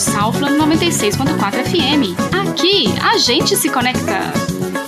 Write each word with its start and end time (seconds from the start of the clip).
Southland 0.00 0.56
96.4 0.56 1.62
FM. 1.62 2.16
Aqui 2.48 2.86
a 3.02 3.18
gente 3.18 3.54
se 3.54 3.68
conecta. 3.68 4.32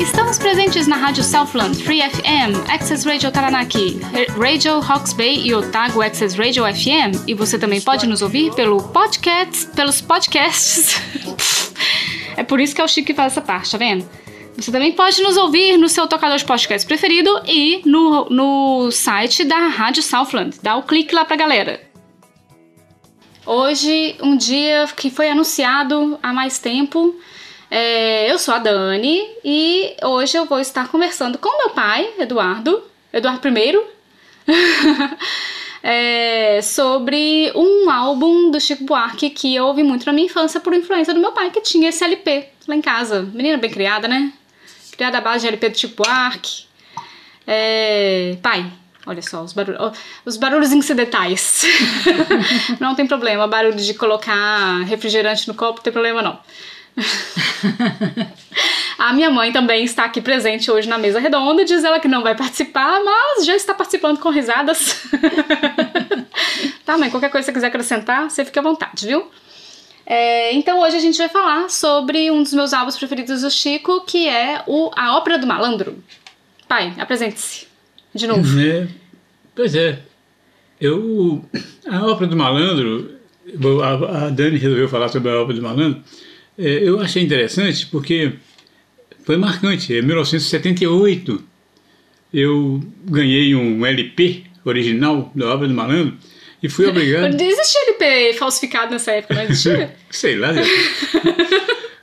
Estamos 0.01 0.39
presentes 0.39 0.87
na 0.87 0.97
Rádio 0.97 1.23
Southland, 1.23 1.85
Free 1.85 2.01
FM, 2.01 2.67
Access 2.71 3.07
Radio 3.07 3.31
Taranaki, 3.31 4.01
Radio 4.39 4.81
Hawks 4.81 5.13
Bay 5.13 5.47
e 5.47 5.55
Otago 5.55 6.01
Access 6.01 6.35
Radio 6.35 6.65
FM. 6.65 7.29
E 7.29 7.35
você 7.35 7.59
também 7.59 7.81
pode 7.83 8.07
nos 8.07 8.23
ouvir 8.23 8.55
pelo 8.55 8.83
podcast, 8.83 9.67
pelos 9.77 10.01
podcasts. 10.01 10.99
é 12.35 12.43
por 12.43 12.59
isso 12.59 12.75
que 12.75 12.81
é 12.81 12.85
o 12.85 12.89
Chico 12.89 13.09
que 13.09 13.15
faz 13.15 13.33
essa 13.33 13.43
parte, 13.43 13.71
tá 13.71 13.77
vendo? 13.77 14.09
Você 14.57 14.73
também 14.73 14.93
pode 14.93 15.21
nos 15.23 15.37
ouvir 15.37 15.77
no 15.77 15.91
seu 15.91 16.07
tocador 16.07 16.39
de 16.39 16.45
podcast 16.47 16.87
preferido 16.87 17.31
e 17.47 17.83
no, 17.85 18.31
no 18.31 18.91
site 18.91 19.45
da 19.45 19.69
Rádio 19.69 20.03
Southland. 20.03 20.57
Dá 20.63 20.75
o 20.77 20.83
clique 20.83 21.15
lá 21.15 21.25
pra 21.27 21.37
galera. 21.37 21.92
Hoje, 23.45 24.17
um 24.23 24.37
dia 24.37 24.87
que 24.97 25.11
foi 25.11 25.29
anunciado 25.29 26.17
há 26.23 26.33
mais 26.33 26.61
tempo. 26.61 27.19
É, 27.69 28.31
eu 28.31 28.39
sou 28.39 28.55
a 28.55 28.59
Dani 28.59 29.21
e 29.45 29.97
hoje 30.05 30.37
eu 30.37 30.45
vou 30.45 30.61
estar 30.61 30.89
conversando 30.89 31.39
com 31.39 31.59
meu 31.59 31.71
pai, 31.71 32.09
Eduardo, 32.19 32.83
Eduardo 33.13 33.49
I, 33.49 33.81
é, 35.83 36.61
sobre 36.63 37.51
um 37.57 37.91
álbum 37.91 38.51
do 38.51 38.61
Chico 38.61 38.85
Buarque 38.85 39.31
que 39.31 39.55
eu 39.55 39.65
ouvi 39.67 39.83
muito 39.83 40.07
na 40.07 40.13
minha 40.13 40.27
infância 40.27 40.61
por 40.61 40.73
influência 40.73 41.13
do 41.13 41.19
meu 41.19 41.33
pai, 41.33 41.51
que 41.51 41.61
tinha 41.63 41.89
esse 41.89 42.05
LP 42.05 42.47
lá 42.69 42.77
em 42.77 42.83
casa. 42.83 43.23
Menina 43.23 43.57
bem 43.57 43.71
criada, 43.71 44.07
né? 44.07 44.33
Criada 44.93 45.19
à 45.19 45.21
base 45.21 45.41
de 45.41 45.49
LP 45.49 45.69
do 45.71 45.79
Chico 45.79 46.05
Buarque. 46.05 46.67
É, 47.45 48.37
pai, 48.41 48.71
Olha 49.05 49.21
só, 49.21 49.43
os 49.43 49.53
barulhos, 49.53 49.99
os 50.25 50.37
barulhos 50.37 50.73
incidentais. 50.73 51.65
não 52.79 52.95
tem 52.95 53.07
problema, 53.07 53.49
barulho 53.49 53.77
de 53.77 53.95
colocar 53.95 54.83
refrigerante 54.85 55.49
no 55.49 55.55
copo, 55.55 55.79
não 55.79 55.83
tem 55.83 55.93
problema 55.93 56.23
não. 56.23 56.39
A 58.99 59.13
minha 59.13 59.31
mãe 59.31 59.51
também 59.51 59.83
está 59.83 60.05
aqui 60.05 60.21
presente 60.21 60.71
hoje 60.71 60.89
na 60.89 60.97
mesa 60.97 61.19
redonda, 61.19 61.65
diz 61.65 61.83
ela 61.83 61.99
que 61.99 62.07
não 62.07 62.23
vai 62.23 62.37
participar, 62.37 63.03
mas 63.03 63.45
já 63.45 63.57
está 63.57 63.75
participando 63.75 64.21
com 64.21 64.31
risadas. 64.31 65.03
tá, 66.87 66.97
mãe, 66.97 67.11
qualquer 67.11 67.31
coisa 67.31 67.45
que 67.45 67.51
você 67.51 67.53
quiser 67.53 67.67
acrescentar, 67.67 68.31
você 68.31 68.45
fica 68.45 68.61
à 68.61 68.63
vontade, 68.63 69.09
viu? 69.09 69.29
É, 70.07 70.53
então 70.55 70.81
hoje 70.81 70.97
a 70.97 71.01
gente 71.01 71.19
vai 71.19 71.29
falar 71.29 71.69
sobre 71.69 72.31
um 72.31 72.45
dos 72.45 72.53
meus 72.53 72.73
álbuns 72.73 72.97
preferidos 72.97 73.43
do 73.43 73.51
Chico, 73.51 74.03
que 74.03 74.29
é 74.29 74.63
o 74.69 74.93
A 74.95 75.17
Ópera 75.17 75.39
do 75.39 75.47
Malandro. 75.47 75.99
Pai, 76.69 76.95
apresente-se 76.99 77.72
de 78.15 78.27
novo. 78.27 78.61
É, 78.61 78.89
pois 79.55 79.75
é. 79.75 80.01
Eu, 80.81 81.45
a 81.89 82.07
Ópera 82.07 82.29
do 82.29 82.37
Malandro, 82.37 83.11
a, 83.83 84.27
a 84.27 84.31
Dani 84.31 84.59
resolveu 84.59 84.89
falar 84.89 85.09
sobre 85.09 85.31
a 85.31 85.41
Ópera 85.41 85.57
do 85.59 85.63
Malandro, 85.63 86.03
é, 86.59 86.89
eu 86.89 87.01
achei 87.01 87.23
interessante 87.23 87.87
porque 87.87 88.33
foi 89.25 89.37
marcante. 89.37 89.93
Em 89.93 90.03
1978, 90.03 91.43
eu 92.35 92.83
ganhei 93.05 93.55
um 93.55 93.85
LP 93.87 94.45
original 94.65 95.31
da 95.35 95.55
Ópera 95.55 95.69
do 95.69 95.75
Malandro 95.75 96.17
e 96.63 96.69
fui 96.69 96.87
obrigado. 96.87 97.37
Não 97.37 97.45
existia 97.45 97.81
LP 97.89 98.39
falsificado 98.39 98.93
nessa 98.93 99.13
época, 99.13 99.35
não 99.35 99.43
existia? 99.43 99.95
Sei 100.11 100.37
lá. 100.37 100.51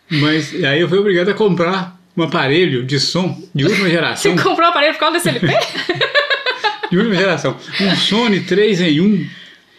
Mas 0.10 0.54
aí 0.64 0.82
eu 0.82 0.90
fui 0.90 0.98
obrigado 0.98 1.30
a 1.30 1.34
comprar 1.34 2.00
um 2.18 2.24
aparelho 2.24 2.84
de 2.84 3.00
som 3.00 3.42
de 3.54 3.66
última 3.66 3.90
geração. 3.90 4.36
Você 4.36 4.44
comprou 4.44 4.68
um 4.68 4.72
aparelho 4.72 4.94
por 4.94 5.00
causa 5.00 5.18
desse 5.18 5.30
LP? 5.30 5.48
de 6.90 6.98
última 6.98 7.16
geração. 7.16 7.56
Um 7.82 7.96
Sony 7.96 8.42
3 8.42 8.82
em 8.82 9.02
1. 9.02 9.28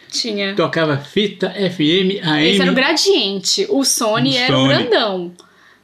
Tinha. 0.09 0.55
Tocava 0.55 0.97
fita 0.97 1.49
FM 1.49 2.21
AM. 2.23 2.49
Esse 2.49 2.61
era 2.61 2.71
o 2.71 2.75
gradiente. 2.75 3.65
O 3.69 3.83
Sony 3.85 4.35
O 4.35 4.37
era 4.37 4.57
o 4.57 4.67
grandão. 4.67 5.33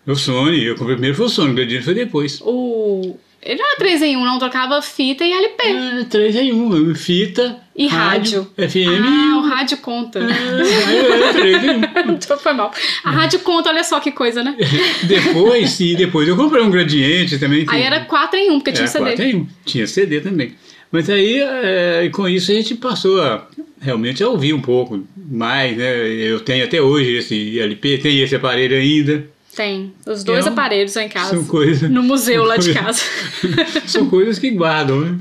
O 0.06 0.16
Sony, 0.16 0.64
eu 0.64 0.76
comprei 0.76 0.96
primeiro 0.96 1.16
foi 1.16 1.26
o 1.26 1.30
Sony, 1.30 1.52
o 1.52 1.56
gradiente 1.56 1.84
foi 1.86 1.94
depois. 1.94 2.40
O. 2.42 3.18
Ele 3.42 3.60
não 3.60 3.66
era 3.68 3.78
3 3.78 4.02
em 4.02 4.18
1, 4.18 4.26
não. 4.26 4.40
Trocava 4.40 4.82
fita 4.82 5.24
e 5.24 5.32
LP. 5.32 5.64
É, 5.68 6.04
3 6.06 6.36
em 6.36 6.52
1, 6.52 6.96
fita, 6.96 7.58
E 7.76 7.88
rádio. 7.88 8.44
FM 8.58 9.06
Ah, 9.06 9.38
o 9.38 9.42
rádio 9.48 9.78
conta. 9.78 10.20
É, 10.20 11.34
3 11.34 11.64
em 11.64 11.70
1. 11.70 11.82
Então 12.18 12.38
foi 12.38 12.54
mal. 12.54 12.74
A 13.06 13.12
rádio 13.12 13.40
conta, 13.40 13.70
olha 13.70 13.84
só 13.84 14.00
que 14.02 14.12
coisa, 14.12 14.44
né? 14.44 14.56
Depois, 15.04 15.70
sim, 15.70 15.96
depois 15.96 16.28
eu 16.28 16.36
comprei 16.36 16.62
um 16.64 16.70
gradiente 16.70 17.38
também. 17.38 17.66
Aí 17.70 17.84
era 17.84 18.04
4 18.06 18.38
em 18.38 18.52
1, 18.52 18.60
porque 18.60 18.72
tinha 18.72 18.84
Era 18.84 18.92
CD. 18.92 19.06
4 19.06 19.24
em 19.26 19.36
1. 19.36 19.48
Tinha 19.66 19.88
CD 19.88 20.20
também. 20.20 20.56
Mas 20.92 21.10
aí, 21.10 21.40
é, 21.42 22.10
com 22.14 22.28
isso, 22.30 22.52
a 22.52 22.56
gente 22.56 22.76
passou 22.76 23.22
a 23.22 23.48
realmente 23.82 24.24
a 24.24 24.28
ouvir 24.30 24.54
um 24.54 24.62
pouco 24.62 25.06
mais, 25.16 25.76
né? 25.78 26.08
Eu 26.08 26.40
tenho 26.40 26.64
até 26.64 26.82
hoje 26.82 27.18
esse 27.18 27.60
LP, 27.60 27.98
tenho 28.00 28.24
esse 28.24 28.36
aparelho 28.36 28.76
ainda. 28.78 29.26
Tem. 29.56 29.92
Os 30.06 30.24
dois 30.24 30.46
É 30.46 30.50
um- 30.50 30.54
aparelhos 30.54 30.96
lá 30.96 31.04
em 31.04 31.10
casa. 31.10 31.32
São 31.32 31.44
coisas. 31.46 31.90
No 31.90 32.04
museu 32.04 32.44
lá 32.44 32.58
de 32.58 32.66
são 32.72 32.74
casa. 32.76 33.02
São 33.88 34.10
coisas 34.10 34.38
que 34.40 34.52
guardam, 34.52 35.02
né? 35.02 35.20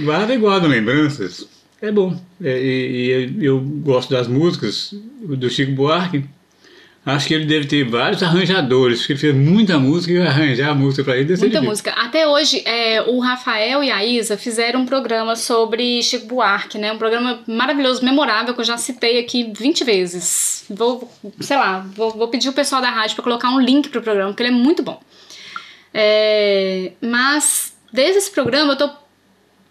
Guardam 0.00 0.36
e 0.36 0.38
guardam 0.38 0.68
lembranças. 0.70 1.48
É 1.80 1.90
bom. 1.90 2.14
É, 2.42 2.60
e, 2.62 3.32
e 3.40 3.44
eu 3.46 3.58
gosto 3.58 4.10
das 4.10 4.28
músicas 4.28 4.94
do 5.22 5.48
Chico 5.48 5.72
Buarque. 5.72 6.24
Acho 7.04 7.28
que 7.28 7.34
ele 7.34 7.46
deve 7.46 7.66
ter 7.66 7.82
vários 7.88 8.22
arranjadores, 8.22 8.98
porque 8.98 9.14
ele 9.14 9.18
fez 9.18 9.34
muita 9.34 9.78
música 9.78 10.12
e 10.12 10.20
arranjar 10.20 10.70
a 10.70 10.74
música 10.74 11.02
para 11.02 11.16
ele 11.16 11.34
Muita 11.34 11.62
música. 11.62 11.92
Até 11.92 12.28
hoje, 12.28 12.62
é, 12.66 13.00
o 13.02 13.18
Rafael 13.20 13.82
e 13.82 13.90
a 13.90 14.04
Isa 14.04 14.36
fizeram 14.36 14.80
um 14.80 14.86
programa 14.86 15.34
sobre 15.34 16.02
Chico 16.02 16.26
Buarque, 16.26 16.76
né? 16.76 16.92
Um 16.92 16.98
programa 16.98 17.40
maravilhoso, 17.46 18.04
memorável, 18.04 18.52
que 18.52 18.60
eu 18.60 18.64
já 18.64 18.76
citei 18.76 19.18
aqui 19.18 19.50
20 19.56 19.82
vezes. 19.82 20.64
Vou, 20.68 21.10
sei 21.40 21.56
lá, 21.56 21.78
vou, 21.96 22.10
vou 22.10 22.28
pedir 22.28 22.50
o 22.50 22.52
pessoal 22.52 22.82
da 22.82 22.90
rádio 22.90 23.16
para 23.16 23.24
colocar 23.24 23.48
um 23.48 23.60
link 23.60 23.88
pro 23.88 24.02
programa, 24.02 24.30
porque 24.30 24.42
ele 24.42 24.50
é 24.50 24.56
muito 24.56 24.82
bom. 24.82 25.00
É, 25.94 26.92
mas, 27.00 27.72
desde 27.90 28.18
esse 28.18 28.30
programa, 28.30 28.74
eu 28.74 28.76
tô 28.76 28.90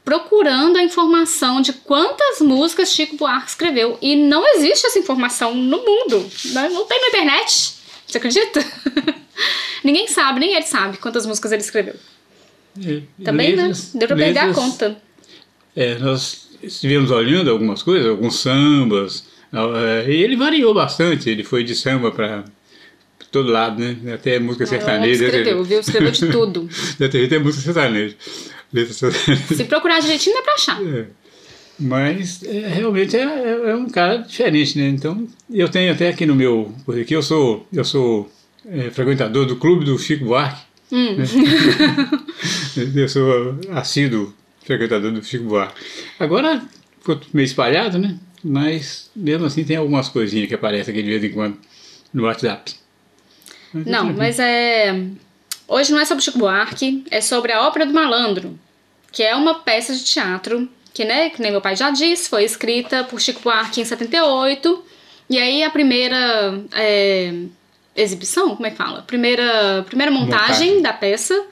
procurando 0.09 0.75
a 0.77 0.83
informação 0.83 1.61
de 1.61 1.71
quantas 1.71 2.39
músicas 2.41 2.91
Chico 2.91 3.15
Buarque 3.15 3.49
escreveu. 3.51 3.95
E 4.01 4.15
não 4.15 4.43
existe 4.55 4.87
essa 4.87 4.97
informação 4.97 5.53
no 5.53 5.77
mundo. 5.77 6.25
né? 6.45 6.67
Não 6.69 6.83
tem 6.85 6.99
na 6.99 7.07
internet. 7.09 7.75
Você 8.07 8.17
acredita? 8.17 8.65
Ninguém 9.83 10.07
sabe, 10.07 10.39
nem 10.39 10.55
ele 10.55 10.65
sabe 10.65 10.97
quantas 10.97 11.27
músicas 11.27 11.51
ele 11.51 11.61
escreveu. 11.61 11.93
É, 12.83 13.01
Também, 13.23 13.55
letras- 13.55 13.93
né? 13.93 13.99
Deu 13.99 14.07
pra 14.07 14.17
perder 14.17 14.39
a 14.39 14.45
letras- 14.47 14.65
conta. 14.65 14.97
É, 15.75 15.95
nós 15.99 16.49
estivemos 16.63 17.11
olhando 17.11 17.51
algumas 17.51 17.83
coisas, 17.83 18.07
alguns 18.09 18.39
sambas, 18.39 19.25
é, 19.53 20.11
e 20.11 20.23
ele 20.23 20.35
variou 20.35 20.73
bastante, 20.73 21.29
ele 21.29 21.43
foi 21.43 21.63
de 21.63 21.75
samba 21.75 22.11
para 22.11 22.43
todo 23.31 23.51
lado, 23.51 23.79
né? 23.79 24.13
Até 24.15 24.39
música 24.39 24.63
Ah, 24.63 24.67
sertaneja. 24.67 25.25
escreveu, 25.25 25.63
viu? 25.63 25.79
Escreveu 25.79 26.11
de 26.11 26.31
tudo. 26.31 26.67
Até 26.99 27.37
música 27.37 27.63
sertaneja. 27.63 28.15
Letra. 28.71 28.93
Se 28.93 29.63
procurar 29.65 29.99
direitinho, 29.99 30.35
dá 30.35 30.41
pra 30.41 30.53
achar. 30.53 30.81
É. 30.83 31.07
Mas 31.79 32.43
é, 32.43 32.67
realmente 32.67 33.15
é, 33.15 33.21
é- 33.21 33.69
é 33.71 33.75
um 33.75 33.87
cara 33.89 34.17
diferente, 34.17 34.77
né? 34.77 34.89
Então, 34.89 35.27
eu 35.49 35.69
tenho 35.69 35.93
até 35.93 36.09
aqui 36.09 36.25
no 36.25 36.35
meu. 36.35 36.73
Porque 36.85 37.15
eu 37.15 37.23
sou, 37.23 37.65
eu 37.71 37.85
sou 37.85 38.29
é, 38.67 38.89
frequentador 38.91 39.45
do 39.45 39.55
clube 39.55 39.85
do 39.85 39.97
Chico 39.97 40.25
Buarque. 40.25 40.61
Hum. 40.91 41.15
né? 41.15 41.23
eu 42.95 43.07
sou 43.07 43.57
assíduo 43.71 44.33
frequentador 44.65 45.11
do 45.11 45.23
Chico 45.23 45.45
Buarque. 45.45 45.81
Agora 46.19 46.61
ficou 46.99 47.19
meio 47.33 47.45
espalhado, 47.45 47.97
né? 47.97 48.17
Mas 48.43 49.09
mesmo 49.15 49.45
assim 49.45 49.63
tem 49.63 49.77
algumas 49.77 50.09
coisinhas 50.09 50.47
que 50.47 50.55
aparecem 50.55 50.93
aqui 50.93 51.03
de 51.03 51.09
vez 51.09 51.23
em 51.23 51.31
quando 51.31 51.57
no 52.13 52.23
WhatsApp. 52.23 52.73
Mas 53.73 53.85
Não, 53.85 54.13
mas 54.13 54.39
é. 54.39 54.99
Hoje 55.67 55.91
não 55.91 55.99
é 55.99 56.05
sobre 56.05 56.23
Chico 56.23 56.39
Buarque, 56.39 57.03
é 57.11 57.21
sobre 57.21 57.51
a 57.51 57.67
Ópera 57.67 57.85
do 57.85 57.93
Malandro, 57.93 58.57
que 59.11 59.23
é 59.23 59.35
uma 59.35 59.55
peça 59.55 59.93
de 59.93 60.03
teatro 60.03 60.69
que, 60.93 61.05
né, 61.05 61.29
que 61.29 61.41
nem 61.41 61.51
meu 61.51 61.61
pai 61.61 61.75
já 61.75 61.89
disse, 61.91 62.29
foi 62.29 62.43
escrita 62.43 63.03
por 63.03 63.21
Chico 63.21 63.41
Buarque 63.41 63.81
em 63.81 63.85
78. 63.85 64.83
E 65.29 65.37
aí 65.37 65.63
a 65.63 65.69
primeira 65.69 66.61
é, 66.73 67.33
exibição, 67.95 68.55
como 68.55 68.65
é 68.65 68.71
que 68.71 68.77
fala? 68.77 69.01
Primeira, 69.03 69.83
primeira 69.87 70.11
montagem, 70.11 70.75
Montagem. 70.75 70.81
da 70.81 70.93
peça 70.93 71.45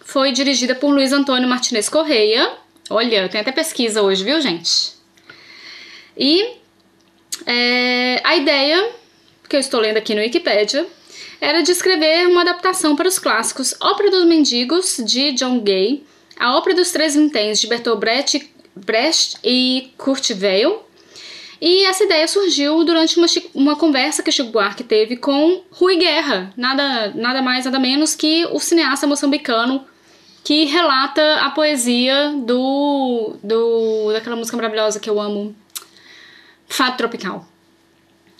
foi 0.00 0.32
dirigida 0.32 0.74
por 0.74 0.90
Luiz 0.90 1.12
Antônio 1.12 1.48
Martinez 1.48 1.88
Correia. 1.88 2.50
Olha, 2.88 3.28
tem 3.28 3.40
até 3.40 3.50
pesquisa 3.50 4.02
hoje, 4.02 4.22
viu, 4.22 4.40
gente? 4.40 4.92
E 6.16 6.54
é, 7.44 8.20
a 8.24 8.36
ideia, 8.36 8.90
que 9.48 9.56
eu 9.56 9.60
estou 9.60 9.80
lendo 9.80 9.96
aqui 9.96 10.14
no 10.14 10.20
Wikipedia, 10.20 10.86
era 11.40 11.62
de 11.62 11.72
escrever 11.72 12.28
uma 12.28 12.42
adaptação 12.42 12.96
para 12.96 13.08
os 13.08 13.18
clássicos 13.18 13.74
Ópera 13.80 14.10
dos 14.10 14.24
Mendigos, 14.24 14.96
de 15.04 15.32
John 15.32 15.60
Gay, 15.60 16.04
A 16.38 16.56
Ópera 16.56 16.76
dos 16.76 16.90
Três 16.90 17.14
Vinténs, 17.14 17.60
de 17.60 17.66
Bertolt 17.66 17.98
Brecht, 17.98 18.50
Brecht 18.74 19.38
e 19.42 19.92
Kurt 19.96 20.30
Weill, 20.30 20.86
e 21.60 21.84
essa 21.86 22.04
ideia 22.04 22.28
surgiu 22.28 22.84
durante 22.84 23.16
uma, 23.16 23.26
uma 23.54 23.76
conversa 23.76 24.22
que 24.22 24.30
Chico 24.30 24.50
Buarque 24.50 24.84
teve 24.84 25.16
com 25.16 25.62
Rui 25.70 25.96
Guerra, 25.96 26.52
nada, 26.56 27.12
nada 27.14 27.40
mais, 27.40 27.64
nada 27.64 27.78
menos 27.78 28.14
que 28.14 28.44
o 28.46 28.58
cineasta 28.58 29.06
moçambicano 29.06 29.84
que 30.44 30.64
relata 30.66 31.40
a 31.40 31.50
poesia 31.50 32.32
do, 32.36 33.36
do 33.42 34.12
daquela 34.12 34.36
música 34.36 34.56
maravilhosa 34.56 35.00
que 35.00 35.10
eu 35.10 35.20
amo, 35.20 35.56
Fado 36.68 36.96
Tropical. 36.96 37.44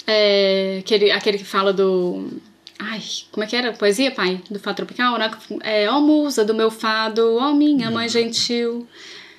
É, 0.06 0.76
aquele, 0.80 1.10
aquele 1.10 1.38
que 1.38 1.44
fala 1.44 1.72
do. 1.72 2.28
Ai, 2.78 3.02
como 3.32 3.44
é 3.44 3.46
que 3.46 3.56
era? 3.56 3.72
Poesia, 3.72 4.10
pai? 4.10 4.40
Do 4.50 4.58
Fado 4.58 4.76
Tropical, 4.76 5.18
né? 5.18 5.30
É, 5.62 5.88
ó 5.90 6.00
musa 6.00 6.44
do 6.44 6.54
meu 6.54 6.70
fado, 6.70 7.36
ó 7.36 7.52
minha 7.54 7.90
mãe 7.90 8.08
gentil. 8.08 8.86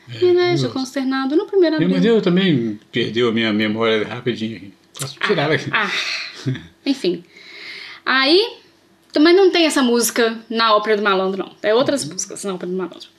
É, 0.09 0.19
me 0.25 0.33
vejo 0.33 0.69
consternado 0.69 1.35
no 1.35 1.45
primeiro 1.45 1.75
abril. 1.75 1.89
Mas 1.89 2.05
eu 2.05 2.21
também 2.21 2.79
perdeu 2.91 3.29
a 3.29 3.31
minha 3.31 3.53
memória 3.53 4.07
rapidinho. 4.07 4.71
Posso 4.99 5.19
tirar 5.19 5.51
aqui. 5.51 5.69
Ah, 5.71 5.91
enfim. 6.85 7.23
Aí, 8.05 8.57
também 9.11 9.35
não 9.35 9.51
tem 9.51 9.65
essa 9.65 9.83
música 9.83 10.39
na 10.49 10.75
Ópera 10.75 10.97
do 10.97 11.03
Malandro, 11.03 11.43
não. 11.43 11.51
É 11.61 11.75
outras 11.75 12.03
uhum. 12.03 12.13
músicas 12.13 12.43
na 12.43 12.53
Ópera 12.53 12.71
do 12.71 12.77
Malandro. 12.77 13.16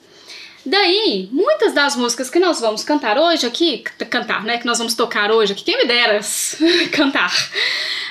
Daí, 0.68 1.28
muitas 1.32 1.72
das 1.72 1.96
músicas 1.96 2.28
que 2.28 2.38
nós 2.38 2.60
vamos 2.60 2.84
cantar 2.84 3.18
hoje 3.18 3.46
aqui, 3.46 3.78
cantar, 4.10 4.44
né? 4.44 4.58
Que 4.58 4.66
nós 4.66 4.78
vamos 4.78 4.94
tocar 4.94 5.30
hoje 5.30 5.52
aqui, 5.52 5.64
quem 5.64 5.78
me 5.78 5.86
dera 5.86 6.20
cantar, 6.92 7.32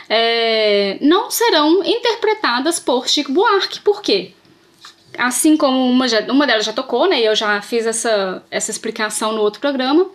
é, 0.10 0.98
não 1.02 1.30
serão 1.30 1.84
interpretadas 1.84 2.80
por 2.80 3.08
Chico 3.08 3.32
Buarque. 3.32 3.80
Por 3.82 4.02
quê? 4.02 4.34
assim 5.18 5.58
como 5.58 5.90
uma, 5.90 6.08
já, 6.08 6.22
uma 6.32 6.46
delas 6.46 6.66
já 6.66 6.72
tocou, 6.72 7.08
né? 7.08 7.20
E 7.20 7.26
eu 7.26 7.36
já 7.36 7.62
fiz 7.62 7.86
essa, 7.86 8.44
essa 8.52 8.72
explicação 8.72 9.34
no 9.34 9.42
outro 9.42 9.60
programa. 9.60 10.10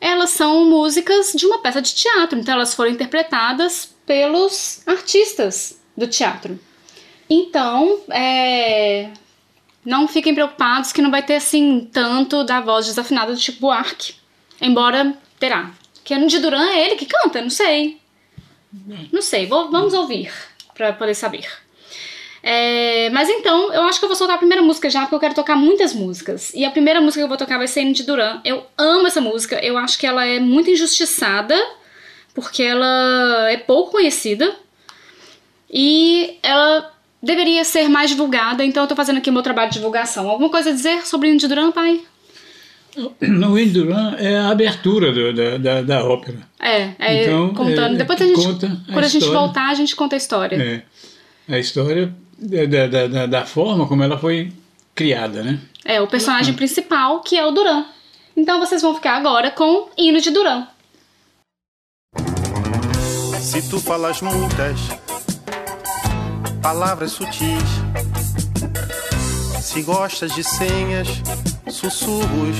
Elas 0.00 0.30
são 0.30 0.64
músicas 0.66 1.32
de 1.32 1.46
uma 1.46 1.58
peça 1.58 1.80
de 1.80 1.94
teatro, 1.94 2.38
então 2.38 2.54
elas 2.54 2.74
foram 2.74 2.90
interpretadas 2.90 3.94
pelos 4.04 4.82
artistas 4.86 5.80
do 5.96 6.06
teatro. 6.06 6.58
Então, 7.30 8.00
é, 8.10 9.10
não 9.84 10.06
fiquem 10.06 10.34
preocupados 10.34 10.92
que 10.92 11.02
não 11.02 11.10
vai 11.10 11.22
ter 11.22 11.36
assim 11.36 11.88
tanto 11.92 12.44
da 12.44 12.60
voz 12.60 12.86
desafinada 12.86 13.32
do 13.32 13.40
Chico 13.40 13.60
Buarque, 13.60 14.14
embora 14.60 15.16
terá. 15.38 15.70
Que 16.04 16.16
no 16.16 16.26
de 16.26 16.38
Duran 16.38 16.68
é 16.68 16.86
ele 16.86 16.96
que 16.96 17.06
canta, 17.06 17.40
não 17.40 17.50
sei. 17.50 18.00
Não 19.12 19.22
sei, 19.22 19.46
vou, 19.46 19.70
vamos 19.70 19.92
ouvir 19.94 20.32
para 20.74 20.92
poder 20.92 21.14
saber. 21.14 21.46
É, 22.42 23.08
mas 23.10 23.28
então, 23.28 23.72
eu 23.72 23.82
acho 23.82 24.00
que 24.00 24.04
eu 24.04 24.08
vou 24.08 24.16
soltar 24.16 24.34
a 24.34 24.38
primeira 24.38 24.62
música 24.62 24.90
já, 24.90 25.02
porque 25.02 25.14
eu 25.14 25.20
quero 25.20 25.34
tocar 25.34 25.54
muitas 25.54 25.92
músicas. 25.94 26.52
E 26.54 26.64
a 26.64 26.70
primeira 26.70 27.00
música 27.00 27.20
que 27.20 27.24
eu 27.24 27.28
vou 27.28 27.36
tocar 27.36 27.58
vai 27.58 27.68
ser 27.68 27.90
de 27.92 28.02
Duran. 28.02 28.40
Eu 28.44 28.66
amo 28.76 29.06
essa 29.06 29.20
música, 29.20 29.64
eu 29.64 29.78
acho 29.78 29.98
que 29.98 30.06
ela 30.06 30.26
é 30.26 30.40
muito 30.40 30.70
injustiçada, 30.70 31.54
porque 32.34 32.62
ela 32.62 33.50
é 33.50 33.56
pouco 33.56 33.92
conhecida. 33.92 34.56
E 35.70 36.38
ela 36.42 36.92
deveria 37.22 37.64
ser 37.64 37.88
mais 37.88 38.10
divulgada, 38.10 38.64
então 38.64 38.82
eu 38.82 38.88
tô 38.88 38.96
fazendo 38.96 39.18
aqui 39.18 39.30
o 39.30 39.32
meu 39.32 39.42
trabalho 39.42 39.70
de 39.70 39.76
divulgação. 39.76 40.28
Alguma 40.28 40.50
coisa 40.50 40.70
a 40.70 40.72
dizer 40.72 41.06
sobre 41.06 41.30
Indy 41.30 41.46
Duran, 41.46 41.70
pai? 41.70 42.00
No 43.20 43.58
Indy 43.58 43.72
Duran 43.72 44.16
é 44.18 44.36
a 44.36 44.48
abertura 44.48 45.12
do, 45.12 45.32
da, 45.32 45.56
da, 45.58 45.82
da, 45.82 46.04
ópera. 46.04 46.38
É, 46.60 46.90
é 46.98 47.22
então, 47.24 47.54
contando. 47.54 47.94
É, 47.94 47.98
Depois 47.98 48.20
a 48.20 48.26
gente, 48.26 48.44
conta 48.44 48.66
a 48.66 48.92
quando 48.92 49.04
a 49.04 49.08
gente 49.08 49.26
voltar, 49.26 49.68
a 49.70 49.74
gente 49.74 49.96
conta 49.96 50.16
a 50.16 50.18
história. 50.18 50.84
É, 51.48 51.54
a 51.54 51.58
história 51.58 52.14
da, 52.38 52.86
da, 52.86 53.06
da, 53.06 53.26
da 53.26 53.46
forma 53.46 53.86
como 53.86 54.02
ela 54.02 54.18
foi 54.18 54.52
criada, 54.94 55.42
né? 55.42 55.58
É, 55.84 56.00
o 56.00 56.06
personagem 56.06 56.54
principal, 56.54 57.20
que 57.20 57.36
é 57.36 57.46
o 57.46 57.50
Duran. 57.50 57.84
Então 58.36 58.58
vocês 58.58 58.82
vão 58.82 58.94
ficar 58.94 59.16
agora 59.16 59.50
com 59.50 59.88
Hino 59.96 60.20
de 60.20 60.30
Duran. 60.30 60.66
Se 63.40 63.68
tu 63.68 63.80
falas 63.80 64.20
muitas 64.22 64.78
palavras 66.62 67.10
sutis, 67.12 67.82
se 69.60 69.82
gostas 69.82 70.32
de 70.32 70.44
senhas, 70.44 71.08
sussurros, 71.68 72.56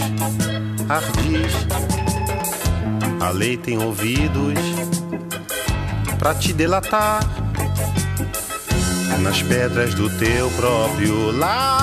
ardis, 0.89 1.53
a 3.21 3.31
lei 3.31 3.57
tem 3.57 3.79
ouvidos 3.79 4.59
para 6.19 6.35
te 6.35 6.53
delatar 6.53 7.21
nas 9.21 9.41
pedras 9.41 9.95
do 9.95 10.11
teu 10.19 10.51
próprio 10.51 11.31
lar. 11.31 11.79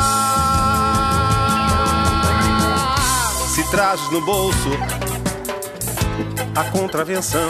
Se 3.56 3.63
trazes 3.71 4.12
no 4.12 4.19
bolso 4.25 4.69
a 6.54 6.66
contravenção, 6.66 7.50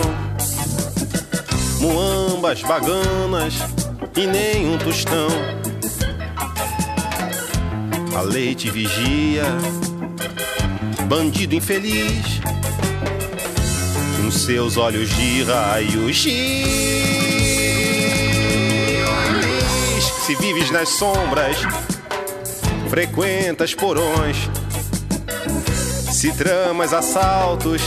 muambas, 1.79 2.61
baganas 2.61 3.78
e 4.19 4.27
nem 4.27 4.67
um 4.67 4.77
tostão. 4.77 5.29
A 8.17 8.21
lei 8.21 8.53
te 8.53 8.69
vigia, 8.69 9.45
bandido 11.07 11.55
infeliz, 11.55 12.41
com 14.17 14.29
seus 14.29 14.75
olhos 14.75 15.09
de 15.15 15.43
raio-x. 15.43 16.27
se 20.25 20.35
vives 20.35 20.69
nas 20.69 20.89
sombras, 20.89 21.57
frequentas 22.89 23.73
porões, 23.73 24.37
se 26.11 26.31
tramas 26.33 26.93
assaltos 26.93 27.81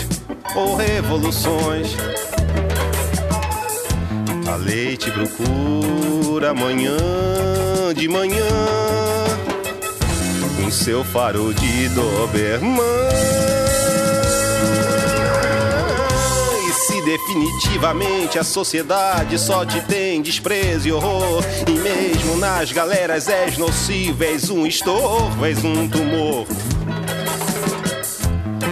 ou 0.56 0.76
revoluções. 0.76 1.94
A 4.50 4.56
lei 4.56 4.96
te 4.96 5.10
procura 5.10 5.91
amanhã 6.44 6.96
de 7.96 8.08
manhã, 8.08 8.46
com 10.56 10.70
seu 10.70 11.04
farol 11.04 11.52
de 11.52 11.88
Doberman. 11.90 13.22
definitivamente 17.04 18.38
a 18.38 18.44
sociedade 18.44 19.38
só 19.38 19.64
te 19.64 19.80
tem 19.82 20.22
desprezo 20.22 20.88
e 20.88 20.92
horror. 20.92 21.44
E 21.66 21.72
mesmo 21.72 22.36
nas 22.36 22.72
galeras 22.72 23.28
és 23.28 23.58
nocivo, 23.58 24.24
és 24.24 24.50
um 24.50 24.66
estorvo, 24.66 25.44
és 25.44 25.62
um 25.64 25.88
tumor. 25.88 26.46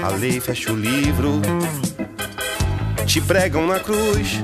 A 0.02 0.08
lei 0.16 0.40
fecha 0.40 0.72
o 0.72 0.76
livro, 0.76 1.40
te 3.06 3.20
pregam 3.20 3.66
na 3.66 3.78
cruz, 3.78 4.40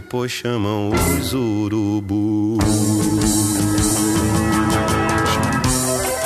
depois 0.00 0.30
chamam 0.30 0.90
os 0.90 1.32
urubus. 1.32 2.64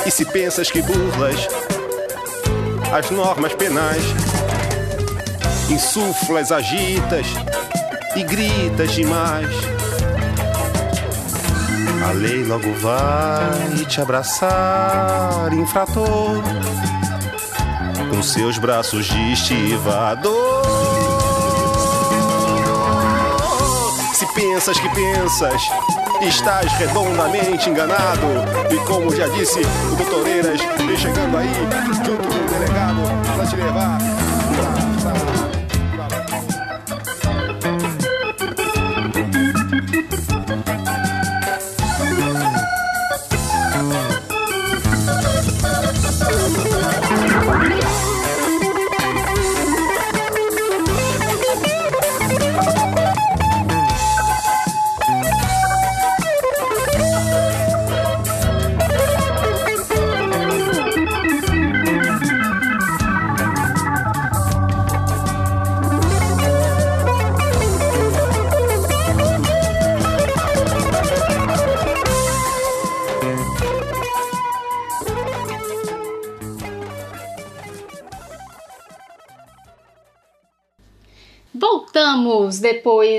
E 0.05 0.11
se 0.11 0.25
pensas 0.25 0.69
que 0.69 0.79
burlas 0.83 1.47
as 2.95 3.09
normas 3.09 3.55
penais, 3.55 4.03
insuflas, 5.71 6.51
agitas 6.51 7.25
e 8.15 8.21
gritas 8.21 8.91
demais. 8.91 9.49
A 12.07 12.11
lei 12.11 12.43
logo 12.43 12.71
vai 12.75 13.85
te 13.87 13.99
abraçar, 13.99 15.51
infrator, 15.51 16.43
com 18.11 18.21
seus 18.21 18.59
braços 18.59 19.07
de 19.07 19.33
estivador. 19.33 20.82
Pensas 24.43 24.77
que 24.77 24.89
pensas, 24.89 25.69
estás 26.21 26.71
redondamente 26.73 27.69
enganado. 27.69 28.27
E 28.69 28.77
como 28.85 29.15
já 29.15 29.27
disse 29.29 29.61
o 29.61 29.95
doutor 29.95 30.27
Eiras, 30.27 30.59
vem 30.85 30.97
chegando 30.97 31.37
aí, 31.37 31.53
junto 31.95 32.27
com 32.27 32.35
o 32.35 32.59
delegado, 32.59 33.01
pra 33.35 33.45
te 33.45 33.55
levar 33.55 33.97
pra, 33.97 35.11
pra 35.11 35.52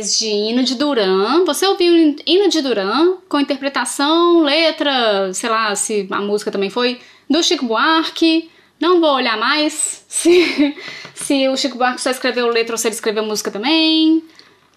depois 0.04 0.18
de 0.18 0.26
Hino 0.26 0.62
de 0.62 0.74
Duran. 0.74 1.44
Você 1.44 1.66
ouviu 1.66 2.16
Hino 2.26 2.48
de 2.48 2.60
Duran 2.60 3.16
com 3.28 3.40
interpretação, 3.40 4.40
letra, 4.40 5.32
sei 5.32 5.48
lá 5.48 5.74
se 5.74 6.06
a 6.10 6.20
música 6.20 6.50
também 6.50 6.68
foi, 6.68 7.00
do 7.28 7.42
Chico 7.42 7.64
Buarque. 7.64 8.50
Não 8.78 9.00
vou 9.00 9.14
olhar 9.14 9.38
mais 9.38 10.04
se, 10.08 10.76
se 11.14 11.48
o 11.48 11.56
Chico 11.56 11.78
Buarque 11.78 12.00
só 12.00 12.10
escreveu 12.10 12.48
letra 12.48 12.74
ou 12.74 12.78
se 12.78 12.88
ele 12.88 12.94
escreveu 12.94 13.24
música 13.24 13.50
também. 13.50 14.22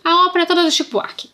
A 0.03 0.27
ópera 0.27 0.43
é 0.43 0.47
toda 0.47 0.63
do 0.63 0.71
Chico 0.71 0.91
Buarque. 0.91 1.29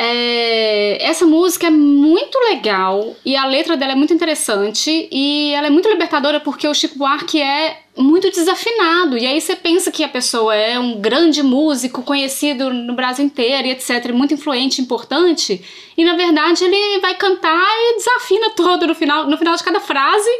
É, 0.00 1.04
essa 1.04 1.26
música 1.26 1.66
é 1.66 1.70
muito 1.70 2.38
legal 2.50 3.16
e 3.26 3.34
a 3.34 3.44
letra 3.44 3.76
dela 3.76 3.90
é 3.90 3.94
muito 3.96 4.14
interessante 4.14 5.08
e 5.10 5.52
ela 5.52 5.66
é 5.66 5.70
muito 5.70 5.88
libertadora 5.88 6.38
porque 6.38 6.68
o 6.68 6.72
Chico 6.72 6.96
Buarque 6.96 7.42
é 7.42 7.80
muito 7.96 8.30
desafinado 8.30 9.18
e 9.18 9.26
aí 9.26 9.40
você 9.40 9.56
pensa 9.56 9.90
que 9.90 10.04
a 10.04 10.08
pessoa 10.08 10.54
é 10.54 10.78
um 10.78 11.00
grande 11.00 11.42
músico 11.42 12.04
conhecido 12.04 12.72
no 12.72 12.94
Brasil 12.94 13.24
inteiro 13.24 13.66
e 13.66 13.70
etc, 13.72 14.12
muito 14.12 14.32
influente, 14.32 14.80
importante 14.80 15.60
e 15.96 16.04
na 16.04 16.14
verdade 16.14 16.62
ele 16.62 17.00
vai 17.00 17.16
cantar 17.16 17.66
e 17.68 17.96
desafina 17.96 18.50
todo 18.54 18.86
no 18.86 18.94
final, 18.94 19.26
no 19.26 19.36
final 19.36 19.56
de 19.56 19.64
cada 19.64 19.80
frase 19.80 20.30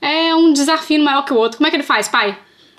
é 0.00 0.34
um 0.34 0.52
desafio 0.52 1.00
maior 1.00 1.24
que 1.24 1.32
o 1.32 1.36
outro. 1.36 1.58
Como 1.58 1.68
é 1.68 1.70
que 1.70 1.76
ele 1.76 1.84
faz, 1.84 2.08
pai? 2.08 2.36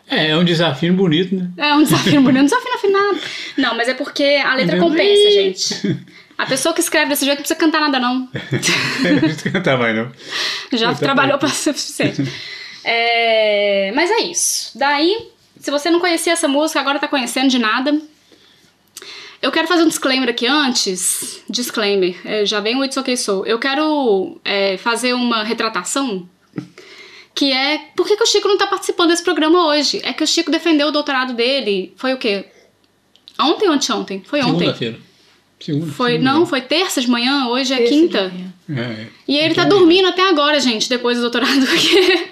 É, 0.10 0.30
é 0.30 0.38
um 0.38 0.44
desafio 0.44 0.94
bonito, 0.94 1.36
né? 1.36 1.50
É 1.58 1.74
um 1.74 1.84
desafio 1.84 2.22
bonito, 2.22 2.42
um 2.42 2.46
desafio 2.46 2.74
afinado. 2.76 3.20
Não, 3.58 3.76
mas 3.76 3.90
é 3.90 3.94
porque 3.94 4.24
a 4.24 4.56
letra 4.56 4.80
compensa, 4.80 5.32
gente. 5.32 5.98
A 6.38 6.46
pessoa 6.46 6.74
que 6.74 6.82
escreve 6.82 7.10
desse 7.10 7.26
jeito 7.26 7.40
não 7.40 7.44
precisa 7.44 7.60
cantar 7.60 7.82
nada, 7.82 8.00
não. 8.00 8.20
não 8.30 9.20
precisa 9.20 9.50
cantar 9.52 9.78
mais, 9.78 9.96
não. 9.96 10.12
Já 10.72 10.94
trabalhou 10.94 11.38
para 11.38 11.50
ser 11.50 11.74
suficiente. 11.74 12.32
É, 12.84 13.92
mas 13.96 14.10
é 14.12 14.20
isso. 14.22 14.78
Daí, 14.78 15.30
se 15.60 15.72
você 15.72 15.90
não 15.90 16.00
conhecia 16.00 16.34
essa 16.34 16.48
música, 16.48 16.80
agora 16.80 17.00
tá 17.00 17.08
conhecendo 17.08 17.50
de 17.50 17.60
nada. 17.60 18.00
Eu 19.42 19.52
quero 19.52 19.68
fazer 19.68 19.84
um 19.84 19.88
disclaimer 19.88 20.30
aqui 20.30 20.48
antes. 20.48 21.44
Disclaimer, 21.50 22.16
é, 22.24 22.46
já 22.46 22.60
vem 22.60 22.78
o 22.78 22.84
It's 22.84 22.98
Okay 22.98 23.18
Soul. 23.18 23.46
Eu 23.46 23.60
quero 23.60 24.40
é, 24.46 24.78
fazer 24.78 25.14
uma 25.14 25.44
retratação 25.44 26.28
que 27.38 27.52
é 27.52 27.92
por 27.96 28.08
que, 28.08 28.18
que 28.18 28.24
o 28.24 28.26
Chico 28.26 28.48
não 28.48 28.58
tá 28.58 28.66
participando 28.66 29.10
desse 29.10 29.24
programa 29.24 29.68
hoje? 29.68 30.02
É 30.04 30.12
que 30.12 30.24
o 30.24 30.28
Chico 30.28 30.50
defendeu 30.50 30.88
o 30.88 30.92
doutorado 30.92 31.34
dele. 31.34 31.94
Foi 31.96 32.12
o 32.12 32.18
quê? 32.18 32.46
Ontem 33.40 33.68
ou 33.68 33.76
anteontem? 33.76 34.24
Foi 34.26 34.42
ontem. 34.42 34.60
Segunda-feira. 34.60 35.00
Segunda, 35.60 35.92
Foi, 35.92 36.12
segunda. 36.14 36.32
não, 36.32 36.46
foi 36.46 36.62
terça 36.62 37.00
de 37.02 37.10
manhã, 37.10 37.48
hoje 37.48 37.74
é 37.74 37.78
Terça 37.78 37.94
quinta. 37.94 38.32
É, 38.70 38.80
é. 38.80 39.08
E 39.28 39.38
ele 39.38 39.54
tá 39.54 39.64
Então, 39.64 39.78
dormindo 39.80 40.08
até 40.08 40.28
agora, 40.28 40.60
gente, 40.60 40.90
depois 40.90 41.18
do 41.18 41.22
doutorado, 41.22 41.60
porque 41.66 42.28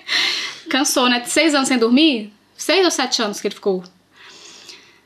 cansou, 0.70 1.08
né? 1.08 1.24
Seis 1.26 1.54
anos 1.54 1.68
sem 1.68 1.78
dormir? 1.78 2.32
Seis 2.58 2.84
ou 2.84 2.92
sete 2.92 3.22
anos 3.22 3.40
que 3.40 3.48
ele 3.48 3.56
ficou. 3.56 3.84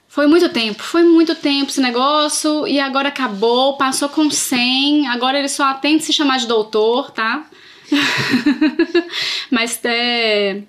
Foi 0.08 0.28
muito 0.28 0.50
tempo, 0.50 0.82
foi 0.82 1.04
muito 1.04 1.36
tempo 1.36 1.70
esse 1.70 1.80
negócio, 1.80 2.68
e 2.68 2.80
agora 2.80 3.10
acabou, 3.10 3.78
passou 3.78 4.10
com 4.10 4.30
100, 4.30 5.08
agora 5.08 5.38
ele 5.40 5.48
só 5.48 5.74
tem 5.76 5.98
de 5.98 6.04
se 6.04 6.12
chamar 6.12 6.40
de 6.40 6.48
doutor, 6.48 7.12
tá? 7.12 7.46
Mas 9.50 9.80
é. 9.84 10.62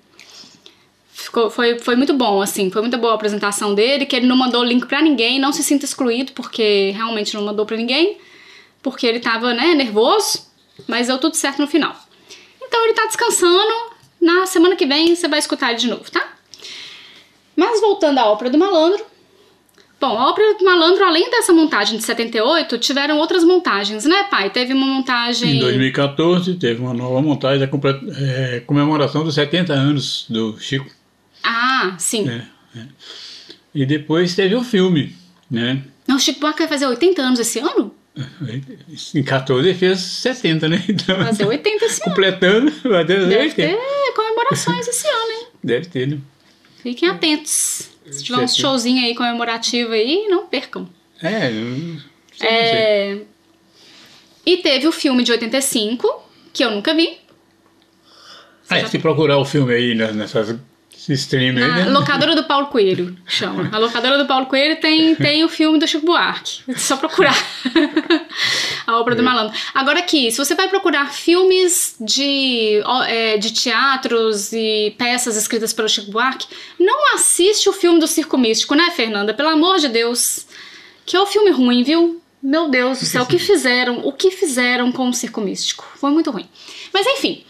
Ficou, 1.11 1.49
foi, 1.51 1.77
foi 1.77 1.95
muito 1.95 2.13
bom, 2.13 2.41
assim, 2.41 2.71
foi 2.71 2.81
muito 2.81 2.97
boa 2.97 3.13
a 3.13 3.15
apresentação 3.15 3.75
dele, 3.75 4.07
que 4.07 4.15
ele 4.15 4.25
não 4.25 4.35
mandou 4.35 4.63
link 4.63 4.87
pra 4.87 5.01
ninguém, 5.01 5.39
não 5.39 5.53
se 5.53 5.61
sinta 5.61 5.85
excluído, 5.85 6.31
porque 6.33 6.91
realmente 6.95 7.35
não 7.35 7.43
mandou 7.43 7.63
pra 7.65 7.77
ninguém, 7.77 8.17
porque 8.81 9.05
ele 9.05 9.19
tava, 9.19 9.53
né, 9.53 9.75
nervoso, 9.75 10.47
mas 10.87 11.07
deu 11.07 11.19
tudo 11.19 11.35
certo 11.35 11.59
no 11.59 11.67
final. 11.67 11.95
Então 12.59 12.83
ele 12.85 12.93
tá 12.93 13.05
descansando, 13.05 13.91
na 14.19 14.47
semana 14.47 14.75
que 14.75 14.85
vem 14.85 15.15
você 15.15 15.27
vai 15.27 15.37
escutar 15.37 15.69
ele 15.69 15.79
de 15.79 15.89
novo, 15.89 16.09
tá? 16.09 16.27
Mas 17.55 17.79
voltando 17.79 18.17
à 18.17 18.25
ópera 18.25 18.49
do 18.49 18.57
malandro. 18.57 19.05
Bom, 20.01 20.17
a 20.17 20.29
ópera 20.29 20.55
do 20.57 20.65
malandro, 20.65 21.05
além 21.05 21.29
dessa 21.29 21.53
montagem 21.53 21.95
de 21.99 22.03
78, 22.03 22.79
tiveram 22.79 23.19
outras 23.19 23.43
montagens, 23.43 24.03
né, 24.03 24.23
pai? 24.23 24.49
Teve 24.49 24.73
uma 24.73 24.87
montagem. 24.87 25.57
Em 25.57 25.59
2014 25.59 26.55
teve 26.55 26.81
uma 26.81 26.91
nova 26.91 27.21
montagem 27.21 27.59
da 27.59 27.69
é, 28.17 28.61
comemoração 28.61 29.23
dos 29.23 29.35
70 29.35 29.71
anos 29.71 30.25
do 30.27 30.57
Chico. 30.59 30.89
Ah, 31.43 31.93
sim. 31.99 32.23
né? 32.23 32.47
É. 32.75 32.81
E 33.75 33.85
depois 33.85 34.33
teve 34.33 34.55
o 34.55 34.63
filme, 34.63 35.15
né? 35.51 35.83
Não, 36.07 36.15
o 36.15 36.19
Chico 36.19 36.39
Buarque 36.39 36.61
vai 36.61 36.67
fazer 36.67 36.87
80 36.87 37.21
anos 37.21 37.39
esse 37.39 37.59
ano? 37.59 37.93
Em 39.13 39.23
14 39.23 39.69
ele 39.69 39.77
fez 39.77 39.99
70, 39.99 40.67
né? 40.67 40.83
Então, 40.89 41.15
Vai 41.15 41.27
fazer 41.27 41.45
80 41.45 41.85
esse 41.85 42.01
ano. 42.01 42.09
completando, 42.09 42.71
vai 42.85 43.05
ter 43.05 43.19
Deve 43.19 43.37
80. 43.37 43.55
ter 43.55 44.13
comemorações 44.15 44.87
esse 44.87 45.07
ano, 45.07 45.31
hein? 45.31 45.47
Deve 45.63 45.85
ter, 45.85 46.07
né? 46.07 46.17
Fiquem 46.81 47.07
atentos. 47.07 47.90
Se 48.09 48.23
tiver 48.23 48.39
uns 48.39 48.51
Certo. 48.51 48.61
showzinho 48.61 49.05
aí 49.05 49.15
comemorativo 49.15 49.91
aí, 49.93 50.27
não 50.27 50.47
percam. 50.47 50.89
É, 51.21 51.51
eu. 51.51 51.97
É... 52.41 53.17
E 54.45 54.57
teve 54.57 54.87
o 54.87 54.91
filme 54.91 55.23
de 55.23 55.31
85, 55.31 56.23
que 56.51 56.63
eu 56.63 56.71
nunca 56.71 56.93
vi. 56.93 57.19
Ah, 58.69 58.85
se 58.87 58.97
procurar 58.99 59.37
o 59.37 59.45
filme 59.45 59.73
aí 59.73 59.93
né, 59.93 60.11
nessas 60.13 60.55
stream 61.09 61.57
aí, 61.57 61.63
A 61.63 61.67
né? 61.67 61.85
locadora 61.85 62.35
do 62.35 62.43
Paulo 62.43 62.67
Coelho, 62.67 63.17
chama. 63.25 63.69
A 63.71 63.77
locadora 63.77 64.17
do 64.17 64.25
Paulo 64.25 64.45
Coelho 64.45 64.79
tem, 64.79 65.15
tem 65.15 65.43
o 65.43 65.49
filme 65.49 65.79
do 65.79 65.87
Chico 65.87 66.05
Buarque. 66.05 66.61
É 66.67 66.75
só 66.75 66.97
procurar. 66.97 67.35
a 68.85 68.97
obra 68.99 69.15
do 69.15 69.23
malandro. 69.23 69.57
Agora 69.73 69.99
aqui, 69.99 70.31
se 70.31 70.37
você 70.37 70.53
vai 70.53 70.67
procurar 70.67 71.11
filmes 71.11 71.95
de, 71.99 72.81
é, 73.07 73.37
de 73.37 73.51
teatros 73.51 74.53
e 74.53 74.93
peças 74.97 75.35
escritas 75.35 75.73
pelo 75.73 75.89
Chico 75.89 76.11
Buarque, 76.11 76.47
não 76.79 77.15
assiste 77.15 77.67
o 77.69 77.73
filme 77.73 77.99
do 77.99 78.07
Circo 78.07 78.37
Místico, 78.37 78.75
né, 78.75 78.91
Fernanda? 78.91 79.33
Pelo 79.33 79.49
amor 79.49 79.79
de 79.79 79.87
Deus. 79.87 80.45
Que 81.05 81.15
é 81.15 81.19
o 81.19 81.25
filme 81.25 81.51
ruim, 81.51 81.83
viu? 81.83 82.21
Meu 82.43 82.69
Deus 82.69 82.99
do 82.99 83.05
céu, 83.05 83.23
o 83.23 83.27
que 83.27 83.37
fizeram? 83.39 83.99
O 84.05 84.11
que 84.11 84.31
fizeram 84.31 84.91
com 84.91 85.09
o 85.09 85.13
Circo 85.13 85.41
Místico? 85.41 85.87
Foi 85.95 86.11
muito 86.11 86.31
ruim. 86.31 86.47
Mas 86.93 87.05
enfim, 87.07 87.43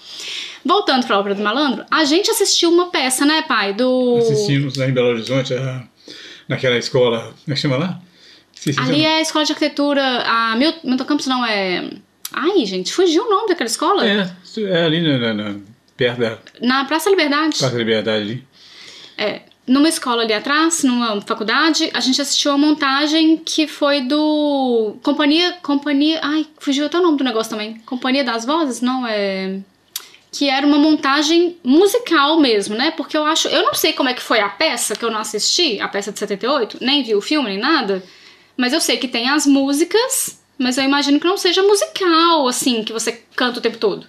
voltando 0.66 1.06
pra 1.06 1.20
obra 1.20 1.34
do 1.36 1.42
malandro, 1.42 1.86
a 1.90 2.04
gente 2.06 2.30
assistiu 2.32 2.70
uma 2.72 2.88
peça, 2.92 3.26
né, 3.26 3.42
pai? 3.44 3.74
Do. 3.74 4.18
Assistimos 4.18 4.76
lá 4.78 4.88
em 4.88 4.92
Belo 4.94 5.10
Horizonte, 5.10 5.54
a- 5.54 5.84
naquela 6.48 6.78
escola, 6.78 7.20
como 7.20 7.34
é 7.50 7.54
que 7.54 7.60
chama 7.62 7.78
lá? 7.78 8.00
Ali 8.78 9.04
é 9.04 9.18
a 9.18 9.22
escola 9.22 9.44
de 9.44 9.54
arquitetura. 9.54 10.04
A 10.26 10.56
Mil- 10.56 10.74
Milton 10.84 11.06
Campos 11.06 11.26
não 11.28 11.44
é. 11.46 11.90
Ai, 12.32 12.64
gente, 12.66 12.94
fugiu 12.94 13.24
o 13.26 13.30
nome 13.30 13.48
daquela 13.50 13.68
escola? 13.68 14.08
É, 14.08 14.30
é 14.60 14.84
ali 14.86 15.02
na, 15.02 15.18
na- 15.18 15.34
na- 15.34 15.60
perto 15.98 16.20
da 16.20 16.38
Na 16.62 16.86
Praça 16.86 17.06
da 17.06 17.12
Liberdade. 17.12 17.58
Praça 17.58 17.74
da 17.74 17.78
Liberdade 17.80 18.22
ali. 18.24 18.48
É. 19.18 19.42
Numa 19.68 19.88
escola 19.88 20.24
ali 20.24 20.34
atrás, 20.34 20.84
numa 20.84 21.22
faculdade, 21.22 21.90
a 21.94 22.00
gente 22.00 22.20
assistiu 22.22 22.52
a 22.52 22.58
montagem 22.58 23.38
que 23.38 23.68
foi 23.68 24.02
do. 24.02 24.96
Companhia. 25.04 25.54
Companhia. 25.64 26.20
Ai, 26.22 26.46
fugiu 26.60 26.86
até 26.86 26.98
o 27.00 27.02
nome 27.02 27.18
do 27.18 27.24
negócio 27.24 27.50
também. 27.50 27.76
Companhia 27.86 28.24
das 28.24 28.46
Vozes? 28.46 28.82
Não, 28.82 29.06
é. 29.08 29.60
Que 30.32 30.50
era 30.50 30.66
uma 30.66 30.78
montagem 30.78 31.58
musical 31.64 32.40
mesmo, 32.40 32.76
né? 32.76 32.92
Porque 32.92 33.18
eu 33.18 33.26
acho. 33.26 33.48
Eu 33.50 33.64
não 33.64 33.74
sei 33.74 33.92
como 33.94 34.08
é 34.10 34.14
que 34.14 34.22
foi 34.22 34.40
a 34.40 34.48
peça, 34.50 34.96
que 34.96 35.04
eu 35.04 35.12
não 35.12 35.20
assisti, 35.20 35.80
a 35.82 35.88
peça 35.90 36.12
de 36.12 36.20
78, 36.20 36.78
nem 36.82 37.04
vi 37.04 37.14
o 37.16 37.22
filme 37.22 37.50
nem 37.50 37.60
nada. 37.60 38.02
Mas 38.56 38.72
eu 38.74 38.80
sei 38.80 38.98
que 38.98 39.08
tem 39.08 39.30
as 39.30 39.46
músicas, 39.46 40.42
mas 40.58 40.78
eu 40.78 40.84
imagino 40.84 41.20
que 41.20 41.28
não 41.28 41.38
seja 41.38 41.62
musical, 41.64 42.48
assim, 42.48 42.84
que 42.84 42.94
você 42.94 43.24
canta 43.36 43.60
o 43.60 43.62
tempo 43.62 43.78
todo. 43.78 44.08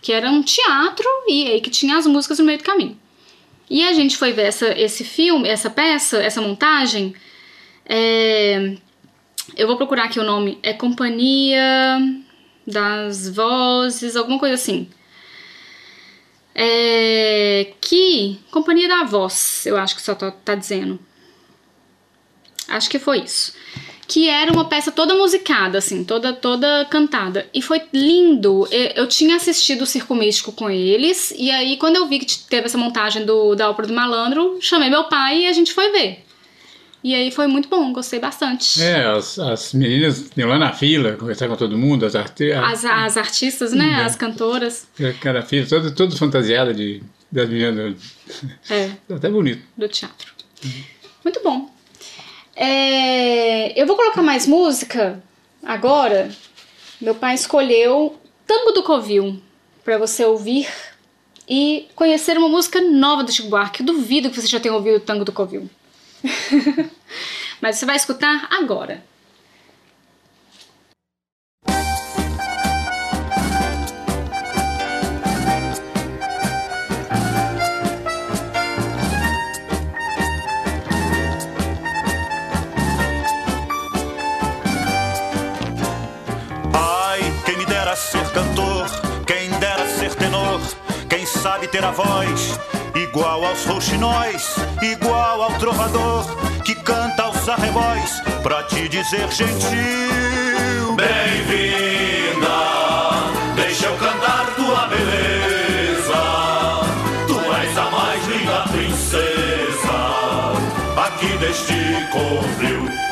Que 0.00 0.12
era 0.12 0.30
um 0.30 0.42
teatro 0.42 1.06
e 1.26 1.48
aí 1.50 1.60
que 1.60 1.70
tinha 1.70 1.96
as 1.96 2.06
músicas 2.06 2.38
no 2.38 2.44
meio 2.44 2.58
do 2.58 2.64
caminho. 2.64 2.96
E 3.68 3.82
a 3.82 3.92
gente 3.92 4.16
foi 4.16 4.32
ver 4.32 4.42
essa, 4.42 4.68
esse 4.78 5.02
filme, 5.02 5.48
essa 5.48 5.70
peça, 5.70 6.22
essa 6.22 6.40
montagem. 6.40 7.14
é, 7.86 8.76
Eu 9.56 9.66
vou 9.66 9.76
procurar 9.76 10.04
aqui 10.04 10.20
o 10.20 10.24
nome. 10.24 10.58
É 10.62 10.72
Companhia 10.74 11.98
das 12.66 13.28
Vozes, 13.28 14.16
alguma 14.16 14.38
coisa 14.38 14.54
assim. 14.54 14.88
É... 16.54 17.72
Que. 17.80 18.38
Companhia 18.50 18.88
da 18.88 19.04
Voz, 19.04 19.66
eu 19.66 19.76
acho 19.76 19.96
que 19.96 20.02
só 20.02 20.14
tá, 20.14 20.30
tá 20.30 20.54
dizendo. 20.54 20.98
Acho 22.68 22.88
que 22.88 22.98
foi 22.98 23.20
isso. 23.20 23.52
Que 24.06 24.28
era 24.28 24.52
uma 24.52 24.66
peça 24.66 24.92
toda 24.92 25.14
musicada, 25.14 25.78
assim, 25.78 26.04
toda 26.04 26.32
toda 26.32 26.86
cantada. 26.90 27.48
E 27.54 27.62
foi 27.62 27.82
lindo. 27.92 28.68
Eu, 28.70 29.04
eu 29.04 29.08
tinha 29.08 29.36
assistido 29.36 29.82
o 29.82 29.86
Circo 29.86 30.14
Místico 30.14 30.52
com 30.52 30.70
eles, 30.70 31.32
e 31.36 31.50
aí 31.50 31.76
quando 31.76 31.96
eu 31.96 32.06
vi 32.06 32.18
que 32.18 32.38
teve 32.38 32.66
essa 32.66 32.78
montagem 32.78 33.24
do, 33.24 33.54
da 33.54 33.70
Ópera 33.70 33.88
do 33.88 33.94
Malandro, 33.94 34.58
chamei 34.60 34.90
meu 34.90 35.04
pai 35.04 35.42
e 35.42 35.46
a 35.46 35.52
gente 35.52 35.72
foi 35.72 35.90
ver. 35.90 36.23
E 37.04 37.14
aí 37.14 37.30
foi 37.30 37.46
muito 37.46 37.68
bom, 37.68 37.92
gostei 37.92 38.18
bastante. 38.18 38.82
É, 38.82 39.04
as, 39.04 39.38
as 39.38 39.74
meninas 39.74 40.30
iam 40.34 40.48
lá 40.48 40.58
na 40.58 40.72
fila, 40.72 41.18
conversar 41.18 41.48
com 41.48 41.54
todo 41.54 41.76
mundo, 41.76 42.06
as 42.06 42.16
artistas. 42.16 42.56
As, 42.56 42.82
as 42.82 43.16
artistas, 43.18 43.72
né? 43.74 44.02
As 44.02 44.16
cantoras. 44.16 44.88
Cada 45.20 45.42
fila, 45.42 45.66
toda, 45.66 45.90
toda 45.90 46.16
fantasiada 46.16 46.72
de, 46.72 47.02
das 47.30 47.46
meninas. 47.50 47.96
É. 48.70 48.92
Até 49.14 49.28
bonito. 49.28 49.62
do 49.76 49.86
teatro. 49.86 50.32
Muito 51.22 51.42
bom. 51.44 51.70
É, 52.56 53.78
eu 53.78 53.86
vou 53.86 53.96
colocar 53.96 54.22
mais 54.22 54.46
música 54.46 55.22
agora. 55.62 56.30
Meu 56.98 57.14
pai 57.14 57.34
escolheu 57.34 58.18
Tango 58.46 58.72
do 58.72 58.82
Covil 58.82 59.42
para 59.84 59.98
você 59.98 60.24
ouvir 60.24 60.68
e 61.46 61.86
conhecer 61.94 62.38
uma 62.38 62.48
música 62.48 62.80
nova 62.80 63.22
do 63.22 63.30
Chico 63.30 63.50
Buarque. 63.50 63.82
Eu 63.82 63.86
duvido 63.86 64.30
que 64.30 64.40
você 64.40 64.46
já 64.46 64.58
tenha 64.58 64.72
ouvido 64.72 65.00
Tango 65.00 65.22
do 65.22 65.32
Covil. 65.32 65.68
Mas 67.60 67.76
você 67.76 67.86
vai 67.86 67.96
escutar 67.96 68.48
agora. 68.50 69.02
ser 87.96 88.28
cantor, 88.32 88.86
quem 89.24 89.48
dera 89.60 89.86
ser 89.86 90.14
tenor, 90.16 90.60
quem 91.08 91.24
sabe 91.24 91.68
ter 91.68 91.84
a 91.84 91.92
voz 91.92 92.58
igual 92.94 93.44
aos 93.44 93.64
rouxinóis, 93.64 94.56
igual 94.82 95.42
ao 95.42 95.52
trovador 95.58 96.24
que 96.64 96.74
canta 96.76 97.24
aos 97.24 97.48
arrebóis 97.48 98.22
pra 98.42 98.62
te 98.64 98.88
dizer 98.88 99.30
gentil. 99.30 100.96
Bem-vinda, 100.96 102.48
deixa 103.56 103.86
eu 103.86 103.96
cantar 103.96 104.46
tua 104.56 104.86
beleza. 104.86 106.22
Tu 107.26 107.34
és 107.34 107.78
a 107.78 107.90
mais 107.90 108.26
linda 108.26 108.64
princesa 108.70 109.44
aqui 110.96 111.36
deste 111.38 111.74
covil. 112.12 113.03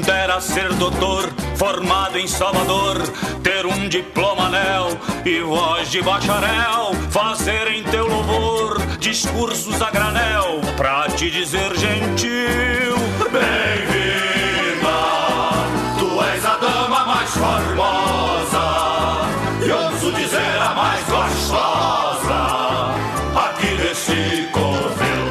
Quem 0.00 0.14
dera 0.14 0.40
ser 0.40 0.72
doutor 0.76 1.28
formado 1.56 2.16
em 2.18 2.26
Salvador, 2.26 2.96
ter 3.42 3.66
um 3.66 3.86
diploma 3.86 4.46
anel 4.46 4.96
e 5.26 5.40
voz 5.42 5.90
de 5.90 6.00
bacharel, 6.00 6.94
fazer 7.10 7.68
em 7.68 7.82
teu 7.84 8.08
louvor 8.08 8.80
discursos 8.98 9.82
a 9.82 9.90
granel, 9.90 10.62
pra 10.74 11.06
te 11.10 11.30
dizer 11.30 11.76
gentil, 11.76 12.96
bem-vinda, 13.30 14.88
tu 15.98 16.22
és 16.22 16.46
a 16.46 16.56
dama 16.56 17.04
mais 17.04 17.30
formosa, 17.32 18.68
e 19.66 19.70
ouço 19.70 20.12
dizer 20.12 20.62
a 20.62 20.74
mais 20.74 21.04
gostosa, 21.04 22.40
aqui 23.36 23.76
desse 23.76 24.48
covil. 24.50 25.26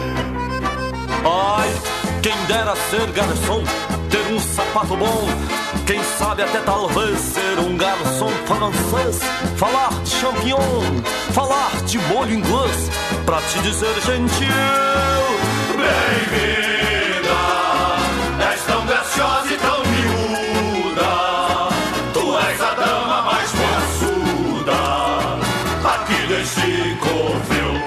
Ai, 1.58 1.74
quem 2.22 2.38
dera 2.46 2.76
ser 2.76 3.08
garçom, 3.14 3.64
sapato 4.70 4.96
bom. 4.96 5.28
Quem 5.86 6.02
sabe 6.04 6.44
até 6.44 6.60
talvez 6.60 7.20
ser 7.20 7.60
um 7.60 7.76
garçom 7.76 8.30
francês, 8.46 9.20
falar 9.58 9.90
de 10.04 10.10
champignon, 10.10 11.02
falar 11.34 11.72
de 11.86 11.98
molho 12.00 12.34
inglês, 12.34 12.90
pra 13.26 13.42
te 13.42 13.60
dizer 13.60 13.94
gentil, 14.02 14.48
bem-vinda, 15.70 17.40
és 18.52 18.62
tão 18.66 18.86
graciosa 18.86 19.54
e 19.54 19.58
tão 19.58 19.84
miúda, 19.86 21.70
tu 22.14 22.38
és 22.38 22.62
a 22.62 22.74
dama 22.76 23.22
mais 23.24 23.52
maçuda, 23.54 24.74
aqui 25.96 26.28
deste 26.28 26.98
covil. 27.00 27.82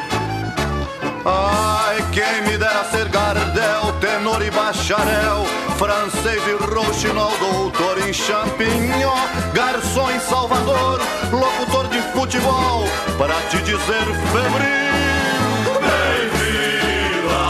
Ai, 1.24 2.04
quem 2.12 2.42
me 2.42 2.58
dera 2.58 2.84
ser 2.90 3.08
gardel, 3.08 3.92
tenor 4.00 4.42
e 4.42 4.50
bacharel 4.50 5.61
francês 5.82 6.40
e 6.46 6.52
rouxinol, 6.64 7.36
doutor 7.38 7.98
em 8.06 8.12
champignon, 8.12 9.16
garçom 9.52 10.08
em 10.12 10.20
Salvador, 10.20 11.00
locutor 11.32 11.88
de 11.88 12.00
futebol, 12.12 12.84
para 13.18 13.34
te 13.50 13.56
dizer 13.62 14.04
febril. 14.30 15.72
Bem-vinda, 15.82 17.42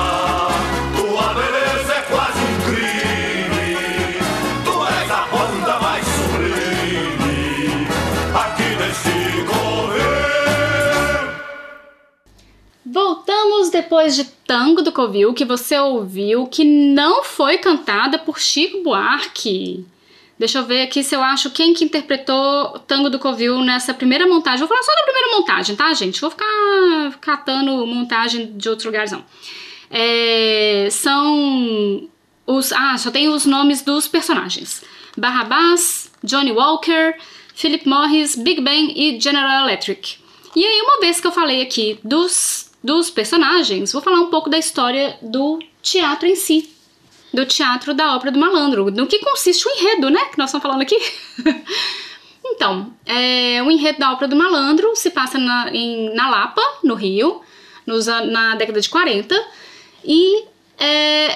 tua 0.96 1.34
beleza 1.34 1.92
é 1.92 2.00
quase 2.08 2.38
um 2.38 2.56
crime, 2.70 4.16
tu 4.64 4.82
és 4.86 5.10
a 5.10 5.26
banda 5.26 5.78
mais 5.80 6.06
sublime, 6.06 7.86
aqui 8.34 8.76
neste. 8.76 9.12
Voltamos 12.84 13.70
depois 13.70 14.16
de 14.16 14.24
Tango 14.52 14.82
do 14.82 14.92
Covil, 14.92 15.32
que 15.32 15.46
você 15.46 15.78
ouviu, 15.78 16.46
que 16.46 16.62
não 16.62 17.24
foi 17.24 17.56
cantada 17.56 18.18
por 18.18 18.38
Chico 18.38 18.82
Buarque. 18.82 19.82
Deixa 20.38 20.58
eu 20.58 20.66
ver 20.66 20.82
aqui 20.82 21.02
se 21.02 21.16
eu 21.16 21.22
acho 21.22 21.48
quem 21.48 21.72
que 21.72 21.82
interpretou 21.82 22.78
Tango 22.80 23.08
do 23.08 23.18
Covil 23.18 23.62
nessa 23.62 23.94
primeira 23.94 24.26
montagem. 24.26 24.58
Vou 24.58 24.68
falar 24.68 24.82
só 24.82 24.94
da 24.94 25.04
primeira 25.04 25.38
montagem, 25.38 25.74
tá, 25.74 25.94
gente? 25.94 26.20
Vou 26.20 26.28
ficar 26.28 27.18
catando 27.18 27.86
montagem 27.86 28.52
de 28.54 28.68
outros 28.68 28.84
lugares, 28.84 29.10
não. 29.10 29.24
É, 29.90 30.88
são 30.90 32.06
os... 32.46 32.72
Ah, 32.72 32.98
só 32.98 33.10
tem 33.10 33.30
os 33.30 33.46
nomes 33.46 33.80
dos 33.80 34.06
personagens. 34.06 34.84
Barrabás, 35.16 36.12
Johnny 36.22 36.52
Walker, 36.52 37.14
Philip 37.54 37.88
Morris, 37.88 38.36
Big 38.36 38.60
Ben 38.60 38.92
e 38.94 39.18
General 39.18 39.64
Electric. 39.64 40.18
E 40.54 40.62
aí, 40.62 40.82
uma 40.82 41.00
vez 41.00 41.22
que 41.22 41.26
eu 41.26 41.32
falei 41.32 41.62
aqui 41.62 41.98
dos 42.04 42.70
dos 42.82 43.10
personagens, 43.10 43.92
vou 43.92 44.02
falar 44.02 44.20
um 44.20 44.30
pouco 44.30 44.50
da 44.50 44.58
história 44.58 45.16
do 45.22 45.60
teatro 45.80 46.26
em 46.26 46.34
si, 46.34 46.74
do 47.32 47.46
teatro 47.46 47.94
da 47.94 48.16
ópera 48.16 48.32
do 48.32 48.38
malandro, 48.38 48.90
no 48.90 49.06
que 49.06 49.20
consiste 49.20 49.66
o 49.66 49.70
enredo, 49.70 50.10
né, 50.10 50.24
que 50.26 50.38
nós 50.38 50.48
estamos 50.48 50.62
falando 50.62 50.82
aqui. 50.82 50.98
então, 52.44 52.92
é, 53.06 53.62
o 53.62 53.70
enredo 53.70 54.00
da 54.00 54.12
ópera 54.12 54.28
do 54.28 54.36
malandro 54.36 54.94
se 54.96 55.10
passa 55.10 55.38
na, 55.38 55.70
em, 55.72 56.12
na 56.14 56.28
Lapa, 56.28 56.62
no 56.82 56.94
Rio, 56.94 57.40
nos, 57.86 58.06
na 58.06 58.56
década 58.56 58.80
de 58.80 58.88
40, 58.88 59.34
e 60.04 60.44
é, 60.78 61.26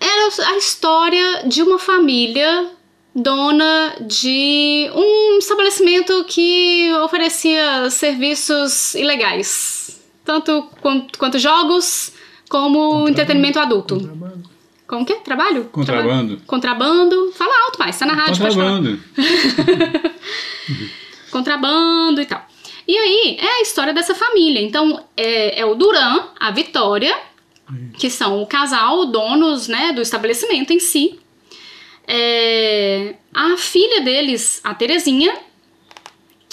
era 0.00 0.50
a 0.50 0.56
história 0.56 1.42
de 1.46 1.62
uma 1.62 1.78
família 1.78 2.70
dona 3.14 3.96
de 4.00 4.90
um 4.94 5.38
estabelecimento 5.38 6.24
que 6.24 6.92
oferecia 7.04 7.88
serviços 7.90 8.94
ilegais 8.94 9.83
tanto 10.24 10.68
quanto, 10.80 11.18
quanto 11.18 11.38
jogos 11.38 12.12
como 12.48 12.78
Contrabando. 12.78 13.10
entretenimento 13.10 13.58
adulto. 13.58 13.96
Contrabando. 13.96 14.54
Como 14.86 15.06
que? 15.06 15.14
Trabalho? 15.16 15.64
Contrabando. 15.72 16.42
Contrabando. 16.46 17.32
Fala 17.32 17.64
alto, 17.64 17.78
mais. 17.78 17.98
Tá 17.98 18.06
na 18.06 18.14
rádio, 18.14 18.42
Contrabando. 18.42 19.00
Contrabando 21.30 22.20
e 22.20 22.26
tal. 22.26 22.46
E 22.86 22.96
aí, 22.96 23.38
é 23.40 23.58
a 23.58 23.62
história 23.62 23.94
dessa 23.94 24.14
família. 24.14 24.60
Então, 24.60 25.02
é, 25.16 25.60
é 25.60 25.64
o 25.64 25.74
Duran, 25.74 26.24
a 26.38 26.50
Vitória, 26.50 27.16
que 27.98 28.10
são 28.10 28.42
o 28.42 28.46
casal, 28.46 29.06
donos 29.06 29.68
né, 29.68 29.92
do 29.92 30.02
estabelecimento 30.02 30.72
em 30.72 30.78
si. 30.78 31.18
É, 32.06 33.14
a 33.32 33.56
filha 33.56 34.02
deles, 34.02 34.60
a 34.62 34.74
Terezinha, 34.74 35.34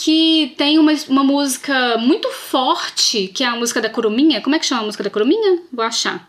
que 0.04 0.56
tem 0.58 0.80
uma, 0.80 0.92
uma 1.10 1.24
música 1.24 1.96
muito 2.00 2.28
forte, 2.32 3.28
que 3.28 3.44
é 3.44 3.48
a 3.48 3.56
música 3.56 3.80
da 3.80 3.88
Curuminha. 3.88 4.42
Como 4.42 4.56
é 4.56 4.60
que 4.60 4.66
chama 4.66 4.82
a 4.82 4.86
música 4.86 5.04
da 5.04 5.12
Curuminha? 5.12 5.62
Vou 5.72 5.86
achar. 5.86 6.28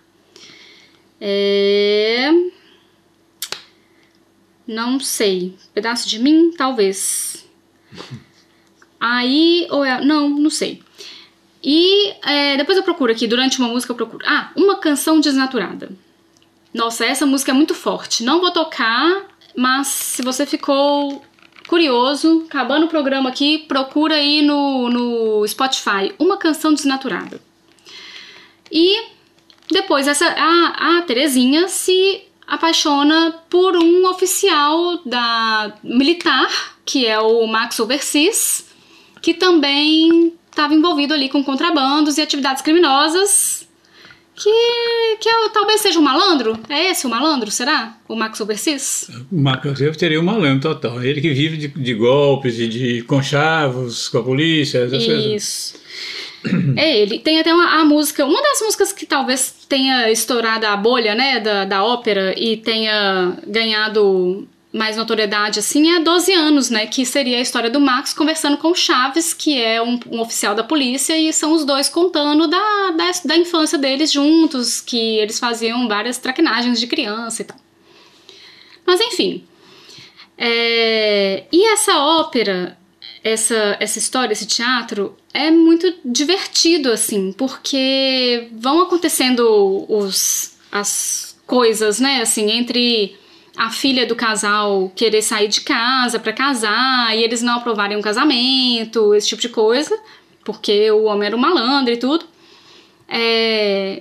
É... 1.18 2.30
Não 4.66 5.00
sei. 5.00 5.56
Pedaço 5.72 6.06
de 6.06 6.18
mim? 6.18 6.50
Talvez. 6.54 7.48
Aí, 9.00 9.66
ou 9.70 9.82
é... 9.82 10.04
Não, 10.04 10.28
não 10.28 10.50
sei. 10.50 10.82
E 11.64 12.12
é, 12.26 12.58
depois 12.58 12.76
eu 12.76 12.84
procuro 12.84 13.10
aqui, 13.10 13.26
durante 13.26 13.58
uma 13.58 13.68
música 13.68 13.92
eu 13.92 13.96
procuro. 13.96 14.22
Ah, 14.28 14.52
uma 14.54 14.76
canção 14.76 15.18
desnaturada. 15.18 15.90
Nossa, 16.74 17.06
essa 17.06 17.24
música 17.24 17.52
é 17.52 17.54
muito 17.54 17.74
forte. 17.74 18.22
Não 18.22 18.38
vou 18.38 18.50
tocar, 18.50 19.28
mas 19.56 19.86
se 19.86 20.20
você 20.20 20.44
ficou 20.44 21.24
curioso, 21.66 22.44
acabando 22.48 22.86
o 22.86 22.88
programa 22.88 23.30
aqui, 23.30 23.58
procura 23.58 24.14
aí 24.16 24.42
no, 24.42 24.88
no 24.88 25.46
Spotify 25.46 26.14
uma 26.18 26.36
canção 26.36 26.72
desnaturada. 26.72 27.40
E 28.70 29.02
depois 29.70 30.08
essa 30.08 30.26
a, 30.26 30.98
a 30.98 31.02
Terezinha 31.02 31.68
se 31.68 32.22
apaixona 32.46 33.34
por 33.48 33.76
um 33.76 34.06
oficial 34.08 34.98
da 35.04 35.72
militar, 35.82 36.76
que 36.84 37.06
é 37.06 37.18
o 37.18 37.46
Max 37.46 37.78
Overseas, 37.80 38.66
que 39.20 39.32
também 39.32 40.34
estava 40.50 40.74
envolvido 40.74 41.14
ali 41.14 41.28
com 41.28 41.42
contrabandos 41.42 42.18
e 42.18 42.22
atividades 42.22 42.62
criminosas 42.62 43.61
que, 44.42 45.16
que 45.20 45.28
é, 45.28 45.48
talvez 45.50 45.80
seja 45.80 45.98
um 45.98 46.02
malandro? 46.02 46.58
É 46.68 46.90
esse 46.90 47.06
o 47.06 47.10
malandro, 47.10 47.50
será? 47.50 47.96
O 48.08 48.16
Max 48.16 48.40
Overseas? 48.40 49.10
O 49.30 49.36
Max 49.36 49.64
Overseas 49.64 49.96
teria 49.96 50.20
um 50.20 50.24
malandro 50.24 50.60
total. 50.60 51.02
Ele 51.02 51.20
que 51.20 51.32
vive 51.32 51.56
de, 51.56 51.68
de 51.68 51.94
golpes 51.94 52.58
e 52.58 52.68
de, 52.68 53.02
conchavos 53.02 54.08
com 54.08 54.18
a 54.18 54.22
polícia. 54.22 54.84
Isso. 54.86 55.80
É 56.76 56.98
ele. 56.98 57.20
Tem 57.20 57.38
até 57.38 57.54
uma, 57.54 57.80
a 57.80 57.84
música, 57.84 58.24
uma 58.24 58.42
das 58.42 58.60
músicas 58.60 58.92
que 58.92 59.06
talvez 59.06 59.54
tenha 59.68 60.10
estourado 60.10 60.66
a 60.66 60.76
bolha, 60.76 61.14
né, 61.14 61.38
da, 61.38 61.64
da 61.64 61.84
ópera 61.84 62.34
e 62.36 62.56
tenha 62.56 63.38
ganhado 63.46 64.48
mais 64.72 64.96
notoriedade 64.96 65.58
assim 65.58 65.94
é 65.94 66.00
12 66.00 66.32
anos, 66.32 66.70
né? 66.70 66.86
Que 66.86 67.04
seria 67.04 67.36
a 67.36 67.40
história 67.40 67.68
do 67.68 67.78
Max 67.78 68.14
conversando 68.14 68.56
com 68.56 68.68
o 68.68 68.74
Chaves, 68.74 69.34
que 69.34 69.60
é 69.60 69.82
um, 69.82 70.00
um 70.10 70.20
oficial 70.20 70.54
da 70.54 70.64
polícia, 70.64 71.16
e 71.18 71.30
são 71.32 71.52
os 71.52 71.64
dois 71.64 71.90
contando 71.90 72.48
da, 72.48 72.90
da, 72.96 73.10
da, 73.24 73.36
infância 73.36 73.76
deles 73.76 74.10
juntos, 74.10 74.80
que 74.80 75.18
eles 75.18 75.38
faziam 75.38 75.86
várias 75.86 76.16
traquinagens 76.16 76.80
de 76.80 76.86
criança 76.86 77.42
e 77.42 77.44
tal. 77.44 77.58
Mas 78.86 79.00
enfim. 79.00 79.44
É, 80.38 81.44
e 81.52 81.68
essa 81.68 81.98
ópera, 81.98 82.78
essa, 83.22 83.76
essa 83.78 83.98
história, 83.98 84.32
esse 84.32 84.46
teatro, 84.46 85.14
é 85.34 85.50
muito 85.50 85.94
divertido, 86.02 86.90
assim, 86.90 87.30
porque 87.32 88.48
vão 88.52 88.80
acontecendo 88.80 89.84
os, 89.86 90.56
as 90.70 91.36
coisas, 91.46 92.00
né? 92.00 92.22
Assim, 92.22 92.50
entre 92.50 93.20
a 93.56 93.70
filha 93.70 94.06
do 94.06 94.16
casal 94.16 94.90
querer 94.94 95.22
sair 95.22 95.48
de 95.48 95.60
casa 95.60 96.18
para 96.18 96.32
casar 96.32 97.16
e 97.16 97.22
eles 97.22 97.42
não 97.42 97.56
aprovarem 97.56 97.96
um 97.96 98.02
casamento, 98.02 99.14
esse 99.14 99.28
tipo 99.28 99.42
de 99.42 99.48
coisa, 99.48 99.98
porque 100.44 100.90
o 100.90 101.04
homem 101.04 101.26
era 101.26 101.36
um 101.36 101.40
malandro 101.40 101.92
e 101.92 101.96
tudo. 101.96 102.24
É, 103.08 104.00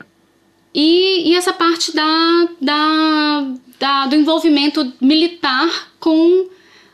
e, 0.74 1.30
e, 1.30 1.36
essa 1.36 1.52
parte 1.52 1.94
da, 1.94 2.48
da, 2.62 3.48
da, 3.78 4.08
do 4.08 4.16
envolvimento 4.16 4.94
militar 5.02 5.92
com 6.00 6.48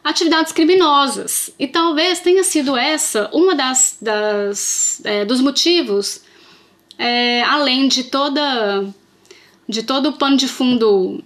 atividades 0.04 0.52
criminosas. 0.52 1.54
E 1.60 1.67
talvez 1.67 2.20
tenha 2.22 2.43
sido 2.43 2.76
essa 2.76 3.30
uma 3.32 3.54
das, 3.54 3.98
das 4.02 5.02
é, 5.04 5.26
dos 5.26 5.41
motivos, 5.41 6.22
é, 6.98 7.43
além 7.43 7.88
de 7.88 8.06
toda 8.06 8.86
de 9.70 9.84
todo 9.84 10.10
o 10.10 10.13
pano 10.13 10.38
de 10.38 10.48
fundo 10.48 11.22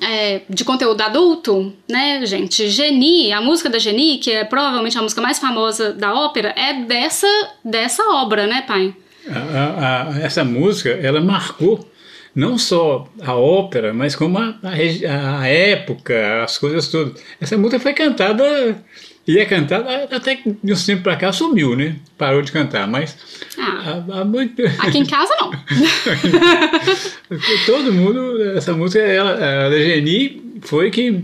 é, 0.00 0.42
de 0.48 0.64
conteúdo 0.64 1.00
adulto, 1.00 1.72
né, 1.88 2.24
gente? 2.24 2.68
Geni, 2.68 3.32
a 3.32 3.40
música 3.40 3.68
da 3.68 3.78
Geni, 3.78 4.18
que 4.18 4.30
é 4.30 4.44
provavelmente 4.44 4.96
a 4.96 5.02
música 5.02 5.20
mais 5.20 5.38
famosa 5.38 5.92
da 5.92 6.14
ópera, 6.14 6.54
é 6.56 6.84
dessa, 6.84 7.26
dessa 7.64 8.02
obra, 8.14 8.46
né, 8.46 8.62
pai? 8.66 8.94
A, 9.28 10.14
a, 10.14 10.20
essa 10.20 10.44
música, 10.44 10.90
ela 10.90 11.20
marcou 11.20 11.88
não 12.34 12.56
só 12.56 13.08
a 13.20 13.34
ópera, 13.34 13.92
mas 13.92 14.14
como 14.14 14.38
a, 14.38 14.54
a, 14.62 15.40
a 15.40 15.48
época, 15.48 16.44
as 16.44 16.56
coisas 16.58 16.88
todas. 16.88 17.20
Essa 17.40 17.56
música 17.58 17.80
foi 17.80 17.92
cantada 17.92 18.82
e 19.26 19.38
é 19.38 19.44
cantada 19.44 20.08
até 20.10 20.36
que 20.36 20.56
de 20.62 20.72
um 20.72 20.76
tempo 20.76 21.02
para 21.02 21.16
cá 21.16 21.32
sumiu, 21.32 21.76
né? 21.76 21.96
Parou 22.16 22.42
de 22.42 22.50
cantar, 22.50 22.88
mas. 22.88 23.16
Ah, 23.58 24.02
a, 24.08 24.20
a 24.20 24.24
muito... 24.24 24.62
Aqui 24.80 24.98
em 24.98 25.06
casa 25.06 25.34
não. 25.40 25.50
Todo 27.66 27.92
mundo, 27.92 28.42
essa 28.56 28.72
música, 28.72 29.02
ela, 29.02 29.34
a 29.34 29.70
da 29.70 29.78
Geni 29.78 30.42
foi 30.62 30.90
que 30.90 31.22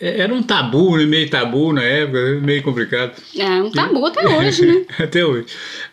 era 0.00 0.34
um 0.34 0.42
tabu, 0.42 0.96
né? 0.96 1.06
meio 1.06 1.30
tabu 1.30 1.72
na 1.72 1.82
época, 1.82 2.40
meio 2.40 2.62
complicado. 2.62 3.12
É 3.36 3.62
um 3.62 3.70
tabu 3.70 4.04
até 4.04 4.28
hoje, 4.28 4.66
né? 4.66 4.84
até 5.04 5.24
hoje. 5.24 5.46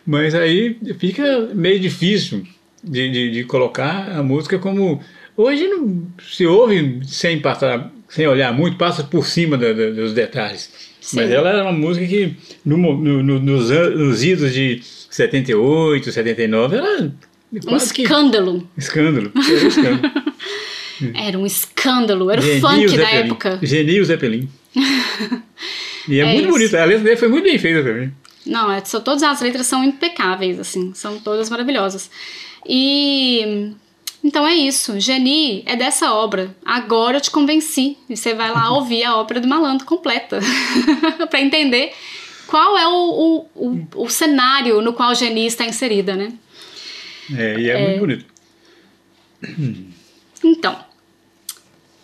Mas 0.06 0.34
aí 0.34 0.76
fica 0.98 1.48
meio 1.54 1.80
difícil 1.80 2.44
de, 2.82 3.10
de, 3.10 3.30
de, 3.30 3.44
colocar 3.44 4.10
a 4.10 4.22
música 4.22 4.58
como. 4.58 5.00
Hoje 5.36 5.66
não 5.66 6.06
se 6.28 6.46
ouve 6.46 7.00
sem 7.06 7.40
passar, 7.40 7.90
sem 8.12 8.26
olhar 8.26 8.52
muito, 8.52 8.76
passa 8.76 9.02
por 9.02 9.26
cima 9.26 9.56
da, 9.56 9.72
da, 9.72 9.88
dos 9.90 10.12
detalhes. 10.12 10.70
Sim. 11.00 11.16
Mas 11.16 11.30
ela 11.30 11.48
era 11.48 11.62
uma 11.62 11.72
música 11.72 12.06
que 12.06 12.36
no, 12.62 12.76
no, 12.76 13.22
no, 13.22 13.40
nos, 13.40 13.70
nos 13.70 14.22
idos 14.22 14.52
de 14.52 14.82
78, 15.10 16.12
79, 16.12 16.76
era. 16.76 17.12
Um 17.66 17.76
escândalo. 17.76 18.68
Que... 18.74 18.80
Escândalo. 18.80 19.32
Era 19.34 19.64
um 19.64 19.68
escândalo. 19.68 20.12
era 21.16 21.38
um 21.38 21.46
escândalo, 21.46 22.30
era 22.30 22.40
o 22.40 22.60
funk 22.60 22.96
da 22.96 23.10
época. 23.10 23.58
Genio 23.62 24.04
Zeppelin. 24.04 24.48
e 26.06 26.20
é, 26.20 26.22
é 26.22 26.34
muito 26.34 26.50
bonito. 26.50 26.76
A 26.76 26.84
letra 26.84 27.04
dele 27.04 27.16
foi 27.16 27.28
muito 27.28 27.44
bem 27.44 27.58
feita 27.58 27.82
também. 27.82 28.12
Não, 28.44 28.70
é, 28.70 28.84
são, 28.84 29.00
todas 29.00 29.22
as 29.22 29.40
letras 29.40 29.66
são 29.66 29.82
impecáveis, 29.82 30.60
assim, 30.60 30.92
são 30.94 31.18
todas 31.18 31.48
maravilhosas. 31.48 32.10
E 32.68 33.72
então 34.22 34.46
é 34.46 34.54
isso. 34.54 35.00
Geni 35.00 35.62
é 35.66 35.74
dessa 35.74 36.12
obra. 36.14 36.54
Agora 36.64 37.16
eu 37.16 37.20
te 37.20 37.30
convenci. 37.30 37.96
E 38.08 38.16
você 38.16 38.34
vai 38.34 38.52
lá 38.52 38.70
ouvir 38.72 39.04
a 39.04 39.16
ópera 39.16 39.40
do 39.40 39.48
malandro 39.48 39.86
completa 39.86 40.38
para 41.28 41.40
entender 41.40 41.92
qual 42.46 42.78
é 42.78 42.86
o, 42.86 42.92
o, 42.92 43.48
o, 43.54 43.88
o, 44.04 44.08
cenário 44.08 44.80
no 44.80 44.92
qual 44.92 45.14
Geni 45.14 45.46
está 45.46 45.64
inserida, 45.64 46.14
né? 46.14 46.32
É, 47.34 47.58
e 47.58 47.70
é, 47.70 47.72
é... 47.72 47.88
muito 47.88 48.00
bonito. 48.00 49.92
Então. 50.44 50.76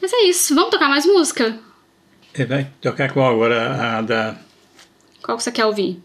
Mas 0.00 0.12
é 0.12 0.22
isso. 0.26 0.54
Vamos 0.54 0.70
tocar 0.70 0.88
mais 0.88 1.04
música? 1.04 1.58
Você 2.32 2.44
vai 2.44 2.70
tocar 2.80 3.12
qual 3.12 3.34
agora? 3.34 3.96
A 3.98 4.00
da. 4.00 4.36
Qual 5.20 5.36
que 5.36 5.42
você 5.42 5.50
quer 5.50 5.66
ouvir? 5.66 6.00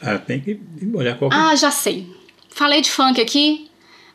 Ah, 0.00 0.16
tem 0.16 0.40
que 0.40 0.60
olhar 0.94 1.18
qual. 1.18 1.30
Ah, 1.32 1.56
já 1.56 1.72
sei. 1.72 2.08
Falei 2.50 2.80
de 2.80 2.90
funk 2.90 3.20
aqui, 3.20 3.69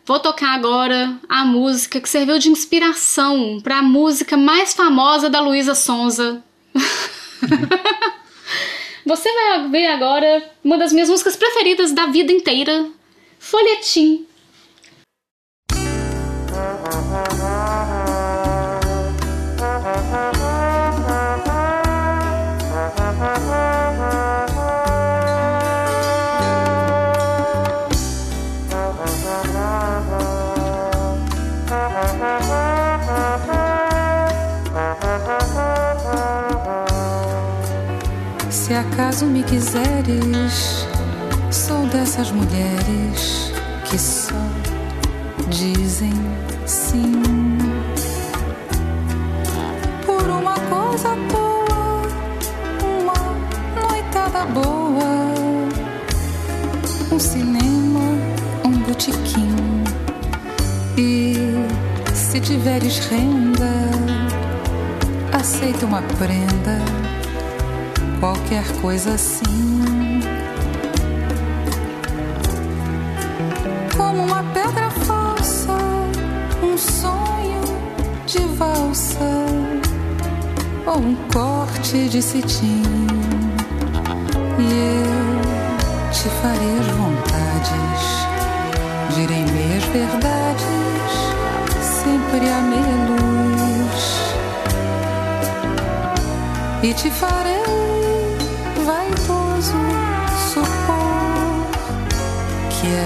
vou 0.05 0.19
tocar 0.19 0.53
agora 0.53 1.17
a 1.27 1.43
música 1.43 1.99
que 1.99 2.07
serviu 2.07 2.37
de 2.37 2.49
inspiração 2.49 3.59
para 3.63 3.79
a 3.79 3.83
música 3.83 4.37
mais 4.37 4.73
famosa 4.73 5.29
da 5.29 5.41
Luísa 5.41 5.73
Sonza. 5.73 6.43
Você 9.05 9.31
vai 9.33 9.67
ver 9.69 9.87
agora 9.87 10.51
uma 10.63 10.77
das 10.77 10.93
minhas 10.93 11.09
músicas 11.09 11.35
preferidas 11.35 11.91
da 11.91 12.07
vida 12.07 12.31
inteira, 12.31 12.87
Folhetim, 13.39 14.25
acaso 39.15 39.27
me 39.27 39.43
quiseres, 39.43 40.85
sou 41.49 41.87
dessas 41.87 42.31
mulheres 42.31 43.49
que 43.85 43.97
só 43.97 44.35
dizem 45.47 46.11
sim. 46.65 47.23
Por 50.05 50.21
uma 50.21 50.55
coisa 50.55 51.15
boa, 51.31 52.01
uma 52.83 53.87
noitada 53.89 54.45
boa, 54.47 55.33
um 57.09 57.17
cinema, 57.19 58.01
um 58.65 58.71
botequim. 58.79 59.55
E 60.97 61.37
se 62.13 62.41
tiveres 62.41 62.99
renda, 62.99 63.71
aceita 65.31 65.85
uma 65.85 66.01
prenda 66.01 67.14
qualquer 68.19 68.65
coisa 68.81 69.13
assim. 69.13 70.21
Como 73.95 74.23
uma 74.23 74.43
pedra 74.53 74.89
falsa, 74.91 75.73
um 76.63 76.77
sonho 76.77 77.61
de 78.25 78.39
valsa 78.55 79.45
ou 80.85 80.97
um 80.97 81.15
corte 81.33 82.09
de 82.09 82.21
cetim. 82.21 82.83
E 84.59 84.63
eu 84.63 86.11
te 86.11 86.29
farei 86.41 86.79
as 86.79 86.87
vontades, 86.87 88.01
direi 89.15 89.45
meias 89.45 89.83
verdades, 89.85 90.63
sempre 91.81 92.49
a 92.49 92.61
meia 92.61 92.97
luz. 93.09 94.05
E 96.83 96.93
te 96.93 97.09
farei 97.09 97.94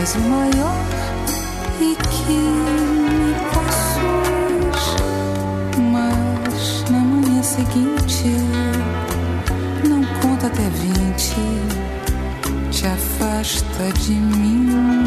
és 0.01 0.15
o 0.15 0.19
maior 0.19 0.75
e 1.81 1.95
que 1.95 2.39
me 3.17 3.33
possuis. 3.53 4.85
Mas 5.91 6.89
na 6.89 6.99
manhã 6.99 7.43
seguinte, 7.43 8.29
não 9.87 10.03
conta 10.21 10.47
até 10.47 10.69
vinte, 10.69 11.35
te 12.71 12.85
afasta 12.87 13.91
de 13.99 14.13
mim. 14.13 14.98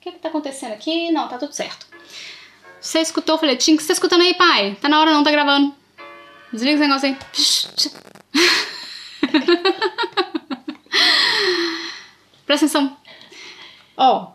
O 0.00 0.02
que 0.02 0.12
que 0.12 0.18
tá 0.18 0.30
acontecendo 0.30 0.72
aqui? 0.72 1.10
Não, 1.10 1.28
tá 1.28 1.36
tudo 1.36 1.52
certo. 1.52 1.86
Você 2.80 3.00
escutou 3.00 3.34
o 3.34 3.38
folhetim? 3.38 3.74
O 3.74 3.76
que 3.76 3.82
você 3.82 3.88
tá 3.88 3.92
escutando 3.92 4.22
aí, 4.22 4.32
pai? 4.32 4.74
Tá 4.80 4.88
na 4.88 4.98
hora 4.98 5.12
não, 5.12 5.22
tá 5.22 5.30
gravando. 5.30 5.74
Desliga 6.50 6.78
esse 6.78 6.88
negócio 6.88 7.06
aí. 7.06 7.18
Presta 12.46 12.64
atenção. 12.64 12.96
Ó, 13.94 14.32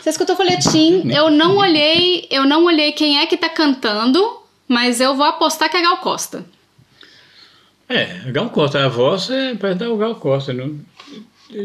você 0.00 0.10
escutou 0.10 0.34
o 0.34 0.36
folhetim, 0.36 1.10
eu 1.10 1.28
não 1.28 1.56
olhei, 1.56 2.28
eu 2.30 2.44
não 2.44 2.64
olhei 2.64 2.92
quem 2.92 3.18
é 3.18 3.26
que 3.26 3.36
tá 3.36 3.48
cantando, 3.48 4.42
mas 4.68 5.00
eu 5.00 5.16
vou 5.16 5.26
apostar 5.26 5.68
que 5.68 5.76
é 5.76 5.82
Gal 5.82 5.96
Costa. 5.98 6.46
É, 7.88 8.30
Gal 8.30 8.48
Costa, 8.48 8.84
a 8.84 8.88
voz 8.88 9.28
é 9.28 9.56
para 9.56 9.74
dar 9.74 9.90
o 9.90 9.96
Gal 9.96 10.14
Costa, 10.14 10.52
não, 10.52 10.78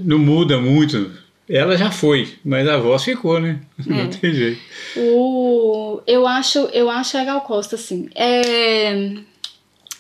não 0.04 0.18
muda 0.18 0.60
muito. 0.60 1.29
Ela 1.50 1.76
já 1.76 1.90
foi, 1.90 2.38
mas 2.46 2.68
a 2.68 2.78
voz 2.78 3.04
ficou, 3.04 3.40
né? 3.40 3.60
Não 3.84 4.08
tem 4.08 4.32
jeito. 4.32 4.62
O, 4.96 6.00
eu 6.06 6.28
acho, 6.28 6.60
eu 6.72 6.90
acho 6.92 7.18
a 7.18 7.24
Gal 7.24 7.42
Costa 7.42 7.76
assim. 7.76 8.08
É, 8.14 9.14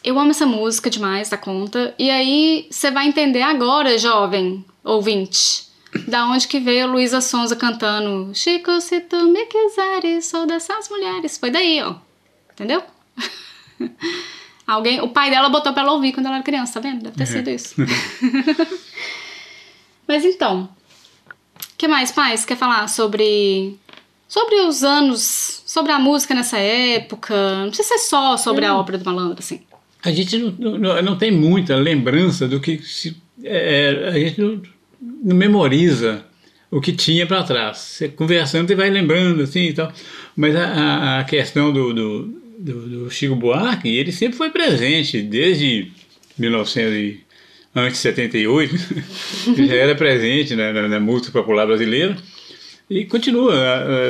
eu 0.03 0.19
amo 0.19 0.29
essa 0.29 0.45
música 0.45 0.91
demais 0.91 1.29
da 1.29 1.37
conta. 1.37 1.95
E 1.97 2.11
aí 2.11 2.67
você 2.69 2.91
vai 2.91 3.07
entender 3.07 3.41
agora, 3.41 3.97
jovem 3.97 4.63
ouvinte, 4.83 5.65
da 6.07 6.27
onde 6.27 6.47
que 6.47 6.59
veio 6.59 6.85
a 6.85 6.87
Luísa 6.87 7.19
Sonza 7.19 7.55
cantando 7.55 8.31
Chico, 8.35 8.79
se 8.79 9.01
tu 9.01 9.27
me 9.27 9.45
quiseres, 9.47 10.27
sou 10.27 10.45
dessas 10.45 10.87
mulheres. 10.87 11.35
Foi 11.39 11.49
daí, 11.49 11.81
ó. 11.81 11.95
Entendeu? 12.53 12.83
Alguém, 14.67 15.01
o 15.01 15.09
pai 15.09 15.31
dela 15.31 15.49
botou 15.49 15.73
pra 15.73 15.81
ela 15.81 15.93
ouvir 15.93 16.13
quando 16.13 16.27
ela 16.27 16.35
era 16.35 16.43
criança, 16.43 16.79
tá 16.79 16.79
vendo? 16.79 17.01
Deve 17.05 17.17
ter 17.17 17.25
sido 17.25 17.49
isso. 17.49 17.73
Mas 20.07 20.23
então, 20.23 20.69
que 21.79 21.87
mais, 21.87 22.11
pais? 22.11 22.43
Quer 22.45 22.57
falar 22.57 22.87
sobre 22.89 23.75
sobre 24.27 24.55
os 24.67 24.83
anos, 24.83 25.63
sobre 25.65 25.91
a 25.91 25.97
música 25.97 26.35
nessa 26.35 26.57
época? 26.59 27.33
Não 27.63 27.69
precisa 27.69 27.87
ser 27.97 27.99
só 27.99 28.37
sobre 28.37 28.65
a 28.65 28.77
ópera 28.77 28.97
do 28.97 29.05
malandro, 29.05 29.39
assim. 29.39 29.61
A 30.03 30.11
gente 30.11 30.37
não, 30.37 30.77
não, 30.77 31.01
não 31.01 31.17
tem 31.17 31.31
muita 31.31 31.75
lembrança 31.75 32.47
do 32.47 32.59
que 32.59 32.77
se. 32.83 33.17
é, 33.43 34.09
a 34.09 34.19
gente 34.19 34.39
não, 34.39 34.61
não 35.23 35.35
memoriza 35.35 36.23
o 36.69 36.79
que 36.81 36.91
tinha 36.91 37.25
para 37.25 37.43
trás. 37.43 37.77
Você 37.77 38.09
conversando, 38.09 38.67
você 38.67 38.75
vai 38.75 38.89
lembrando 38.89 39.41
assim 39.41 39.67
e 39.69 39.73
tal. 39.73 39.91
Mas 40.35 40.55
a- 40.55 41.19
a, 41.19 41.23
questão 41.23 41.71
do, 41.73 41.93
do, 41.93 42.23
do, 42.59 42.89
do 43.05 43.09
Chico 43.09 43.35
Buarque, 43.35 43.87
ele 43.89 44.11
sempre 44.11 44.37
foi 44.37 44.49
presente, 44.51 45.21
desde 45.21 45.91
1900 46.37 46.93
e, 46.93 47.19
antes 47.75 47.97
de 47.97 47.97
78, 48.03 48.75
ele 49.47 49.67
já 49.67 49.75
era 49.75 49.95
presente 49.95 50.55
na, 50.55 50.73
na, 50.73 50.87
na 50.87 50.99
música 50.99 51.31
popular 51.31 51.65
brasileira 51.67 52.15
e 52.89 53.05
continua. 53.05 53.53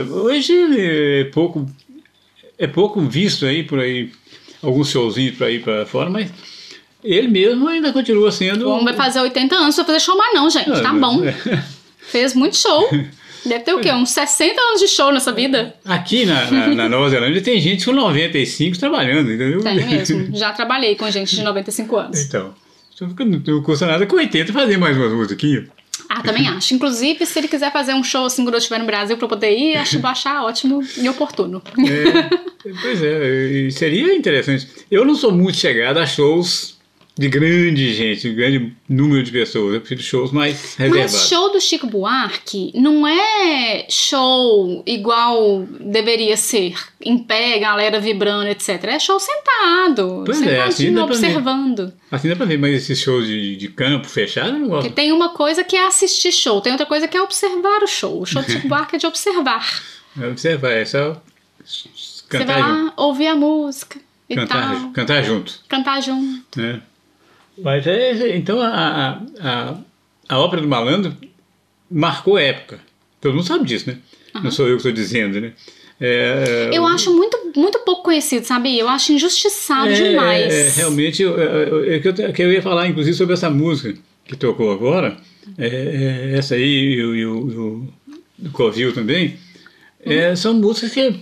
Hoje 0.09 0.53
é 0.77 1.23
pouco, 1.25 1.65
é 2.57 2.67
pouco 2.67 3.01
visto 3.01 3.45
aí 3.45 3.63
por 3.63 3.79
aí, 3.79 4.11
alguns 4.61 4.89
showzinhos 4.89 5.35
para 5.35 5.49
ir 5.51 5.61
para 5.61 5.85
fora, 5.85 6.09
mas 6.09 6.29
ele 7.03 7.27
mesmo 7.27 7.67
ainda 7.67 7.91
continua 7.93 8.31
sendo. 8.31 8.67
O 8.67 8.71
homem 8.71 8.85
vai 8.85 8.93
fazer 8.95 9.19
80 9.19 9.55
anos, 9.55 9.77
não 9.77 9.85
vai 9.85 9.93
fazer 9.95 10.05
show 10.05 10.17
mais 10.17 10.33
não, 10.33 10.49
gente. 10.49 10.71
Ah, 10.71 10.81
Tá 10.81 10.93
mas- 10.93 11.01
bom. 11.01 11.21
Fez 11.99 12.33
muito 12.33 12.57
show. 12.57 12.89
Deve 13.45 13.63
ter 13.63 13.73
o 13.73 13.79
quê? 13.79 13.89
Uns 13.93 14.09
60 14.09 14.59
anos 14.61 14.81
de 14.81 14.87
show 14.89 15.13
nessa 15.13 15.31
vida? 15.31 15.73
Aqui 15.85 16.25
na, 16.25 16.51
na, 16.51 16.67
na 16.75 16.89
Nova 16.89 17.09
Zelândia 17.09 17.41
tem 17.41 17.57
gente 17.61 17.85
com 17.85 17.93
95 17.93 18.77
trabalhando, 18.77 19.31
entendeu? 19.31 19.61
Tem 19.63 19.75
mesmo. 19.75 20.35
Já 20.35 20.51
trabalhei 20.51 20.95
com 20.95 21.09
gente 21.09 21.37
de 21.37 21.41
95 21.41 21.95
anos. 21.95 22.19
Então, 22.19 22.53
não 23.05 23.63
custa 23.63 23.85
nada 23.85 24.05
com 24.05 24.15
80 24.15 24.51
fazer 24.51 24.77
mais 24.77 24.97
umas 24.97 25.13
musiquinhas. 25.13 25.67
Ah, 26.07 26.21
também 26.23 26.47
acho. 26.49 26.73
Inclusive, 26.73 27.25
se 27.25 27.39
ele 27.39 27.47
quiser 27.47 27.71
fazer 27.71 27.93
um 27.93 28.03
show 28.03 28.25
assim 28.25 28.43
quando 28.43 28.55
eu 28.55 28.59
estiver 28.59 28.79
no 28.79 28.85
Brasil 28.85 29.15
pra 29.15 29.25
eu 29.25 29.29
poder 29.29 29.55
ir, 29.57 29.75
acho 29.77 29.99
achar 30.05 30.43
ótimo 30.43 30.81
e 30.97 31.07
oportuno. 31.07 31.61
É, 31.77 32.71
pois 32.81 33.03
é, 33.03 33.69
seria 33.69 34.15
interessante. 34.15 34.67
Eu 34.89 35.05
não 35.05 35.15
sou 35.15 35.31
muito 35.31 35.57
chegado 35.57 35.97
a 35.97 36.05
shows 36.05 36.78
de 37.19 37.27
grande 37.27 37.93
gente, 37.93 38.21
de 38.21 38.33
grande 38.33 38.73
número 38.87 39.21
de 39.23 39.31
pessoas. 39.31 39.73
Eu 39.73 39.81
prefiro 39.81 40.01
shows 40.01 40.31
mais 40.31 40.75
reservados. 40.75 41.11
Mas 41.13 41.27
show 41.27 41.51
do 41.51 41.59
Chico 41.59 41.85
Buarque 41.85 42.71
não 42.73 43.05
é 43.05 43.85
show 43.89 44.81
igual 44.85 45.67
deveria 45.81 46.37
ser, 46.37 46.75
em 47.03 47.17
pé, 47.17 47.59
galera 47.59 47.99
vibrando, 47.99 48.47
etc. 48.47 48.83
É 48.85 48.99
show 48.99 49.19
sentado, 49.19 50.23
Pois 50.25 50.41
é, 50.41 50.61
assim 50.61 50.85
sentadinho, 50.85 50.95
dá 50.95 51.05
ver. 51.05 51.11
observando. 51.13 51.93
Assim 52.09 52.29
dá 52.29 52.35
pra 52.37 52.45
ver, 52.45 52.57
mas 52.57 52.73
esses 52.73 52.99
shows 52.99 53.27
de, 53.27 53.55
de 53.57 53.67
campo 53.67 54.07
fechado 54.07 54.49
eu 54.55 54.59
não 54.59 54.67
gosto. 54.69 54.83
Porque 54.87 54.95
tem 54.95 55.11
uma 55.11 55.29
coisa 55.29 55.63
que 55.63 55.75
é 55.75 55.85
assistir 55.87 56.31
show, 56.31 56.61
tem 56.61 56.71
outra 56.71 56.85
coisa 56.87 57.07
que 57.07 57.17
é 57.17 57.21
observar 57.21 57.83
o 57.83 57.87
show. 57.87 58.21
O 58.21 58.25
show 58.25 58.41
do 58.41 58.49
Chico 58.49 58.67
Buarque 58.69 58.95
é 58.95 58.99
de 58.99 59.05
observar. 59.05 59.67
É 60.19 60.25
observar, 60.27 60.71
é 60.71 60.85
só 60.85 61.21
Você 61.65 61.89
cantar 62.29 62.45
vai 62.61 62.61
junto. 62.61 62.85
lá, 62.85 62.93
ouvir 62.97 63.27
a 63.27 63.35
música 63.35 63.99
e 64.29 64.35
Cantar, 64.35 64.71
tal. 64.79 64.91
cantar 64.91 65.23
junto. 65.23 65.59
Cantar 65.67 66.01
junto. 66.01 66.59
né? 66.61 66.81
Mas 67.61 67.85
é, 67.87 68.35
então 68.35 68.61
a, 68.61 69.21
a, 69.41 69.77
a, 70.27 70.39
ópera 70.39 70.61
do 70.61 70.67
malandro 70.67 71.15
marcou 71.89 72.37
época. 72.37 72.79
Todo 73.19 73.33
mundo 73.35 73.45
sabe 73.45 73.65
disso, 73.65 73.89
né? 73.89 73.97
Não 74.43 74.51
sou 74.51 74.67
eu 74.67 74.73
que 74.73 74.77
estou 74.77 74.91
dizendo, 74.91 75.41
né? 75.41 75.53
É, 76.01 76.69
Eu 76.71 76.85
acho 76.85 77.13
muito, 77.13 77.37
muito 77.57 77.79
pouco 77.79 78.03
conhecido, 78.03 78.45
sabia? 78.45 78.79
Eu 78.79 78.87
acho 78.87 79.11
injustiçado 79.11 79.89
é, 79.89 79.93
demais. 79.93 80.53
é, 80.53 80.69
realmente, 80.69 81.21
eu, 81.21 81.37
eu, 81.37 81.85
eu, 81.85 82.33
que 82.33 82.41
eu, 82.41 82.53
ia 82.53 82.61
falar, 82.61 82.87
inclusive, 82.87 83.17
sobre 83.17 83.33
essa 83.33 83.49
música 83.49 83.99
que 84.23 84.37
tocou 84.37 84.71
agora, 84.71 85.17
é, 85.57 85.67
é, 85.67 86.37
essa 86.37 86.55
aí 86.55 86.93
e 86.93 87.25
o, 87.25 87.87
Covil 88.53 88.93
também, 88.93 89.37
é, 90.05 90.35
são 90.35 90.53
músicas 90.53 90.91
que. 90.93 91.19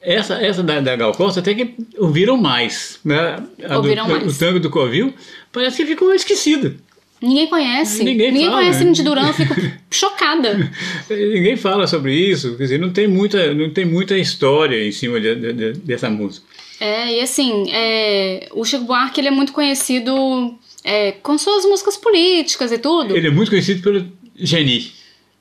Essa, 0.00 0.34
essa 0.34 0.62
da, 0.62 0.80
da 0.80 0.94
Gal 0.94 1.12
Costa 1.12 1.40
até 1.40 1.54
que 1.54 1.74
ouviram 1.96 2.36
mais. 2.36 3.00
Né? 3.04 3.42
A 3.64 3.68
do- 3.68 3.76
Ouviram 3.78 4.06
mais. 4.08 4.36
O 4.36 4.38
tango 4.38 4.60
do 4.60 4.70
Covil 4.70 5.12
parece 5.52 5.76
que 5.78 5.86
ficou 5.86 6.14
esquecida. 6.14 6.74
Ninguém 7.20 7.48
conhece. 7.48 8.04
Ninguém 8.04 8.32
fala, 8.44 8.52
conhece 8.58 8.84
né? 8.84 8.90
Indy 8.90 9.02
Duran, 9.02 9.26
eu 9.26 9.34
fico 9.34 9.54
chocada. 9.90 10.70
Ninguém 11.10 11.56
fala 11.56 11.86
sobre 11.88 12.14
isso, 12.14 12.56
quer 12.56 12.62
dizer, 12.64 12.78
não 12.78 12.90
tem 12.90 13.08
muita, 13.08 13.52
não 13.54 13.70
tem 13.70 13.84
muita 13.84 14.16
história 14.16 14.86
em 14.86 14.92
cima 14.92 15.20
de- 15.20 15.34
de- 15.34 15.52
de- 15.52 15.72
dessa 15.80 16.08
música. 16.08 16.46
É, 16.80 17.18
e 17.18 17.20
assim, 17.20 17.66
é, 17.72 18.48
o 18.52 18.64
Chico 18.64 18.84
Buarque 18.84 19.20
ele 19.20 19.26
é 19.28 19.32
muito 19.32 19.52
conhecido 19.52 20.56
é, 20.84 21.10
com 21.10 21.36
suas 21.36 21.64
músicas 21.64 21.96
políticas 21.96 22.70
e 22.70 22.78
tudo, 22.78 23.16
Ele 23.16 23.26
é 23.26 23.30
muito 23.30 23.50
conhecido 23.50 23.82
pelo 23.82 24.06
Geni. 24.36 24.92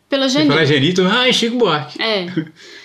pela 0.09 0.27
Você 0.27 0.39
Geni. 0.39 0.49
fala 0.49 0.65
Geni, 0.65 0.93
tu, 0.93 1.03
ah, 1.05 1.29
é 1.29 1.31
Chico 1.31 1.57
Buarque. 1.57 2.01
É. 2.01 2.25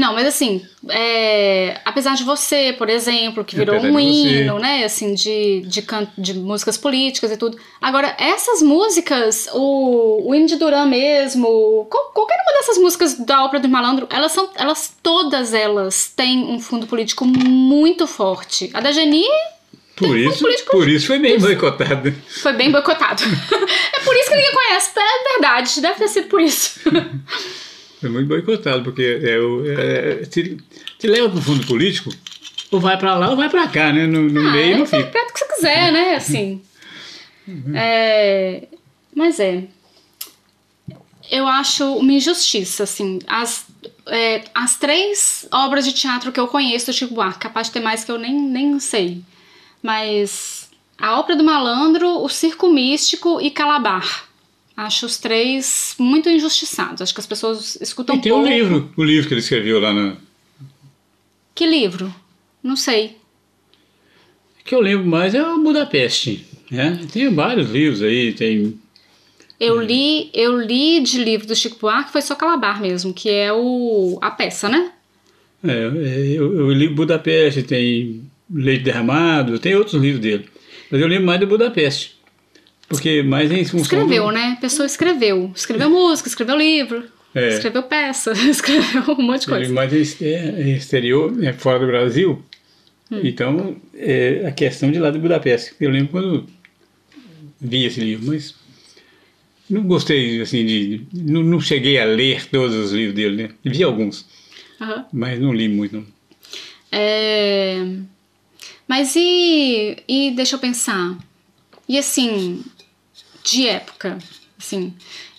Não, 0.00 0.14
mas 0.14 0.26
assim, 0.26 0.64
é, 0.88 1.78
apesar 1.84 2.14
de 2.14 2.24
você, 2.24 2.74
por 2.78 2.88
exemplo, 2.88 3.44
que 3.44 3.54
virou 3.54 3.76
Apesar 3.76 3.92
um 3.92 4.00
hino, 4.00 4.58
né, 4.58 4.82
assim, 4.84 5.12
de, 5.12 5.60
de, 5.66 5.82
can- 5.82 6.08
de 6.16 6.32
músicas 6.32 6.78
políticas 6.78 7.30
e 7.30 7.36
tudo. 7.36 7.58
Agora, 7.82 8.16
essas 8.18 8.62
músicas, 8.62 9.46
o, 9.52 10.26
o 10.30 10.34
hino 10.34 10.46
de 10.46 10.56
Duran 10.56 10.86
mesmo, 10.86 11.86
qual- 11.90 12.10
qualquer 12.14 12.36
uma 12.42 12.52
dessas 12.58 12.78
músicas 12.78 13.14
da 13.26 13.44
Ópera 13.44 13.60
do 13.62 13.68
Malandro, 13.68 14.06
elas 14.10 14.32
são, 14.32 14.48
elas, 14.56 14.90
todas 15.02 15.52
elas 15.52 16.10
têm 16.16 16.44
um 16.46 16.58
fundo 16.58 16.86
político 16.86 17.26
muito 17.26 18.06
forte. 18.06 18.70
A 18.72 18.80
da 18.80 18.92
Geni 18.92 19.26
Por 19.96 20.16
isso, 20.16 20.42
por 20.70 20.88
isso 20.88 21.06
foi 21.08 21.18
bem 21.18 21.38
boicotado. 21.38 22.14
foi 22.40 22.54
bem 22.54 22.70
boicotado. 22.70 23.22
é 23.92 24.00
por 24.00 24.16
isso 24.16 24.30
que 24.30 24.36
ninguém 24.36 24.54
conhece, 24.54 24.90
é 24.98 25.32
verdade, 25.34 25.80
deve 25.82 25.98
ter 25.98 26.08
sido 26.08 26.28
por 26.28 26.40
isso. 26.40 26.80
Foi 28.00 28.08
muito 28.10 28.28
boicotado, 28.28 28.82
porque 28.82 29.20
é, 29.22 29.38
o- 29.38 29.64
é, 29.70 30.24
se, 30.24 30.56
se 30.98 31.06
leva 31.06 31.28
para 31.28 31.38
o 31.38 31.42
fundo 31.42 31.66
político, 31.66 32.10
ou 32.70 32.80
vai 32.80 32.96
para 32.96 33.14
lá 33.16 33.30
ou 33.30 33.36
vai 33.36 33.48
para 33.50 33.66
cá, 33.68 33.92
né? 33.92 34.06
No, 34.06 34.22
no 34.28 34.40
Ah, 34.48 34.52
meio 34.52 34.78
não 34.78 34.86
fica. 34.86 34.98
interpreta 34.98 35.30
o 35.30 35.32
que 35.34 35.38
você 35.40 35.54
quiser, 35.56 35.92
né? 35.92 36.14
Assim. 36.16 36.62
É, 37.74 38.68
mas 39.14 39.40
é. 39.40 39.64
Eu 41.30 41.46
acho 41.46 41.84
uma 41.96 42.12
injustiça, 42.12 42.82
assim. 42.84 43.20
As, 43.26 43.64
é, 44.06 44.42
as 44.54 44.76
três 44.76 45.46
obras 45.52 45.84
de 45.84 45.92
teatro 45.92 46.32
que 46.32 46.40
eu 46.40 46.48
conheço 46.48 46.86
do 46.86 46.92
Chico 46.92 47.14
Buarque, 47.14 47.38
capaz 47.38 47.68
de 47.68 47.74
ter 47.74 47.80
mais 47.80 48.02
que 48.04 48.10
eu 48.10 48.18
nem, 48.18 48.34
nem 48.34 48.78
sei. 48.80 49.22
Mas 49.82 50.68
a 50.98 51.18
Ópera 51.18 51.36
do 51.38 51.44
Malandro, 51.44 52.22
o 52.22 52.28
Circo 52.28 52.68
Místico 52.70 53.40
e 53.40 53.50
Calabar. 53.50 54.24
Acho 54.80 55.04
os 55.04 55.18
três 55.18 55.94
muito 55.98 56.30
injustiçados. 56.30 57.02
Acho 57.02 57.12
que 57.12 57.20
as 57.20 57.26
pessoas 57.26 57.76
escutam 57.82 58.16
E 58.16 58.20
tem 58.22 58.32
pouco. 58.32 58.46
o 58.46 58.50
livro, 58.50 58.90
o 58.96 59.04
livro 59.04 59.28
que 59.28 59.34
ele 59.34 59.42
escreveu 59.42 59.78
lá 59.78 59.92
na. 59.92 60.16
Que 61.54 61.66
livro? 61.66 62.14
Não 62.62 62.74
sei. 62.76 63.18
que 64.64 64.74
eu 64.74 64.80
lembro 64.80 65.06
mais 65.06 65.34
é 65.34 65.46
o 65.46 65.62
Budapeste. 65.62 66.46
Né? 66.70 66.98
Tem 67.12 67.28
vários 67.28 67.70
livros 67.70 68.00
aí, 68.02 68.32
tem 68.32 68.80
Eu 69.58 69.82
li, 69.82 70.30
eu 70.32 70.58
li 70.58 71.00
de 71.00 71.22
livro 71.22 71.46
do 71.46 71.54
Chico 71.54 71.76
Buarque, 71.78 72.10
foi 72.10 72.22
só 72.22 72.34
Calabar 72.34 72.80
mesmo, 72.80 73.12
que 73.12 73.28
é 73.28 73.52
o 73.52 74.18
a 74.22 74.30
peça, 74.30 74.66
né? 74.66 74.92
É, 75.62 75.72
é, 75.72 76.26
eu, 76.28 76.58
eu 76.58 76.72
li 76.72 76.88
Budapeste, 76.88 77.62
tem 77.64 78.24
Leite 78.50 78.84
Derramado, 78.84 79.58
tem 79.58 79.74
outros 79.74 80.00
livros 80.00 80.22
dele. 80.22 80.48
Mas 80.90 81.02
eu 81.02 81.06
lembro 81.06 81.26
mais 81.26 81.38
do 81.38 81.46
Budapeste. 81.46 82.18
Porque 82.90 83.22
mais 83.22 83.50
em 83.50 83.64
função 83.64 83.80
Escreveu, 83.82 84.24
do... 84.26 84.32
né? 84.32 84.54
A 84.58 84.60
pessoa 84.60 84.84
escreveu. 84.84 85.50
Escreveu 85.54 85.88
música, 85.88 86.28
escreveu 86.28 86.56
livro, 86.58 87.04
É. 87.34 87.48
escreveu 87.54 87.84
peça, 87.84 88.32
escreveu 88.50 89.14
um 89.16 89.22
monte 89.22 89.42
de 89.42 89.46
coisa. 89.46 89.72
em 89.96 90.00
exter- 90.00 90.60
em 90.60 90.72
exterior, 90.74 91.32
é, 91.44 91.52
fora 91.52 91.78
do 91.78 91.86
Brasil. 91.86 92.44
Hum. 93.10 93.20
Então, 93.24 93.76
é, 93.94 94.44
a 94.46 94.52
questão 94.52 94.90
de 94.90 94.98
lá 94.98 95.10
de 95.10 95.18
Budapeste. 95.18 95.72
Eu 95.80 95.90
lembro 95.90 96.08
quando 96.10 96.46
vi 97.60 97.84
esse 97.84 98.00
livro, 98.00 98.26
mas 98.26 98.54
não 99.68 99.82
gostei, 99.84 100.40
assim, 100.40 100.66
de... 100.66 101.02
Não, 101.12 101.42
não 101.44 101.60
cheguei 101.60 101.98
a 102.00 102.04
ler 102.04 102.46
todos 102.48 102.74
os 102.74 102.92
livros 102.92 103.14
dele, 103.14 103.42
né? 103.44 103.50
Vi 103.64 103.82
alguns, 103.84 104.26
Aham. 104.80 105.06
mas 105.12 105.38
não 105.40 105.52
li 105.52 105.68
muito, 105.68 105.96
não. 105.96 106.06
É... 106.90 107.86
Mas 108.88 109.14
e, 109.14 109.96
e 110.08 110.32
deixa 110.32 110.56
eu 110.56 110.58
pensar. 110.58 111.16
E 111.88 111.96
assim, 111.98 112.62
de 113.44 113.66
época, 113.68 114.18
assim, 114.58 114.92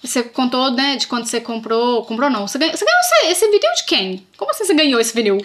você 0.03 0.23
contou, 0.23 0.71
né, 0.71 0.95
de 0.95 1.07
quando 1.07 1.25
você 1.25 1.39
comprou, 1.39 2.03
comprou 2.05 2.29
não, 2.29 2.47
você 2.47 2.57
ganhou, 2.57 2.75
você 2.75 2.85
ganhou 2.85 2.99
esse, 3.01 3.31
esse 3.31 3.45
vinil 3.45 3.73
de 3.75 3.85
quem? 3.85 4.25
Como 4.37 4.51
assim 4.51 4.65
você 4.65 4.73
ganhou 4.73 4.99
esse 4.99 5.13
vinil? 5.13 5.37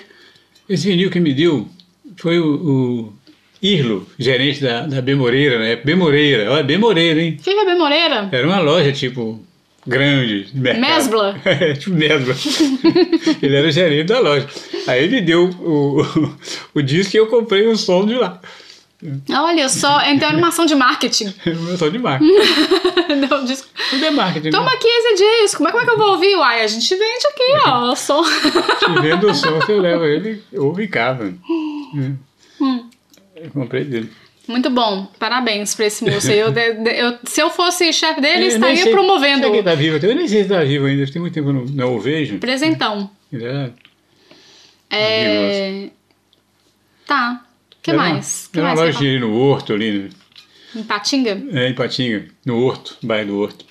Esse 0.68 0.88
vinil 0.88 1.10
que 1.10 1.20
me 1.20 1.34
deu 1.34 1.68
foi 2.16 2.38
o, 2.38 2.54
o 2.54 3.12
Irlo, 3.62 4.06
gerente 4.18 4.60
da, 4.62 4.86
da 4.86 5.00
B 5.00 5.14
Moreira, 5.14 5.58
né? 5.58 5.76
B 5.76 5.94
Moreira, 5.94 6.50
olha, 6.50 6.62
B 6.62 6.78
Moreira, 6.78 7.20
hein? 7.20 7.38
Quem 7.42 7.58
é 7.58 7.64
B 7.64 7.74
Moreira? 7.74 8.28
Era 8.32 8.46
uma 8.46 8.60
loja, 8.60 8.92
tipo, 8.92 9.44
grande. 9.86 10.48
Mesbla? 10.54 11.40
É, 11.44 11.74
tipo 11.74 11.94
Mesbla. 11.94 12.34
ele 13.42 13.56
era 13.56 13.68
o 13.68 13.70
gerente 13.70 14.08
da 14.08 14.20
loja. 14.20 14.46
Aí 14.86 15.04
ele 15.04 15.20
deu 15.20 15.48
o, 15.48 16.00
o, 16.00 16.36
o 16.80 16.82
disco 16.82 17.16
e 17.16 17.18
eu 17.18 17.26
comprei 17.28 17.66
o 17.66 17.76
som 17.76 18.04
de 18.04 18.14
lá. 18.14 18.40
Olha 19.30 19.68
só, 19.68 20.00
então 20.06 20.28
era 20.28 20.38
uma 20.38 20.48
ação 20.48 20.64
de 20.66 20.74
marketing. 20.74 21.32
O 21.72 21.76
som 21.76 21.90
de 21.90 21.98
marketing. 21.98 22.32
Não, 23.28 23.44
disco. 23.44 23.68
Tudo 23.90 24.04
é 24.04 24.10
marketing. 24.10 24.50
Toma 24.50 24.70
né? 24.70 24.72
aqui 24.76 24.88
esse 24.88 25.42
disco, 25.42 25.62
mas 25.62 25.72
como 25.72 25.82
é 25.82 25.86
que 25.86 25.92
eu 25.92 25.98
vou 25.98 26.12
ouvir? 26.12 26.34
Uai, 26.36 26.62
a 26.62 26.66
gente 26.66 26.88
vende 26.94 27.26
aqui, 27.28 27.68
ó, 27.68 27.92
o 27.92 27.96
som. 27.96 28.24
Se 28.24 29.00
vendo 29.02 29.30
o 29.30 29.34
som, 29.34 29.52
você 29.60 29.74
leva 29.74 30.06
ele, 30.06 30.42
ouve 30.54 30.84
em 30.84 30.88
casa. 30.88 31.34
Hum. 31.50 32.16
Eu 33.36 33.50
comprei 33.52 33.84
dele. 33.84 34.10
Muito 34.48 34.70
bom, 34.70 35.06
parabéns 35.18 35.74
pra 35.74 35.86
esse 35.86 36.04
moço. 36.04 36.30
Eu, 36.30 36.52
eu- 36.52 37.18
se 37.24 37.40
eu 37.40 37.50
fosse 37.50 37.92
chefe 37.92 38.20
dele, 38.20 38.44
Eu 38.44 38.48
estaria 38.48 38.82
sei- 38.84 38.92
promovendo. 38.92 39.50
Que 39.50 39.56
ele 39.56 39.62
tá 39.62 39.74
vivo? 39.74 40.04
Eu 40.06 40.14
nem 40.14 40.26
sei 40.28 40.44
se 40.44 40.48
tá 40.48 40.62
vivo 40.64 40.86
ainda. 40.86 41.04
Tem 41.10 41.20
muito 41.20 41.34
tempo 41.34 41.50
que 41.50 41.56
eu 41.56 41.60
não, 41.60 41.64
não 41.66 41.96
o 41.96 42.00
vejo. 42.00 42.38
Presentão. 42.38 43.10
Era- 43.32 43.74
É... 44.90 45.88
Tá. 47.06 47.44
O 47.86 47.88
que 47.88 47.90
era 47.92 47.98
uma- 48.00 48.08
mais? 48.14 48.48
que 48.52 48.58
Era 48.58 48.68
uma 48.68 48.74
mais 48.74 48.86
loja 48.86 48.98
você 48.98 49.04
ali 49.08 49.18
no 49.20 49.34
Horto, 49.38 49.72
ali, 49.72 49.98
né? 49.98 50.08
Em 50.74 50.82
Patinga? 50.82 51.42
É, 51.52 51.68
em 51.68 51.74
Patinga, 51.74 52.26
no 52.44 52.58
Horto, 52.62 52.96
bairro 53.02 53.28
do 53.28 53.38
Horto. 53.38 53.64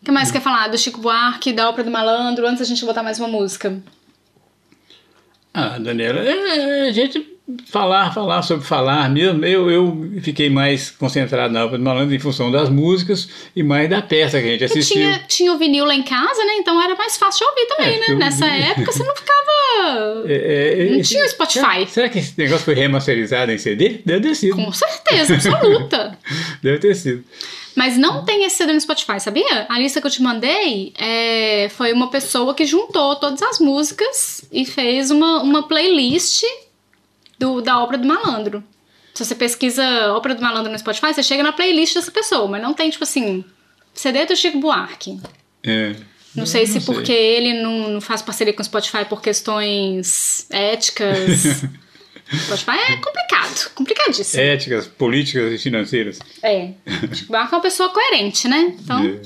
O 0.00 0.04
que 0.04 0.10
mais 0.10 0.28
você 0.28 0.34
quer 0.34 0.40
falar? 0.42 0.68
Do 0.68 0.76
Chico 0.78 1.00
Buarque, 1.00 1.52
da 1.52 1.68
Ópera 1.68 1.84
do 1.84 1.90
Malandro, 1.90 2.46
antes 2.46 2.58
da 2.60 2.64
gente 2.64 2.84
botar 2.84 3.02
mais 3.02 3.18
uma 3.18 3.28
música. 3.28 3.80
Ah, 5.52 5.78
Daniela, 5.78 6.20
é, 6.20 6.88
a 6.88 6.92
gente 6.92 7.29
falar, 7.66 8.12
falar 8.14 8.42
sobre 8.42 8.66
falar 8.66 9.08
mesmo. 9.10 9.44
Eu, 9.44 9.70
eu 9.70 10.10
fiquei 10.22 10.48
mais 10.50 10.90
concentrado 10.90 11.52
na 11.52 11.64
obra 11.64 11.78
do 11.78 11.84
malandro 11.84 12.14
em 12.14 12.18
função 12.18 12.50
das 12.50 12.68
músicas 12.68 13.28
e 13.54 13.62
mais 13.62 13.88
da 13.88 14.00
peça 14.02 14.40
que 14.40 14.46
a 14.46 14.50
gente 14.50 14.60
E 14.62 14.64
assistiu. 14.64 14.96
tinha, 14.96 15.18
tinha 15.28 15.52
o 15.52 15.58
vinil 15.58 15.84
lá 15.84 15.94
em 15.94 16.02
casa, 16.02 16.44
né? 16.44 16.54
Então 16.58 16.80
era 16.82 16.94
mais 16.96 17.16
fácil 17.16 17.46
de 17.46 17.50
ouvir 17.50 17.66
também, 17.76 17.96
É, 17.96 18.08
né? 18.08 18.14
Nessa 18.16 18.46
época 18.46 18.92
você 18.92 19.02
não 19.04 19.14
ficava. 19.16 19.40
É, 20.26 20.82
é, 20.86 20.90
Não 20.90 20.98
esse- 21.00 21.10
tinha 21.10 21.24
o 21.24 21.28
Spotify. 21.28 21.60
Será, 21.60 21.86
será 21.86 22.08
que 22.08 22.18
esse 22.18 22.34
negócio 22.38 22.64
foi 22.64 22.74
remasterizado 22.74 23.50
em 23.52 23.58
CD? 23.58 24.00
Deve 24.04 24.28
ter 24.28 24.34
sido. 24.34 24.56
Com 24.56 24.72
certeza, 24.72 25.34
absoluta. 25.34 26.18
Deve 26.62 26.78
ter 26.78 26.94
sido. 26.94 27.24
Mas 27.76 27.96
não 27.96 28.24
tem 28.24 28.44
esse 28.44 28.56
CD 28.56 28.72
no 28.72 28.80
Spotify, 28.80 29.20
sabia? 29.20 29.66
A 29.68 29.78
lista 29.78 30.00
que 30.00 30.06
eu 30.06 30.10
te 30.10 30.20
mandei 30.20 30.92
é, 30.98 31.68
foi 31.70 31.92
uma 31.92 32.10
pessoa 32.10 32.52
que 32.52 32.66
juntou 32.66 33.14
todas 33.16 33.40
as 33.42 33.58
músicas 33.60 34.44
e 34.52 34.66
fez 34.66 35.10
uma, 35.10 35.40
uma 35.40 35.62
playlist 35.62 36.42
do, 37.40 37.60
da 37.60 37.80
Ópera 37.82 37.98
do 37.98 38.06
Malandro. 38.06 38.62
Se 39.14 39.24
você 39.24 39.34
pesquisa 39.34 39.82
Ópera 40.14 40.34
do 40.34 40.42
Malandro 40.42 40.70
no 40.70 40.78
Spotify, 40.78 41.12
você 41.12 41.22
chega 41.22 41.42
na 41.42 41.52
playlist 41.52 41.94
dessa 41.94 42.10
pessoa, 42.12 42.46
mas 42.46 42.62
não 42.62 42.72
tem, 42.74 42.88
tipo 42.90 43.02
assim, 43.02 43.44
CD 43.92 44.26
do 44.26 44.36
Chico 44.36 44.60
Buarque. 44.60 45.18
É. 45.64 45.96
Não 46.36 46.46
sei 46.46 46.64
se 46.66 46.80
sei. 46.80 46.94
porque 46.94 47.10
ele 47.12 47.60
não, 47.60 47.88
não 47.88 48.00
faz 48.00 48.22
parceria 48.22 48.52
com 48.52 48.62
o 48.62 48.64
Spotify 48.64 49.04
por 49.08 49.20
questões 49.20 50.46
éticas. 50.50 51.64
Spotify 52.46 52.78
é 52.92 52.96
complicado, 52.98 53.70
complicadíssimo. 53.74 54.40
Éticas, 54.40 54.86
políticas 54.86 55.52
e 55.52 55.58
financeiras. 55.58 56.20
É. 56.42 56.70
Chico 57.12 57.32
Buarque 57.32 57.52
é 57.54 57.56
uma 57.56 57.62
pessoa 57.62 57.88
coerente, 57.88 58.46
né? 58.46 58.76
Então, 58.78 59.04
É. 59.04 59.20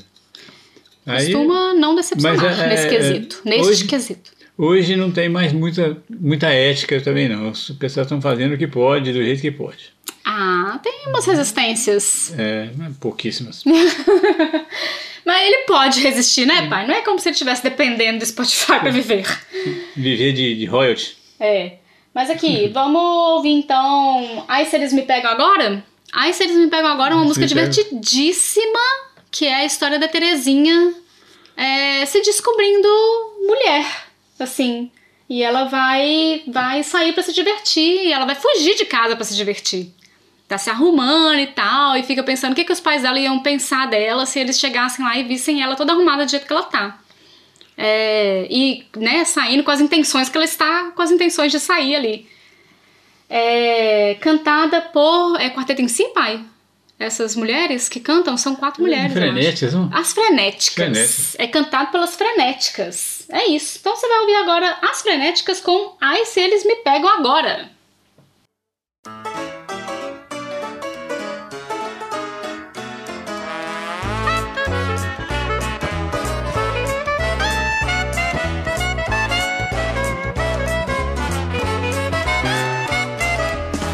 Aí, 1.07 1.31
costuma 1.31 1.75
não 1.75 1.95
decepcionar 1.95 2.61
é- 2.63 2.69
nesse 2.69 2.87
é- 2.87 2.89
quesito. 2.89 3.43
Nesse 3.45 3.69
hoje- 3.69 3.85
quesito. 3.85 4.33
Hoje 4.57 4.97
não 4.97 5.11
tem 5.11 5.29
mais 5.29 5.53
muita, 5.53 5.97
muita 6.09 6.49
ética 6.49 7.01
também, 7.01 7.29
não. 7.29 7.49
As 7.51 7.71
pessoas 7.71 8.07
estão 8.07 8.21
fazendo 8.21 8.55
o 8.55 8.59
que 8.59 8.67
pode, 8.67 9.13
do 9.13 9.23
jeito 9.23 9.41
que 9.41 9.51
pode. 9.51 9.93
Ah, 10.25 10.79
tem 10.83 11.07
umas 11.07 11.27
resistências. 11.27 12.35
É, 12.39 12.71
mas 12.77 12.97
pouquíssimas. 12.97 13.63
Mas 15.25 15.43
ele 15.43 15.65
pode 15.65 16.01
resistir, 16.01 16.45
né, 16.45 16.69
pai? 16.69 16.87
Não 16.87 16.95
é 16.95 17.01
como 17.01 17.19
se 17.19 17.29
ele 17.29 17.33
estivesse 17.33 17.63
dependendo 17.63 18.19
do 18.19 18.27
Spotify 18.27 18.79
pra 18.79 18.91
viver. 18.91 19.25
Viver 19.97 20.33
de, 20.35 20.55
de 20.55 20.67
royalty. 20.67 21.17
É. 21.41 21.77
Mas 22.15 22.29
aqui, 22.29 22.69
vamos 22.75 23.01
ouvir 23.01 23.53
então. 23.53 24.45
Ai, 24.47 24.67
se 24.67 24.77
eles 24.77 24.93
me 24.93 25.01
pegam 25.03 25.31
agora? 25.31 25.83
Ai, 26.13 26.33
se 26.33 26.45
eles 26.45 26.57
me 26.57 26.69
pegam 26.69 26.91
agora 26.91 27.15
é 27.15 27.17
uma 27.17 27.25
música 27.25 27.47
divertidíssima, 27.47 28.81
que 29.31 29.47
é 29.47 29.55
a 29.55 29.65
história 29.65 29.99
da 29.99 30.07
Terezinha 30.07 30.95
é, 31.57 32.05
se 32.07 32.21
descobrindo 32.21 32.89
mulher, 33.47 33.85
assim. 34.39 34.91
E 35.29 35.43
ela 35.43 35.65
vai, 35.65 36.43
vai 36.47 36.83
sair 36.83 37.13
pra 37.13 37.23
se 37.23 37.33
divertir, 37.33 38.07
e 38.07 38.13
ela 38.13 38.27
vai 38.27 38.35
fugir 38.35 38.77
de 38.77 38.85
casa 38.85 39.17
pra 39.17 39.25
se 39.25 39.35
divertir. 39.35 39.93
Tá 40.47 40.59
se 40.59 40.69
arrumando 40.69 41.39
e 41.39 41.47
tal, 41.47 41.97
e 41.97 42.03
fica 42.03 42.23
pensando 42.23 42.53
o 42.53 42.55
que, 42.55 42.65
que 42.65 42.73
os 42.73 42.81
pais 42.81 43.03
dela 43.03 43.19
iam 43.19 43.41
pensar 43.41 43.89
dela 43.89 44.27
se 44.27 44.39
eles 44.39 44.59
chegassem 44.59 45.05
lá 45.05 45.17
e 45.17 45.25
vissem 45.25 45.63
ela 45.63 45.77
toda 45.77 45.93
arrumada 45.93 46.25
do 46.25 46.31
jeito 46.31 46.47
que 46.47 46.53
ela 46.53 46.65
tá. 46.65 46.99
É, 47.77 48.47
e, 48.51 48.85
né, 48.97 49.25
saindo 49.25 49.65
com 49.65 49.71
as 49.71 49.81
intenções 49.81 50.29
que 50.29 50.37
ela 50.37 50.45
está 50.45 50.93
com 50.93 51.03
as 51.03 51.11
intenções 51.11 51.51
de 51.51 51.59
sair 51.59 51.97
ali. 51.97 52.29
É, 53.29 54.17
cantada 54.21 54.81
por. 54.81 55.41
É 55.41 55.51
quarteto 55.51 55.83
em 55.83 55.89
si, 55.89 56.05
pai? 56.09 56.45
Essas 56.99 57.35
mulheres 57.35 57.89
que 57.89 57.99
cantam 57.99 58.37
são 58.37 58.55
quatro 58.55 58.83
mulheres. 58.83 59.17
eu 59.17 59.23
acho. 59.23 59.33
Frenéticas, 59.33 59.75
não? 59.75 59.91
As 59.93 60.13
frenéticas. 60.13 60.75
Frenéticas. 60.75 61.37
É 61.39 61.47
cantado 61.49 61.91
pelas 61.91 62.15
frenéticas. 62.15 63.14
É 63.29 63.47
isso. 63.47 63.79
Então 63.79 63.97
você 63.97 64.09
vai 64.09 64.21
ouvir 64.21 64.37
agora 64.37 64.79
as 64.83 65.03
frenéticas 65.03 65.61
com 65.61 65.97
Ai 66.01 66.25
se 66.25 66.41
eles 66.41 66.65
me 66.65 66.77
pegam 66.77 67.09
agora. 67.09 67.71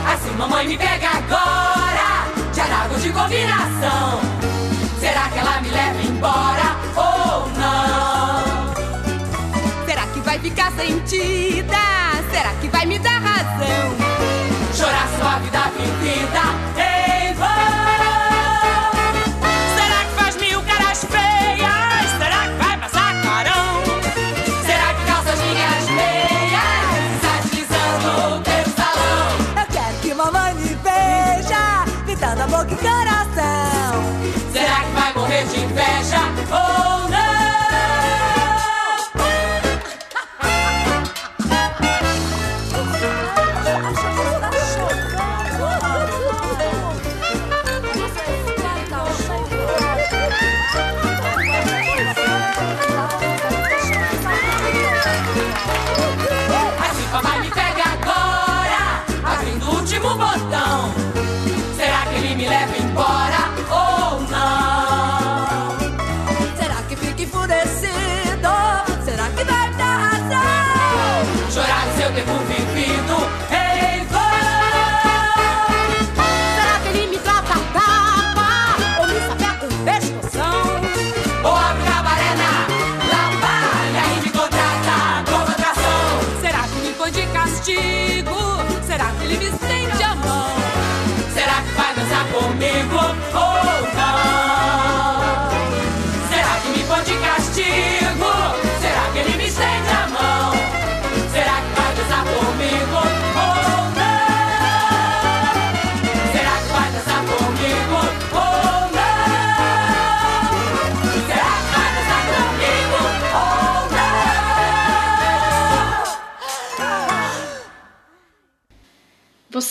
Assim 0.06 0.30
mamãe 0.36 0.66
me 0.66 0.76
pega 0.76 1.08
agora, 1.08 2.52
te 2.52 2.60
arago 2.60 2.98
de 2.98 3.12
combinação. 3.12 3.79
Sentida? 10.90 11.76
Será 12.30 12.52
que 12.60 12.68
vai 12.68 12.86
me 12.86 12.98
dar 12.98 13.20
razão? 13.20 13.99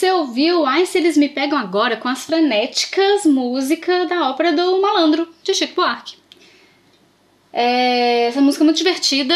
Você 0.10 0.14
ouviu 0.14 0.66
Ai 0.66 0.88
Se 0.88 0.98
Eles 0.98 1.16
Me 1.16 1.30
Pegam 1.30 1.56
Agora 1.56 1.96
com 1.96 2.08
as 2.08 2.26
frenéticas 2.26 3.28
música 3.28 4.08
da 4.08 4.28
ópera 4.32 4.52
do 4.52 4.82
Malandro, 4.82 5.30
de 5.44 5.54
Chico 5.54 5.76
Buarque. 5.76 6.16
É, 7.54 8.26
essa 8.26 8.42
música 8.42 8.64
é 8.64 8.66
muito 8.66 8.78
divertida. 8.78 9.36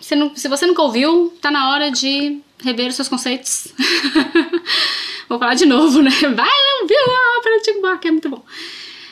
Você 0.00 0.14
não- 0.14 0.32
se 0.36 0.46
você 0.46 0.64
nunca 0.64 0.80
ouviu, 0.80 1.36
tá 1.40 1.50
na 1.50 1.72
hora 1.72 1.90
de 1.90 2.38
rever 2.62 2.86
os 2.86 2.94
seus 2.94 3.08
conceitos. 3.08 3.66
Vou 5.28 5.40
falar 5.40 5.54
de 5.54 5.66
novo, 5.66 6.00
né? 6.00 6.10
Vai 6.12 6.80
ouvir 6.82 6.94
a 6.96 7.38
ópera 7.40 7.58
do 7.58 7.64
Chico 7.64 7.80
Buarque, 7.80 8.06
é 8.06 8.10
muito 8.12 8.28
bom. 8.28 8.44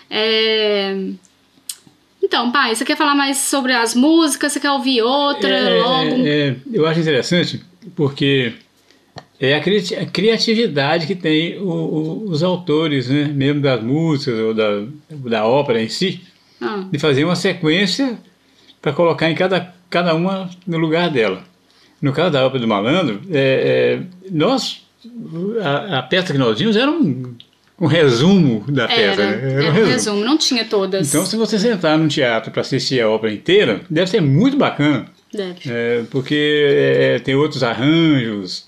É, 0.09 0.95
Então, 2.23 2.53
pai, 2.53 2.73
você 2.77 2.85
quer 2.85 2.97
falar 2.97 3.17
mais 3.17 3.37
sobre 3.37 3.73
as 3.73 3.97
músicas? 3.97 4.53
Você 4.53 4.61
quer 4.61 4.71
ouvir 4.71 5.03
outra 5.03 5.49
É, 5.51 5.83
logo? 5.83 6.25
é, 6.25 6.49
é, 6.51 6.57
eu 6.73 6.87
acho 6.87 7.01
interessante 7.01 7.61
porque 7.97 8.53
é 9.41 9.55
a, 9.55 9.61
criati- 9.61 9.95
a 9.97 10.05
criatividade 10.07 11.07
que 11.07 11.15
tem 11.15 11.59
o- 11.59 11.65
o- 11.65 12.25
os 12.31 12.43
autores, 12.43 13.09
né, 13.09 13.25
mesmo 13.25 13.61
das 13.63 13.83
músicas 13.83 14.39
ou 14.39 14.53
da, 14.55 14.83
da 15.11 15.47
ópera 15.47 15.83
em 15.83 15.89
si, 15.89 16.21
Ah. 16.61 16.85
de 16.93 16.99
fazer 16.99 17.25
uma 17.25 17.37
sequência 17.37 18.19
para 18.83 18.93
colocar 18.93 19.31
em 19.31 19.35
cada, 19.35 19.73
cada 19.89 20.15
uma 20.15 20.51
no 20.67 20.77
lugar 20.79 21.09
dela. 21.11 21.43
No 22.03 22.13
caso 22.13 22.31
da 22.33 22.47
ópera 22.47 22.61
do 22.61 22.69
Malandro, 22.69 23.21
é, 23.31 23.99
é, 23.99 24.31
nós 24.31 24.83
a, 25.63 25.99
a 25.99 26.03
peça 26.03 26.33
que 26.33 26.39
nós 26.39 26.59
vimos 26.59 26.77
era 26.77 26.91
um, 26.91 27.35
um 27.81 27.87
resumo 27.87 28.65
da 28.69 28.87
peça. 28.87 29.23
Era, 29.23 29.37
né? 29.37 29.53
era 29.65 29.71
um 29.71 29.87
resumo, 29.87 30.25
não 30.25 30.37
tinha 30.37 30.65
todas. 30.67 31.09
Então, 31.09 31.25
se 31.25 31.37
você 31.37 31.59
sentar 31.59 31.97
num 31.99 32.09
teatro 32.09 32.51
para 32.51 32.61
assistir 32.61 33.01
a 33.01 33.09
ópera 33.09 33.33
inteira, 33.33 33.81
deve 33.89 34.11
ser 34.11 34.21
muito 34.21 34.57
bacana. 34.59 35.07
Deve. 35.33 35.61
É, 35.67 36.03
porque 36.11 36.67
é, 36.69 37.19
tem 37.21 37.35
outros 37.35 37.63
arranjos. 37.63 38.67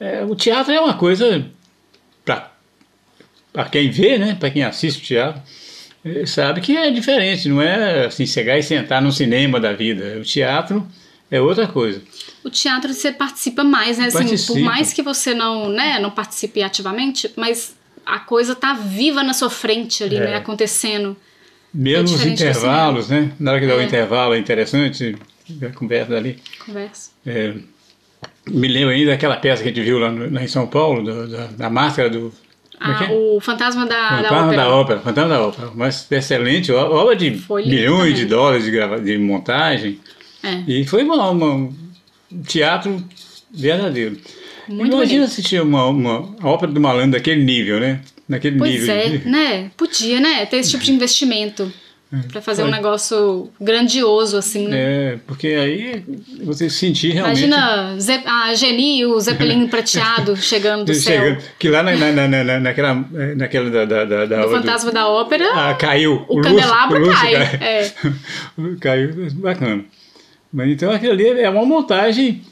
É, 0.00 0.24
o 0.24 0.34
teatro 0.34 0.72
é 0.72 0.80
uma 0.80 0.94
coisa 0.94 1.44
para 3.52 3.64
quem 3.68 3.90
vê, 3.90 4.16
né? 4.18 4.36
Para 4.38 4.50
quem 4.50 4.62
assiste 4.62 4.98
o 5.02 5.06
teatro, 5.06 5.42
é, 6.04 6.24
sabe 6.24 6.60
que 6.60 6.76
é 6.76 6.90
diferente. 6.90 7.48
Não 7.48 7.60
é 7.60 8.06
assim 8.06 8.24
chegar 8.26 8.58
e 8.58 8.62
sentar 8.62 9.02
no 9.02 9.12
cinema 9.12 9.58
da 9.60 9.72
vida. 9.72 10.18
O 10.18 10.22
teatro 10.22 10.86
é 11.30 11.40
outra 11.40 11.66
coisa. 11.66 12.00
O 12.44 12.50
teatro 12.50 12.92
você 12.94 13.12
participa 13.12 13.62
mais, 13.64 13.98
né? 13.98 14.06
Assim, 14.06 14.36
por 14.46 14.58
mais 14.60 14.92
que 14.92 15.02
você 15.02 15.34
não, 15.34 15.68
né, 15.68 15.98
não 15.98 16.10
participe 16.10 16.62
ativamente, 16.62 17.30
mas 17.36 17.76
a 18.06 18.18
coisa 18.20 18.54
tá 18.54 18.72
viva 18.72 19.22
na 19.22 19.34
sua 19.34 19.50
frente 19.50 20.02
ali, 20.04 20.16
É. 20.16 20.20
né, 20.20 20.36
acontecendo. 20.36 21.16
Mesmo 21.72 22.04
os 22.04 22.10
diferente 22.12 22.38
do 22.38 22.48
intervalos, 22.50 23.08
né? 23.10 23.32
Na 23.38 23.52
hora 23.52 23.60
que 23.60 23.66
dá 23.66 23.76
o 23.76 23.80
É. 23.80 23.84
intervalo 23.84 24.34
é 24.34 24.38
interessante 24.38 25.16
a 25.62 25.68
conversa 25.72 26.16
ali. 26.16 26.38
Conversa. 26.64 27.10
É, 27.26 27.54
me 28.48 28.68
lembro 28.68 28.90
ainda 28.94 29.10
daquela 29.12 29.36
peça 29.36 29.62
que 29.62 29.68
a 29.68 29.72
gente 29.72 29.84
viu 29.84 29.98
lá, 29.98 30.10
no- 30.10 30.32
lá 30.32 30.42
em 30.42 30.48
São 30.48 30.66
Paulo, 30.66 31.02
do- 31.02 31.28
da, 31.28 31.46
da 31.46 31.70
máscara 31.70 32.08
do. 32.10 32.28
é 32.28 32.76
Ah, 32.80 33.04
é? 33.04 33.12
o 33.12 33.38
Fantasma 33.40 33.86
da, 33.86 34.22
da 34.22 34.28
Fantasma 34.28 34.46
Ópera. 34.46 34.56
da 34.62 34.68
Ópera, 34.70 35.00
Fantasma 35.00 35.28
da 35.34 35.42
Ópera, 35.46 35.70
mas 35.74 36.06
excelente, 36.10 36.72
obra 36.72 37.14
de 37.14 37.32
Foi 37.38 37.64
milhões 37.66 37.98
também. 38.10 38.14
de 38.14 38.24
dólares 38.26 38.64
de, 38.64 38.70
grava- 38.70 39.00
de 39.00 39.18
montagem, 39.18 39.98
É. 40.42 40.62
e 40.66 40.84
foi 40.86 41.02
uma, 41.04 41.30
uma- 41.30 41.54
um 41.54 41.72
teatro 42.46 43.02
verdadeiro. 43.52 44.16
Muito 44.68 44.94
Imagina 44.94 45.20
bonito. 45.20 45.24
assistir 45.24 45.60
uma, 45.60 45.84
uma 45.86 46.34
a 46.40 46.48
ópera 46.48 46.70
do 46.72 46.80
malandro 46.80 47.12
daquele 47.12 47.42
nível, 47.42 47.80
né? 47.80 48.00
Naquele 48.28 48.56
Pois 48.56 48.70
nível. 48.72 48.94
é, 48.94 49.08
de- 49.08 49.28
né? 49.28 49.70
Podia, 49.76 50.20
né? 50.20 50.46
Ter 50.46 50.58
esse 50.58 50.70
tipo 50.70 50.84
de 50.84 50.92
investimento. 50.92 51.72
Pra 52.32 52.42
fazer 52.42 52.64
um 52.64 52.70
negócio 52.70 53.50
grandioso, 53.60 54.36
assim, 54.36 54.66
né? 54.66 54.78
É, 55.12 55.18
porque 55.28 55.46
aí 55.48 56.04
você 56.42 56.68
sentir 56.68 57.12
realmente. 57.12 57.44
Imagina 57.44 57.96
Ze- 58.00 58.22
a 58.26 58.52
Geni 58.54 58.98
e 58.98 59.06
o 59.06 59.20
Zeppelin 59.20 59.66
prateado 59.70 60.36
chegando 60.36 60.86
do 60.86 60.92
céu. 60.94 61.22
chegando- 61.22 61.42
que 61.56 61.68
lá 61.68 61.84
na, 61.84 61.94
na, 61.94 62.26
na, 62.26 62.44
na- 62.44 62.58
naquela, 62.60 63.04
eh, 63.14 63.34
naquela 63.36 63.70
da, 63.70 63.84
da, 64.04 64.24
da, 64.26 64.42
Do 64.44 64.50
Fantasma 64.50 64.90
da 64.90 65.06
Ópera. 65.08 65.44
Ah, 65.54 65.74
caiu. 65.74 66.24
O 66.28 66.38
lustre- 66.38 66.52
candelabro 66.54 66.98
lustre 66.98 67.30
cai, 67.32 67.34
é. 67.60 67.92
caiu, 68.80 69.30
bacana. 69.34 69.84
Mas 70.52 70.68
então 70.68 70.90
aquilo 70.90 71.12
ali 71.12 71.28
é 71.28 71.48
uma 71.48 71.64
montagem 71.64 72.42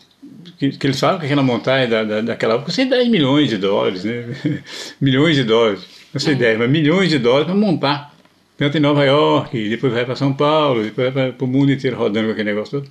que, 0.56 0.70
que 0.70 0.86
eles 0.86 1.00
falam 1.00 1.18
que 1.18 1.26
aquela 1.26 1.42
montagem 1.42 1.88
da, 1.88 2.04
da, 2.04 2.20
daquela 2.20 2.54
época 2.54 2.66
custa 2.66 2.84
10 2.84 3.08
milhões 3.08 3.48
de 3.48 3.56
dólares, 3.56 4.04
né? 4.04 4.24
milhões 5.00 5.34
de 5.34 5.42
dólares, 5.42 5.80
não 6.14 6.18
É. 6.18 6.20
sei 6.20 6.36
10, 6.36 6.58
mas 6.60 6.70
milhões 6.70 7.08
de 7.10 7.18
dólares 7.18 7.46
para 7.46 7.56
montar. 7.56 8.14
Tanto 8.58 8.76
em 8.76 8.80
Nova 8.80 9.04
York, 9.04 9.68
depois 9.68 9.92
vai 9.92 10.04
para 10.04 10.16
São 10.16 10.34
Paulo, 10.34 10.82
depois 10.82 11.14
vai 11.14 11.30
para 11.30 11.44
o 11.44 11.48
mundo 11.48 11.70
inteiro 11.70 11.96
rodando 11.96 12.26
com 12.26 12.32
aquele 12.32 12.50
negócio 12.50 12.80
todo. 12.80 12.90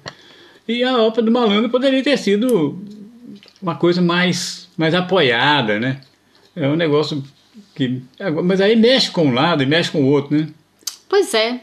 E 0.65 0.82
a 0.82 0.97
ópera 0.97 1.24
do 1.24 1.32
malandro 1.32 1.70
poderia 1.70 2.01
ter 2.01 2.18
sido 2.18 2.82
uma 3.61 3.76
coisa 3.76 4.01
mais, 4.01 4.70
mais 4.78 4.95
apoiada, 4.95 5.78
né? 5.78 5.99
É 6.55 6.70
um 6.70 6.78
negócio 6.78 7.22
que. 7.76 8.01
Mas 8.45 8.61
aí 8.61 8.78
mexe 8.78 9.11
com 9.11 9.26
um 9.26 9.34
lado 9.34 9.61
e 9.61 9.65
mexe 9.65 9.91
com 9.91 10.01
o 10.01 10.07
outro, 10.07 10.38
né? 10.38 10.47
Pois 11.09 11.34
é. 11.34 11.59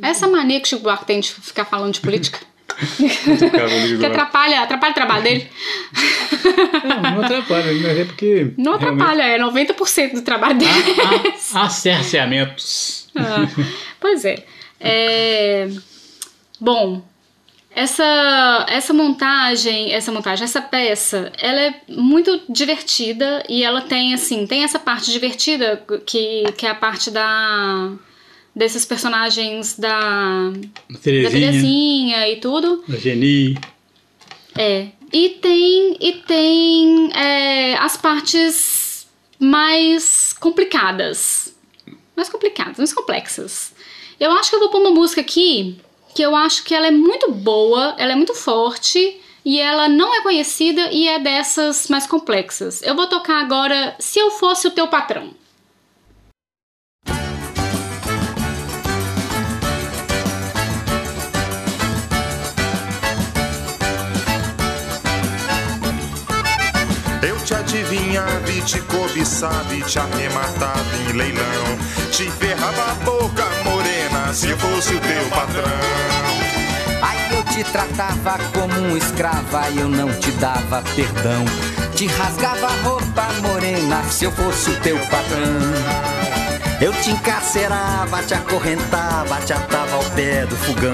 Essa 0.00 0.28
mania 0.28 0.60
que 0.60 0.66
o 0.66 0.68
Chico 0.68 0.82
Buarque 0.82 1.04
tem 1.04 1.18
de 1.18 1.32
ficar 1.32 1.64
falando 1.64 1.94
de 1.94 2.00
política. 2.00 2.38
Que 3.98 4.06
atrapalha, 4.06 4.62
atrapalha 4.62 4.92
o 4.92 4.94
trabalho 4.94 5.22
dele. 5.22 5.48
Não, 6.84 7.02
não 7.02 7.22
atrapalha, 7.22 7.72
mas 7.72 7.98
é 7.98 8.04
porque. 8.04 8.52
Não 8.58 8.76
realmente 8.76 9.02
atrapalha, 9.02 9.22
é 9.22 9.38
90% 9.38 10.14
do 10.14 10.22
trabalho 10.22 10.58
dele. 10.58 10.72
Há 11.54 11.68
cerceamentos. 11.68 13.02
Ah, 13.14 13.46
pois 14.00 14.24
é. 14.24 14.42
É, 14.80 15.68
Bom, 16.62 17.02
essa, 17.74 18.66
essa 18.68 18.92
montagem, 18.92 19.92
essa 19.92 20.12
montagem, 20.12 20.44
essa 20.44 20.62
peça, 20.62 21.32
ela 21.40 21.60
é 21.60 21.74
muito 21.88 22.40
divertida 22.48 23.42
e 23.48 23.64
ela 23.64 23.80
tem, 23.80 24.14
assim, 24.14 24.46
tem 24.46 24.62
essa 24.62 24.78
parte 24.78 25.10
divertida 25.10 25.84
que, 26.06 26.44
que 26.56 26.64
é 26.64 26.70
a 26.70 26.74
parte 26.76 27.10
da 27.10 27.90
desses 28.54 28.84
personagens 28.84 29.78
da, 29.78 30.50
da 30.90 30.98
Terezinha, 30.98 31.30
Terezinha 31.30 32.28
e 32.28 32.36
tudo. 32.36 32.84
a 32.88 32.96
Geni. 32.96 33.58
É. 34.56 34.88
E 35.12 35.28
tem, 35.28 35.96
e 36.00 36.12
tem 36.26 37.10
é, 37.14 37.76
as 37.76 37.96
partes 37.96 39.06
mais 39.38 40.34
complicadas. 40.38 41.54
Mais 42.16 42.28
complicadas, 42.28 42.78
mais 42.78 42.92
complexas. 42.92 43.72
Eu 44.18 44.32
acho 44.32 44.50
que 44.50 44.56
eu 44.56 44.60
vou 44.60 44.70
pôr 44.70 44.80
uma 44.80 44.90
música 44.90 45.20
aqui 45.20 45.76
que 46.14 46.22
eu 46.22 46.36
acho 46.36 46.64
que 46.64 46.74
ela 46.74 46.86
é 46.86 46.90
muito 46.90 47.30
boa, 47.32 47.94
ela 47.98 48.12
é 48.12 48.14
muito 48.14 48.34
forte 48.34 49.20
e 49.44 49.58
ela 49.58 49.88
não 49.88 50.14
é 50.14 50.22
conhecida 50.22 50.90
e 50.92 51.08
é 51.08 51.18
dessas 51.18 51.88
mais 51.88 52.06
complexas. 52.06 52.82
Eu 52.82 52.94
vou 52.94 53.06
tocar 53.06 53.40
agora 53.40 53.96
Se 53.98 54.18
Eu 54.18 54.30
Fosse 54.30 54.66
o 54.66 54.70
Teu 54.70 54.88
Patrão. 54.88 55.34
Eu 67.22 67.38
te 67.44 67.54
adivinhava 67.54 68.50
e 68.50 68.60
te 68.62 68.80
cobiçava 68.80 69.72
e 69.72 69.80
te 69.82 69.96
arrematava 69.96 70.96
em 71.08 71.12
leilão. 71.12 71.78
Te 72.10 72.28
ferrava 72.32 72.90
a 72.90 72.94
boca 73.04 73.44
morena 73.64 74.34
se 74.34 74.48
eu 74.48 74.58
fosse 74.58 74.92
o 74.92 75.00
teu 75.00 75.24
patrão. 75.30 75.62
Aí 77.00 77.36
eu 77.36 77.44
te 77.44 77.62
tratava 77.70 78.38
como 78.52 78.74
um 78.80 78.96
escravo, 78.96 79.56
aí 79.56 79.78
eu 79.78 79.88
não 79.88 80.12
te 80.14 80.32
dava 80.32 80.82
perdão. 80.96 81.44
Te 81.94 82.06
rasgava 82.06 82.66
a 82.66 82.82
roupa 82.82 83.28
morena 83.40 84.02
se 84.10 84.24
eu 84.24 84.32
fosse 84.32 84.70
o 84.70 84.80
teu 84.80 84.98
patrão. 84.98 86.22
Eu 86.80 86.92
te 86.94 87.12
encarcerava, 87.12 88.20
te 88.24 88.34
acorrentava, 88.34 89.36
te 89.42 89.52
atava 89.52 89.94
ao 89.94 90.04
pé 90.16 90.44
do 90.46 90.56
fogão. 90.56 90.92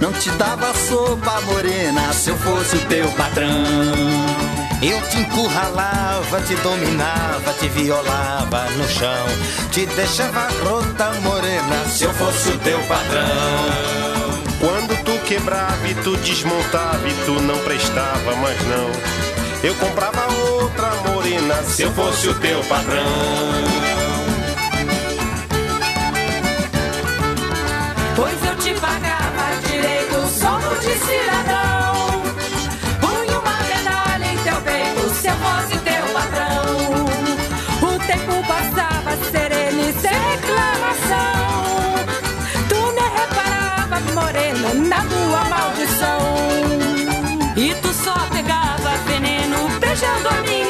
Não 0.00 0.12
te 0.14 0.30
dava 0.30 0.72
sopa 0.72 1.42
morena 1.42 2.10
se 2.14 2.30
eu 2.30 2.38
fosse 2.38 2.76
o 2.76 2.86
teu 2.86 3.06
patrão. 3.12 4.61
Eu 4.82 5.00
te 5.02 5.18
encurralava, 5.18 6.40
te 6.40 6.56
dominava, 6.56 7.52
te 7.52 7.68
violava 7.68 8.64
no 8.70 8.88
chão. 8.88 9.26
Te 9.70 9.86
deixava 9.86 10.48
rota 10.64 11.12
morena 11.20 11.84
se 11.88 12.02
eu 12.02 12.12
fosse 12.14 12.48
o 12.48 12.58
teu 12.58 12.80
patrão. 12.80 14.02
Quando 14.58 15.04
tu 15.04 15.24
quebrava 15.24 15.88
e 15.88 15.94
tu 16.02 16.16
desmontava 16.16 17.08
e 17.08 17.14
tu 17.24 17.40
não 17.42 17.56
prestava 17.58 18.34
mais 18.34 18.60
não. 18.66 18.90
Eu 19.62 19.72
comprava 19.76 20.26
outra 20.50 20.90
morena 21.06 21.62
se 21.62 21.82
eu 21.82 21.92
fosse 21.92 22.28
o 22.28 22.34
teu 22.40 22.60
patrão. 22.64 23.04
Pois 28.16 28.44
eu 28.44 28.56
te 28.56 28.80
pagava 28.80 29.60
direito, 29.64 30.40
sono 30.40 30.76
de 30.80 30.98
só 48.02 48.14
pegava 48.30 48.96
veneno 49.06 49.68
beijando 49.78 50.28
a 50.28 50.42
minha 50.42 50.61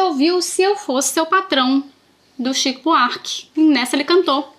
Você 0.00 0.06
ouviu 0.06 0.40
Se 0.42 0.62
Eu 0.62 0.76
Fosse 0.76 1.12
Seu 1.12 1.26
Patrão, 1.26 1.84
do 2.38 2.54
Chico 2.54 2.82
Buarque. 2.84 3.44
E 3.56 3.60
nessa 3.60 3.96
ele 3.96 4.04
cantou. 4.04 4.56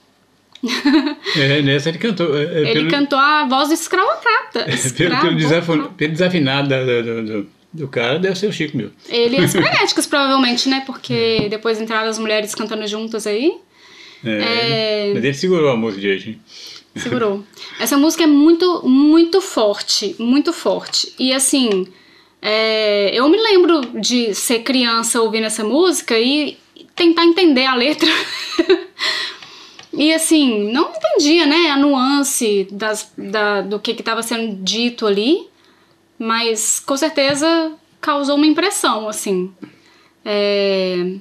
É, 1.36 1.62
nessa 1.64 1.90
ele 1.90 1.98
cantou. 1.98 2.38
é, 2.38 2.44
é, 2.44 2.60
ele 2.70 2.74
pelo, 2.82 2.92
cantou 2.92 3.18
a 3.18 3.46
voz 3.48 3.70
do 3.70 3.74
escravocrata. 3.74 4.66
pelo, 4.96 5.62
pelo, 5.66 5.90
pelo 5.94 6.12
desafinado 6.12 6.70
da- 6.70 6.84
do, 6.84 7.24
do- 7.26 7.48
do- 7.74 7.88
cara, 7.88 8.20
deve 8.20 8.38
ser 8.38 8.48
o 8.48 8.54
Chico 8.54 8.78
mesmo. 8.78 8.94
Ele 9.10 9.38
e 9.42 9.44
as 9.44 9.52
frenéticas, 9.52 10.06
provavelmente, 10.06 10.70
né? 10.70 10.84
Porque 10.86 11.48
depois 11.50 11.82
entraram 11.82 12.10
as 12.10 12.20
mulheres 12.20 12.54
cantando 12.54 12.86
juntas 12.88 13.26
aí. 13.26 13.56
É, 14.24 15.10
É. 15.10 15.12
Mas 15.16 15.24
ele 15.24 15.34
segurou 15.34 15.72
a 15.72 15.76
música 15.76 16.02
direito. 16.02 16.30
hein? 16.30 16.42
Segurou. 16.96 17.44
Essa 17.80 17.98
música 17.98 18.24
é 18.26 18.28
muito, 18.28 18.88
muito 18.88 19.42
forte. 19.42 20.16
Muito 20.20 20.54
forte. 20.54 21.12
E 21.18 21.34
assim, 21.34 21.88
é, 22.42 23.12
eu 23.14 23.30
me 23.30 23.38
lembro 23.38 24.00
de 24.00 24.34
ser 24.34 24.64
criança 24.64 25.22
ouvindo 25.22 25.46
essa 25.46 25.64
música 25.64 26.20
e 26.20 26.58
tentar 26.96 27.24
entender 27.24 27.66
a 27.66 27.76
letra. 27.76 28.10
e 29.94 30.12
assim, 30.12 30.72
não 30.72 30.92
entendia, 30.92 31.46
né? 31.46 31.70
A 31.70 31.78
nuance 31.78 32.68
das, 32.72 33.12
da, 33.16 33.62
do 33.62 33.80
que 33.80 33.92
estava 33.92 34.24
sendo 34.24 34.56
dito 34.64 35.06
ali. 35.06 35.48
Mas 36.18 36.80
com 36.80 36.98
certeza 36.98 37.74
causou 38.00 38.36
uma 38.36 38.48
impressão, 38.48 39.08
assim. 39.08 39.54
É, 40.26 41.16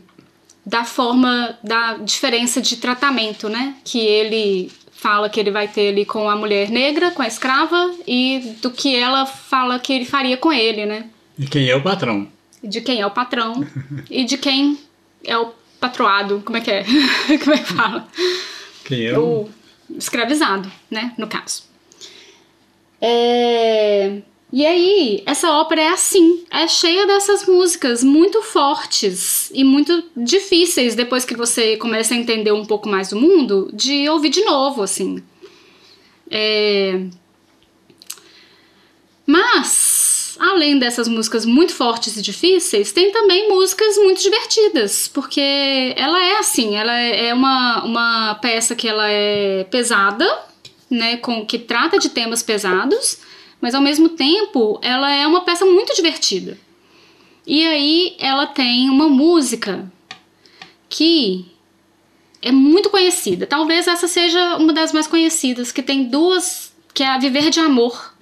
da 0.64 0.84
forma, 0.84 1.58
da 1.62 1.94
diferença 1.98 2.62
de 2.62 2.76
tratamento, 2.76 3.48
né? 3.48 3.76
Que 3.84 3.98
ele 3.98 4.70
fala 5.00 5.30
que 5.30 5.40
ele 5.40 5.50
vai 5.50 5.66
ter 5.66 5.88
ali 5.88 6.04
com 6.04 6.28
a 6.28 6.36
mulher 6.36 6.68
negra, 6.68 7.10
com 7.10 7.22
a 7.22 7.26
escrava, 7.26 7.94
e 8.06 8.56
do 8.60 8.70
que 8.70 8.94
ela 8.94 9.24
fala 9.24 9.78
que 9.78 9.94
ele 9.94 10.04
faria 10.04 10.36
com 10.36 10.52
ele, 10.52 10.84
né? 10.84 11.06
E 11.38 11.46
quem 11.46 11.68
é 11.68 11.74
o 11.74 11.82
patrão? 11.82 12.28
De 12.62 12.82
quem 12.82 13.00
é 13.00 13.06
o 13.06 13.10
patrão 13.10 13.66
e 14.10 14.24
de 14.24 14.36
quem 14.36 14.78
é 15.24 15.38
o 15.38 15.54
patroado, 15.80 16.42
como 16.44 16.58
é 16.58 16.60
que 16.60 16.70
é? 16.70 16.84
como 17.42 17.54
é 17.54 17.58
que 17.58 17.72
fala? 17.72 18.06
Quem 18.84 19.06
é 19.06 19.18
o. 19.18 19.22
O 19.22 19.50
escravizado, 19.96 20.70
né? 20.90 21.14
No 21.16 21.26
caso. 21.26 21.64
É... 23.00 24.20
E 24.52 24.66
aí, 24.66 25.22
essa 25.26 25.52
ópera 25.52 25.80
é 25.80 25.88
assim, 25.88 26.44
é 26.50 26.66
cheia 26.66 27.06
dessas 27.06 27.46
músicas 27.46 28.02
muito 28.02 28.42
fortes 28.42 29.48
e 29.54 29.62
muito 29.62 30.02
difíceis 30.16 30.96
depois 30.96 31.24
que 31.24 31.36
você 31.36 31.76
começa 31.76 32.14
a 32.14 32.16
entender 32.16 32.50
um 32.50 32.64
pouco 32.64 32.88
mais 32.88 33.10
do 33.10 33.16
mundo, 33.16 33.70
de 33.72 34.08
ouvir 34.08 34.30
de 34.30 34.44
novo, 34.44 34.82
assim. 34.82 35.22
É... 36.28 37.00
Mas, 39.24 40.36
além 40.40 40.80
dessas 40.80 41.06
músicas 41.06 41.46
muito 41.46 41.72
fortes 41.72 42.16
e 42.16 42.22
difíceis, 42.22 42.90
tem 42.90 43.12
também 43.12 43.48
músicas 43.48 43.96
muito 43.98 44.20
divertidas, 44.20 45.06
porque 45.06 45.94
ela 45.96 46.20
é 46.24 46.38
assim, 46.38 46.74
ela 46.74 46.98
é 46.98 47.26
é 47.28 47.34
uma, 47.34 47.84
uma 47.84 48.34
peça 48.36 48.74
que 48.74 48.88
ela 48.88 49.08
é 49.08 49.62
pesada, 49.70 50.26
né, 50.90 51.18
com, 51.18 51.46
que 51.46 51.56
trata 51.56 52.00
de 52.00 52.08
temas 52.08 52.42
pesados, 52.42 53.18
mas 53.60 53.74
ao 53.74 53.80
mesmo 53.82 54.10
tempo 54.10 54.78
ela 54.82 55.10
é 55.12 55.26
uma 55.26 55.42
peça 55.44 55.64
muito 55.64 55.94
divertida. 55.94 56.56
E 57.46 57.66
aí 57.66 58.16
ela 58.18 58.46
tem 58.46 58.88
uma 58.90 59.08
música 59.08 59.90
que 60.88 61.46
é 62.42 62.50
muito 62.52 62.90
conhecida. 62.90 63.46
Talvez 63.46 63.86
essa 63.86 64.08
seja 64.08 64.56
uma 64.56 64.72
das 64.72 64.92
mais 64.92 65.06
conhecidas, 65.06 65.72
que 65.72 65.82
tem 65.82 66.04
duas, 66.04 66.72
que 66.94 67.02
é 67.02 67.08
a 67.08 67.18
Viver 67.18 67.50
de 67.50 67.60
Amor, 67.60 68.14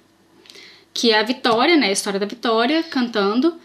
que 0.93 1.11
é 1.11 1.19
a 1.19 1.23
Vitória, 1.23 1.77
né, 1.77 1.87
a 1.87 1.91
história 1.91 2.19
da 2.19 2.25
Vitória 2.25 2.83
cantando. 2.83 3.55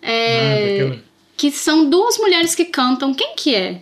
É, 0.00 0.38
Ah, 0.38 0.84
daquela- 0.86 1.04
que 1.36 1.50
são 1.52 1.88
duas 1.88 2.18
mulheres 2.18 2.54
que 2.54 2.64
cantam. 2.64 3.12
Quem 3.14 3.34
que 3.36 3.54
é? 3.54 3.80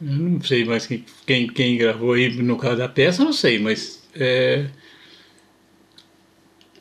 Eu 0.00 0.12
não 0.12 0.40
sei 0.42 0.64
mais 0.64 0.86
quem, 0.86 1.04
quem, 1.26 1.46
quem 1.48 1.76
gravou 1.76 2.12
aí 2.12 2.28
no 2.40 2.56
caso 2.56 2.76
da 2.78 2.88
peça, 2.88 3.24
não 3.24 3.32
sei, 3.32 3.58
mas. 3.58 4.02
É, 4.14 4.66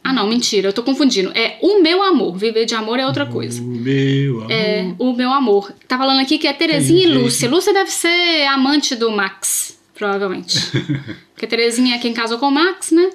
Ah, 0.08 0.14
não, 0.14 0.26
mentira, 0.26 0.70
eu 0.70 0.74
tô 0.74 0.84
confundindo. 0.84 1.34
É 1.36 1.58
O 1.62 1.82
Meu 1.82 2.02
Amor. 2.02 2.38
Viver 2.38 2.64
de 2.64 2.74
Amor 2.74 2.98
é 2.98 3.06
outra 3.06 3.26
coisa. 3.26 3.62
o 3.62 3.66
meu 3.66 4.38
amor. 4.38 4.52
É, 4.52 4.94
O 4.98 5.12
Meu 5.12 5.30
Amor. 5.34 5.74
Tá 5.86 5.98
falando 5.98 6.22
aqui 6.22 6.38
que 6.38 6.48
é 6.48 6.54
Terezinha 6.54 7.04
e. 7.04 7.14
Lúcia. 7.14 7.50
Lúcia 7.50 7.74
deve 7.74 7.92
ser 7.92 8.46
amante 8.48 8.96
do 8.96 9.12
Max, 9.12 9.78
provavelmente. 9.94 10.58
Porque 11.36 11.46
Terezinha 11.46 11.98
é 11.98 12.00
quem 12.00 12.14
casou 12.14 12.38
com 12.40 12.48
o 12.48 12.52
Max, 12.52 12.92
né? 12.92 13.10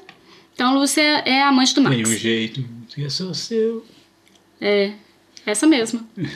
Então 0.54 0.74
Lúcia 0.74 1.00
é 1.24 1.42
amante 1.42 1.74
do 1.74 1.80
Max. 1.80 1.96
Tem 1.96 2.04
um 2.04 2.14
jeito 2.14 2.62
que 2.88 3.02
é 3.02 3.08
só 3.08 3.32
seu. 3.32 3.86
É, 4.60 4.92
essa 5.46 5.66
mesma. 5.66 6.06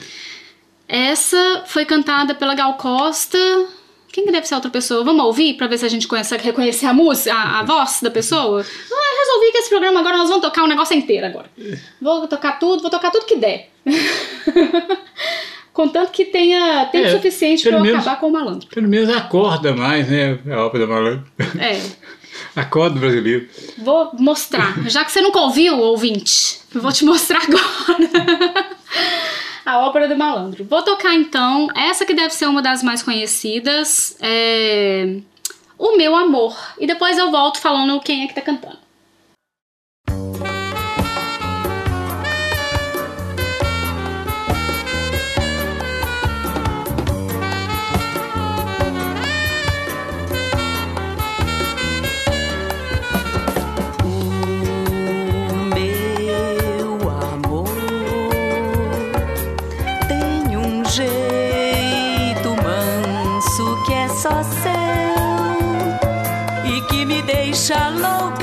Essa 0.89 1.63
foi 1.67 1.85
cantada 1.85 2.33
pela 2.33 2.55
Gal 2.55 2.75
Costa. 2.77 3.37
Quem 4.17 4.25
que 4.25 4.31
deve 4.31 4.47
ser 4.47 4.55
a 4.55 4.57
outra 4.57 4.71
pessoa? 4.71 5.03
Vamos 5.03 5.23
ouvir 5.23 5.53
pra 5.57 5.67
ver 5.67 5.77
se 5.77 5.85
a 5.85 5.87
gente 5.87 6.07
consegue 6.07 6.43
reconhecer 6.43 6.87
a 6.87 6.93
música, 6.93 7.31
a, 7.35 7.59
a 7.59 7.63
voz 7.63 7.99
da 8.01 8.09
pessoa? 8.09 8.65
Ah, 8.65 9.15
resolvi 9.19 9.51
que 9.51 9.59
esse 9.59 9.69
programa 9.69 9.99
agora 9.99 10.17
nós 10.17 10.27
vamos 10.27 10.41
tocar 10.43 10.63
o 10.63 10.67
negócio 10.67 10.95
inteiro 10.97 11.27
agora. 11.27 11.45
Vou 12.01 12.27
tocar 12.27 12.57
tudo, 12.57 12.81
vou 12.81 12.89
tocar 12.89 13.11
tudo 13.11 13.27
que 13.27 13.35
der. 13.35 13.69
Contanto 15.71 16.09
que 16.11 16.25
tenha 16.25 16.87
tempo 16.91 17.05
É, 17.05 17.11
suficiente 17.11 17.61
pra 17.69 17.77
eu 17.77 17.81
menos- 17.83 17.99
acabar 18.01 18.19
com 18.19 18.29
o 18.29 18.31
malandro. 18.31 18.67
Pelo 18.69 18.87
menos 18.89 19.15
acorda 19.15 19.71
mais, 19.75 20.09
né? 20.09 20.39
A 20.51 20.65
ópera 20.65 20.87
do 20.87 20.91
malandro. 20.93 21.23
É, 21.59 21.79
Acorda 22.59 22.99
brasileiro. 22.99 23.47
vou 23.77 24.09
mostrar. 24.17 24.73
Já 24.89 25.05
que 25.05 25.11
você 25.11 25.21
nunca 25.21 25.39
ouviu, 25.41 25.77
ouvinte, 25.77 26.57
eu 26.73 26.81
vou 26.81 26.91
te 26.91 27.05
mostrar 27.05 27.41
agora. 27.43 28.67
A 29.67 29.79
Ópera 29.79 30.07
do 30.07 30.15
Malandro. 30.15 30.63
Vou 30.63 30.81
tocar 30.81 31.13
então 31.13 31.67
essa 31.75 32.05
que 32.05 32.13
deve 32.13 32.33
ser 32.33 32.45
uma 32.45 32.61
das 32.61 32.81
mais 32.81 33.03
conhecidas, 33.03 34.17
é... 34.21 35.19
O 35.77 35.97
Meu 35.97 36.15
Amor. 36.15 36.57
E 36.79 36.87
depois 36.87 37.17
eu 37.17 37.29
volto 37.29 37.59
falando 37.59 37.99
quem 37.99 38.23
é 38.23 38.27
que 38.27 38.33
tá 38.33 38.39
cantando. 38.39 38.86
Só 64.27 64.43
seu 64.43 65.15
e 66.65 66.81
que 66.81 67.05
me 67.05 67.21
deixa 67.21 67.89
louca. 67.89 68.36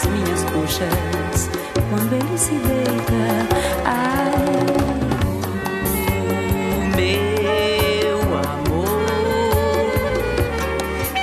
Entre 0.00 0.06
as 0.06 0.06
minhas 0.06 0.44
coxas 0.44 1.50
quando 1.90 2.12
ele 2.12 2.38
se 2.38 2.54
deita. 2.54 3.48
Ai, 3.84 4.32
meu 6.96 8.18
amor 8.38 9.00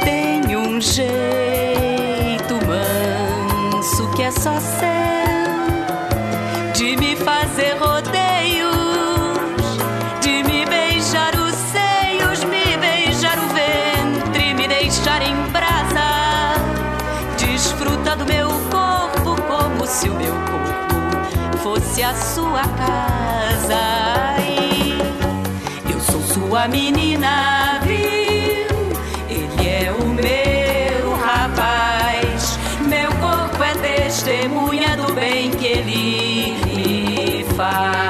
tem 0.04 0.56
um 0.56 0.80
jeito 0.82 2.54
manso 2.66 4.10
que 4.16 4.24
é 4.24 4.32
só 4.32 4.60
seu 4.60 5.17
fosse 21.98 22.04
a 22.04 22.14
sua 22.14 22.62
casa. 22.62 23.76
Ai, 24.38 24.98
eu 25.92 26.00
sou 26.00 26.22
sua 26.22 26.68
menina, 26.68 27.80
viu? 27.84 28.68
Ele 29.30 29.68
é 29.68 29.92
o 29.92 30.08
meu 30.08 31.16
rapaz. 31.16 32.60
Meu 32.88 33.10
corpo 33.14 33.64
é 33.64 33.74
testemunha 33.76 34.96
do 34.96 35.14
bem 35.14 35.50
que 35.52 35.66
ele 35.66 36.54
me 36.66 37.44
faz. 37.56 38.07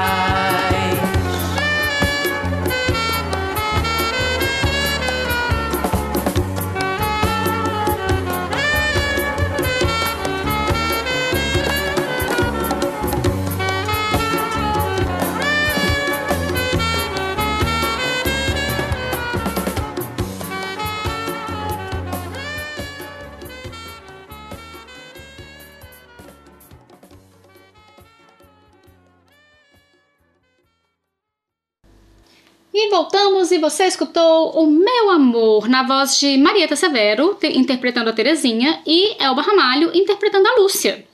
E 33.52 33.58
você 33.58 33.84
escutou 33.84 34.50
O 34.62 34.66
Meu 34.66 35.10
Amor 35.10 35.68
na 35.68 35.82
voz 35.82 36.18
de 36.18 36.36
Marieta 36.36 36.76
Severo, 36.76 37.34
te- 37.34 37.56
interpretando 37.58 38.08
a 38.08 38.12
Terezinha, 38.12 38.80
e 38.86 39.16
Elba 39.22 39.42
Ramalho 39.42 39.90
interpretando 39.94 40.46
a 40.46 40.56
Lúcia. 40.60 41.04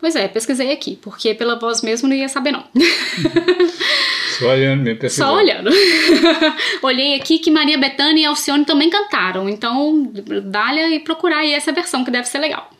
Pois 0.00 0.16
é, 0.16 0.26
pesquisei 0.28 0.72
aqui, 0.72 0.96
porque 1.02 1.34
pela 1.34 1.58
voz 1.58 1.82
mesmo 1.82 2.08
não 2.08 2.16
ia 2.16 2.28
saber 2.28 2.52
não. 2.52 2.64
Só 4.38 4.48
olhando 4.48 4.82
mesmo. 4.82 5.00
pesquisando. 5.00 5.30
Só 5.30 5.36
olhando. 5.36 5.70
Olhei 6.82 7.14
aqui 7.14 7.38
que 7.38 7.50
Maria 7.50 7.78
Bethânia 7.78 8.22
e 8.22 8.24
Alcione 8.24 8.64
também 8.64 8.88
cantaram, 8.90 9.48
então 9.48 10.10
dá-lhe 10.44 10.96
e 10.96 11.00
procurar 11.00 11.38
aí 11.38 11.52
essa 11.52 11.70
versão 11.72 12.04
que 12.04 12.10
deve 12.10 12.26
ser 12.28 12.38
legal. 12.38 12.70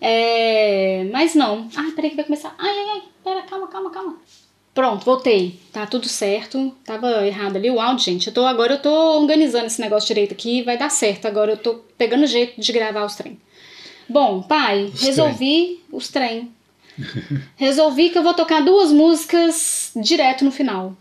É... 0.00 1.06
Mas 1.12 1.34
não. 1.34 1.68
Ai, 1.76 1.90
peraí 1.92 2.10
que 2.10 2.16
vai 2.16 2.24
começar. 2.24 2.54
Ai, 2.58 2.70
ai, 2.70 2.86
ai, 2.94 3.02
pera, 3.24 3.42
calma, 3.42 3.66
calma, 3.68 3.90
calma. 3.90 4.16
Pronto, 4.74 5.04
voltei. 5.04 5.58
Tá 5.72 5.86
tudo 5.86 6.08
certo. 6.08 6.74
Tava 6.84 7.26
errado 7.26 7.56
ali 7.56 7.70
o 7.70 7.80
áudio, 7.80 8.04
gente. 8.04 8.28
Eu 8.28 8.34
tô, 8.34 8.46
agora 8.46 8.74
eu 8.74 8.82
tô 8.82 9.20
organizando 9.20 9.66
esse 9.66 9.80
negócio 9.80 10.06
direito 10.06 10.32
aqui. 10.32 10.62
Vai 10.62 10.78
dar 10.78 10.90
certo. 10.90 11.26
Agora 11.26 11.52
eu 11.52 11.56
tô 11.56 11.80
pegando 11.98 12.26
jeito 12.26 12.60
de 12.60 12.72
gravar 12.72 13.04
os 13.04 13.16
trem. 13.16 13.38
Bom, 14.08 14.42
pai, 14.42 14.84
Os 14.84 15.02
resolvi 15.02 15.80
os 15.92 16.08
trem. 16.08 16.50
Resolvi 17.56 18.10
que 18.10 18.18
eu 18.18 18.22
vou 18.22 18.34
tocar 18.34 18.60
duas 18.60 18.92
músicas 18.92 19.92
direto 19.96 20.44
no 20.44 20.50
final. 20.50 20.96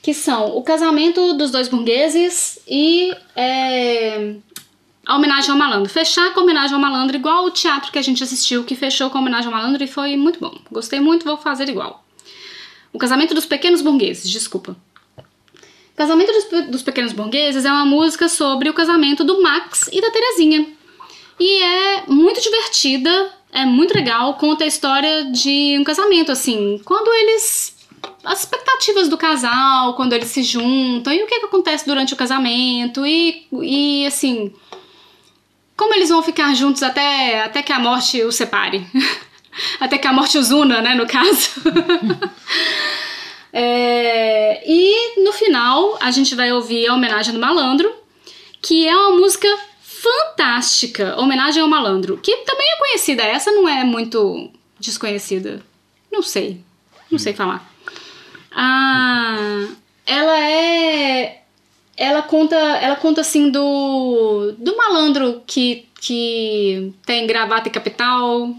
Que 0.00 0.12
são 0.12 0.56
O 0.56 0.62
Casamento 0.62 1.34
dos 1.34 1.50
Dois 1.50 1.68
Burgueses 1.68 2.58
e 2.66 3.14
é, 3.36 4.34
a 5.06 5.16
homenagem 5.16 5.50
ao 5.50 5.56
malandro. 5.56 5.90
Fechar 5.90 6.32
com 6.34 6.40
a 6.40 6.42
homenagem 6.42 6.74
ao 6.74 6.80
malandro, 6.80 7.16
igual 7.16 7.44
o 7.44 7.50
teatro 7.50 7.92
que 7.92 7.98
a 7.98 8.02
gente 8.02 8.22
assistiu, 8.22 8.64
que 8.64 8.74
fechou 8.74 9.10
com 9.10 9.18
a 9.18 9.20
homenagem 9.20 9.46
ao 9.46 9.52
malandro 9.52 9.82
e 9.82 9.86
foi 9.86 10.16
muito 10.16 10.40
bom. 10.40 10.54
Gostei 10.70 11.00
muito, 11.00 11.24
vou 11.24 11.36
fazer 11.36 11.68
igual. 11.68 12.04
O 12.92 12.98
Casamento 12.98 13.34
dos 13.34 13.46
Pequenos 13.46 13.80
Burgueses, 13.80 14.30
desculpa. 14.30 14.76
O 15.16 15.96
Casamento 15.96 16.32
dos, 16.32 16.66
dos 16.68 16.82
Pequenos 16.82 17.12
Burgueses 17.12 17.64
é 17.64 17.70
uma 17.70 17.84
música 17.84 18.28
sobre 18.28 18.68
o 18.68 18.74
casamento 18.74 19.24
do 19.24 19.42
Max 19.42 19.88
e 19.92 20.00
da 20.00 20.10
Terezinha. 20.10 20.66
E 21.40 21.62
é 21.62 22.04
muito 22.06 22.40
divertida, 22.40 23.32
é 23.52 23.64
muito 23.64 23.94
legal, 23.94 24.34
conta 24.34 24.64
a 24.64 24.66
história 24.66 25.24
de 25.24 25.76
um 25.78 25.84
casamento, 25.84 26.32
assim, 26.32 26.80
quando 26.84 27.12
eles. 27.12 27.76
As 28.24 28.40
expectativas 28.40 29.08
do 29.08 29.16
casal, 29.16 29.94
quando 29.94 30.12
eles 30.12 30.28
se 30.28 30.42
juntam, 30.42 31.12
e 31.12 31.22
o 31.22 31.26
que, 31.26 31.40
que 31.40 31.46
acontece 31.46 31.86
durante 31.86 32.14
o 32.14 32.16
casamento, 32.16 33.06
e, 33.06 33.46
e 33.52 34.06
assim. 34.06 34.52
Como 35.76 35.94
eles 35.94 36.10
vão 36.10 36.22
ficar 36.22 36.54
juntos 36.54 36.82
até, 36.82 37.42
até 37.42 37.62
que 37.62 37.72
a 37.72 37.78
morte 37.78 38.22
os 38.22 38.36
separe. 38.36 38.86
até 39.80 39.98
que 39.98 40.06
a 40.06 40.12
morte 40.12 40.38
os 40.38 40.50
una, 40.50 40.80
né, 40.80 40.94
no 40.94 41.06
caso. 41.06 41.50
É, 43.54 44.62
e 44.66 45.22
no 45.22 45.30
final 45.30 45.98
a 46.00 46.10
gente 46.10 46.34
vai 46.34 46.50
ouvir 46.50 46.86
a 46.86 46.94
homenagem 46.94 47.34
do 47.34 47.38
malandro, 47.38 47.92
que 48.62 48.88
é 48.88 48.96
uma 48.96 49.18
música 49.18 49.46
fantástica, 49.82 51.20
homenagem 51.20 51.62
ao 51.62 51.68
malandro, 51.68 52.16
que 52.16 52.34
também 52.38 52.66
é 52.66 52.78
conhecida. 52.78 53.22
Essa 53.22 53.52
não 53.52 53.68
é 53.68 53.84
muito 53.84 54.50
desconhecida, 54.80 55.62
não 56.10 56.22
sei, 56.22 56.62
não 57.10 57.18
sei 57.18 57.34
falar. 57.34 57.70
Ah, 58.50 59.66
ela 60.06 60.40
é, 60.40 61.42
ela 61.96 62.22
conta, 62.22 62.56
ela 62.56 62.96
conta 62.96 63.20
assim 63.20 63.50
do 63.50 64.54
do 64.58 64.76
malandro 64.78 65.42
que 65.46 65.86
que 66.00 66.92
tem 67.06 67.26
gravata 67.26 67.68
e 67.68 67.70
capital, 67.70 68.52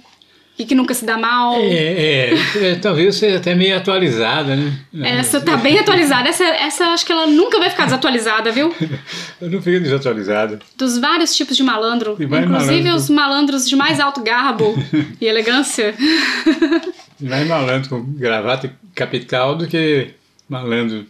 e 0.63 0.65
que 0.65 0.73
nunca 0.73 0.93
se 0.93 1.05
dá 1.05 1.17
mal. 1.17 1.55
É, 1.55 1.65
é, 1.65 2.33
é, 2.61 2.75
talvez 2.75 3.17
seja 3.17 3.37
até 3.37 3.53
meio 3.53 3.75
atualizada, 3.75 4.55
né? 4.55 4.71
Essa 5.19 5.41
tá 5.41 5.57
bem 5.57 5.77
atualizada. 5.77 6.29
Essa, 6.29 6.45
essa 6.45 6.85
acho 6.85 7.05
que 7.05 7.11
ela 7.11 7.27
nunca 7.27 7.59
vai 7.59 7.69
ficar 7.69 7.83
desatualizada, 7.83 8.49
viu? 8.49 8.73
Eu 9.41 9.51
não 9.51 9.61
fico 9.61 9.83
desatualizada. 9.83 10.59
Dos 10.77 10.97
vários 10.97 11.35
tipos 11.35 11.57
de 11.57 11.63
malandro. 11.63 12.13
Inclusive 12.13 12.47
malandro. 12.47 12.95
os 12.95 13.09
malandros 13.09 13.67
de 13.67 13.75
mais 13.75 13.99
alto 13.99 14.21
garbo 14.21 14.73
e 15.19 15.25
elegância. 15.25 15.93
Mais 17.19 17.45
malandro 17.45 17.89
com 17.89 18.01
gravata 18.13 18.67
e 18.67 18.71
capital 18.95 19.55
do 19.55 19.67
que 19.67 20.11
malandro 20.47 21.05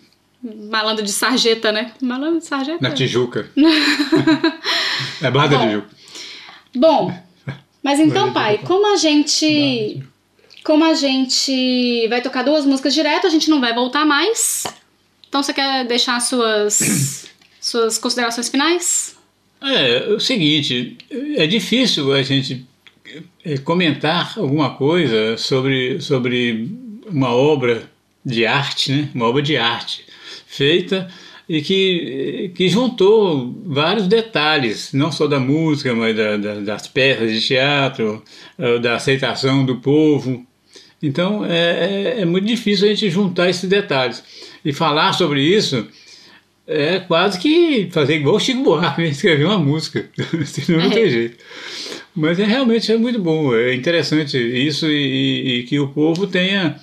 Malandro 0.69 1.05
de 1.05 1.11
sarjeta, 1.11 1.71
né? 1.71 1.93
Malandro 2.01 2.39
de 2.39 2.45
sarjeta. 2.45 2.79
na 2.81 2.91
Tijuca. 2.91 3.49
é 5.21 5.31
Barra 5.31 5.47
da. 5.47 5.59
Tijuca. 5.59 5.87
Bom, 6.75 7.13
mas 7.84 7.99
então, 7.99 8.31
pai, 8.31 8.59
como 8.59 8.93
a 8.93 8.95
gente. 8.95 10.01
Como 10.63 10.86
a 10.86 10.93
gente 10.93 12.07
vai 12.07 12.21
tocar 12.21 12.41
duas 12.41 12.65
músicas 12.65 12.93
direto, 12.93 13.27
a 13.27 13.29
gente 13.29 13.49
não 13.49 13.59
vai 13.59 13.73
voltar 13.73 14.05
mais. 14.05 14.63
Então 15.27 15.43
você 15.43 15.53
quer 15.53 15.86
deixar 15.86 16.21
suas. 16.21 17.29
suas 17.59 17.97
considerações 17.97 18.47
finais? 18.47 19.17
É, 19.61 20.07
o 20.09 20.19
seguinte, 20.19 20.97
é 21.36 21.45
difícil 21.45 22.13
a 22.13 22.21
gente 22.21 22.65
é, 23.43 23.57
comentar 23.57 24.34
alguma 24.38 24.75
coisa 24.75 25.38
sobre, 25.38 26.01
sobre 26.01 26.69
uma 27.07 27.34
obra 27.34 27.89
de 28.25 28.45
arte, 28.45 28.91
né? 28.91 29.09
Uma 29.13 29.27
obra 29.27 29.41
de 29.41 29.57
arte 29.57 30.05
feita 30.47 31.09
e 31.55 31.61
que, 31.61 32.51
que 32.55 32.67
juntou 32.67 33.53
vários 33.65 34.07
detalhes, 34.07 34.91
não 34.93 35.11
só 35.11 35.27
da 35.27 35.39
música, 35.39 35.93
mas 35.93 36.15
da, 36.15 36.35
da- 36.37 36.59
das 36.61 36.87
peças 36.87 37.31
de 37.31 37.39
teatro, 37.41 38.23
eh, 38.57 38.79
da 38.79 38.95
aceitação 38.95 39.63
do 39.65 39.75
povo. 39.75 40.43
Então 41.01 41.45
é, 41.45 42.15
é, 42.17 42.21
é 42.21 42.25
muito 42.25 42.47
difícil 42.47 42.85
a 42.87 42.89
gente 42.89 43.09
juntar 43.09 43.49
esses 43.49 43.69
detalhes. 43.69 44.23
E 44.65 44.73
falar 44.73 45.13
sobre 45.13 45.41
isso 45.43 45.85
é 46.65 46.99
quase 46.99 47.37
que 47.39 47.89
fazer 47.91 48.15
igual 48.15 48.37
o 48.37 48.39
Chico 48.39 48.63
Buarque, 48.63 49.01
né? 49.01 49.09
escrever 49.09 49.45
uma 49.45 49.59
música, 49.59 50.09
senão 50.45 50.81
não 50.83 50.89
tem 50.89 51.03
É. 51.03 51.09
jeito. 51.09 51.37
Mas 52.15 52.39
é 52.39 52.45
realmente 52.45 52.91
é 52.91 52.97
muito 52.97 53.19
bom, 53.19 53.53
é 53.55 53.75
interessante 53.75 54.37
isso 54.37 54.87
e, 54.87 54.93
e- 54.95 55.59
e 55.59 55.63
que 55.63 55.79
o 55.79 55.89
povo 55.89 56.25
tenha 56.25 56.77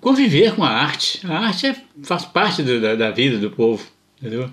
conviver 0.00 0.54
com 0.54 0.64
a 0.64 0.68
arte. 0.70 1.20
A 1.26 1.38
arte 1.46 1.66
é- 1.68 1.76
faz 2.02 2.24
parte 2.24 2.62
do- 2.62 2.80
da, 2.80 2.94
da 2.94 3.10
vida 3.10 3.38
do 3.38 3.50
povo, 3.50 3.86
entendeu? 4.20 4.50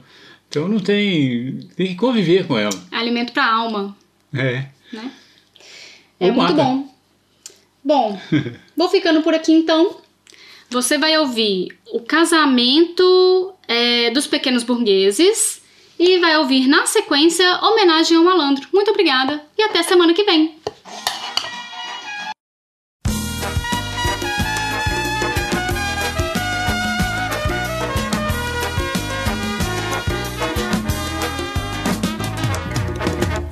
Então 0.50 0.68
não 0.68 0.80
tem 0.80 1.60
tem 1.76 1.88
que 1.88 1.96
conviver 1.96 2.46
com 2.46 2.58
ela. 2.58 2.74
Alimento 2.92 3.34
pra 3.34 3.46
alma. 3.52 3.96
É. 4.34 4.66
né? 4.92 5.12
É 6.20 6.28
Ou 6.28 6.34
muito 6.34 6.54
mata. 6.54 6.54
bom. 6.64 6.94
Bom, 7.84 8.22
vou 8.78 8.90
ficando 8.90 9.22
por 9.24 9.34
aqui 9.34 9.52
então. 9.52 9.98
Você 10.70 10.98
vai 10.98 11.18
ouvir 11.18 11.68
o 11.92 12.00
casamento 12.00 13.54
é, 13.68 14.10
dos 14.12 14.26
pequenos 14.26 14.64
burgueses 14.64 15.62
e 16.00 16.20
vai 16.20 16.38
ouvir 16.38 16.68
na 16.68 16.86
sequência 16.86 17.46
homenagem 17.62 18.18
ao 18.18 18.24
malandro. 18.24 18.68
Muito 18.74 18.90
obrigada 18.92 19.44
e 19.58 19.62
até 19.64 19.84
semana 19.84 20.14
que 20.14 20.24
vem. 20.24 20.56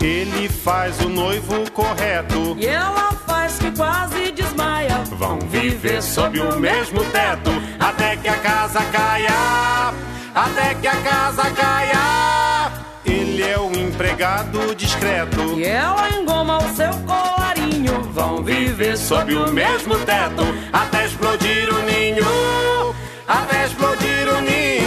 Ele 0.01 0.49
faz 0.49 0.99
o 1.01 1.09
noivo 1.09 1.69
correto. 1.71 2.57
E 2.57 2.65
ela 2.65 3.11
faz 3.27 3.59
que 3.59 3.69
quase 3.71 4.31
desmaia. 4.31 4.97
Vão 5.11 5.39
viver 5.41 6.01
sob 6.01 6.39
o 6.39 6.59
mesmo 6.59 7.03
teto 7.05 7.51
até 7.79 8.15
que 8.17 8.27
a 8.27 8.37
casa 8.37 8.81
caia. 8.91 9.93
Até 10.33 10.73
que 10.73 10.87
a 10.87 10.95
casa 10.95 11.51
caia. 11.51 12.71
Ele 13.05 13.43
é 13.43 13.59
o 13.59 13.71
empregado 13.77 14.73
discreto. 14.75 15.59
E 15.59 15.65
ela 15.65 16.09
engoma 16.09 16.57
o 16.57 16.75
seu 16.75 16.91
colarinho. 17.05 18.01
Vão 18.11 18.43
viver 18.43 18.97
sob 18.97 19.35
o 19.35 19.51
mesmo 19.51 19.95
teto 19.99 20.43
até 20.73 21.05
explodir 21.05 21.69
o 21.69 21.79
ninho. 21.83 22.95
Até 23.27 23.65
explodir 23.65 24.27
o 24.35 24.41
ninho. 24.41 24.80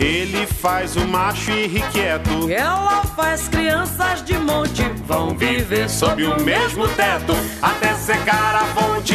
Ele 0.00 0.46
faz 0.46 0.96
o 0.96 1.06
macho 1.06 1.50
irrequieto. 1.50 2.50
Ela 2.50 3.02
faz 3.14 3.48
crianças 3.48 4.24
de 4.24 4.32
monte. 4.38 4.82
Vão 5.06 5.36
viver 5.36 5.90
sob 5.90 6.24
o 6.24 6.40
mesmo 6.40 6.88
teto 6.88 7.34
até 7.60 7.92
secar 7.94 8.54
a 8.54 8.64
fonte. 8.68 9.14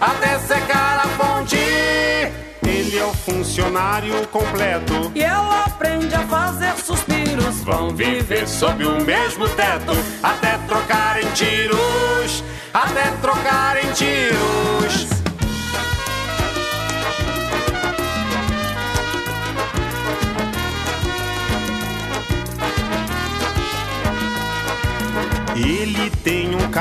Até 0.00 0.38
secar 0.38 1.04
a 1.04 1.08
fonte. 1.08 1.56
Ele 2.66 2.98
é 2.98 3.04
o 3.04 3.12
funcionário 3.12 4.26
completo. 4.28 5.12
E 5.14 5.22
ela 5.22 5.64
aprende 5.64 6.14
a 6.14 6.20
fazer 6.20 6.74
suspiros. 6.76 7.62
Vão 7.62 7.90
viver 7.90 8.48
sob 8.48 8.86
o 8.86 9.04
mesmo 9.04 9.46
teto 9.50 9.92
até 10.22 10.56
trocarem 10.66 11.30
tiros. 11.32 12.42
Até 12.72 13.10
trocarem 13.20 13.92
tiros. 13.92 15.13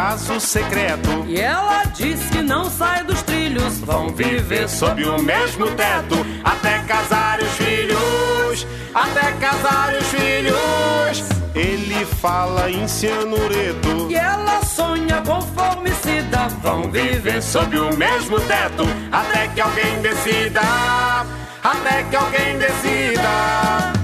Caso 0.04 0.38
secreto. 0.38 1.24
E 1.30 1.39
ela 1.39 1.84
diz 1.95 2.20
que 2.30 2.41
não 2.41 2.70
sai 2.70 3.06
dos 3.06 3.22
trilhos. 3.24 3.80
Vão 3.80 4.10
viver 4.10 4.68
sob 4.68 5.01
o 5.06 5.22
mesmo 5.22 5.66
teto 5.72 6.16
até 6.43 6.80
casar 6.80 7.39
os 7.39 7.51
filhos. 7.51 8.68
Até 8.93 9.32
casar 9.34 9.93
os 9.93 10.08
filhos. 10.08 11.24
Ele 11.56 12.06
fala 12.22 12.70
em 12.70 12.86
cianureto. 12.86 14.08
E 14.10 14.16
ela 14.16 14.62
sonha 14.66 15.22
com 15.22 15.41
formicida. 15.41 16.49
Vão 16.62 16.91
viver 16.91 17.41
sob 17.41 17.80
o 17.80 17.95
mesmo 17.95 18.41
teto 18.41 18.84
até 19.10 19.47
que 19.47 19.62
alguém 19.62 20.01
decida. 20.01 20.62
Até 21.64 22.04
que 22.10 22.16
alguém 22.18 22.58
decida. 22.58 24.03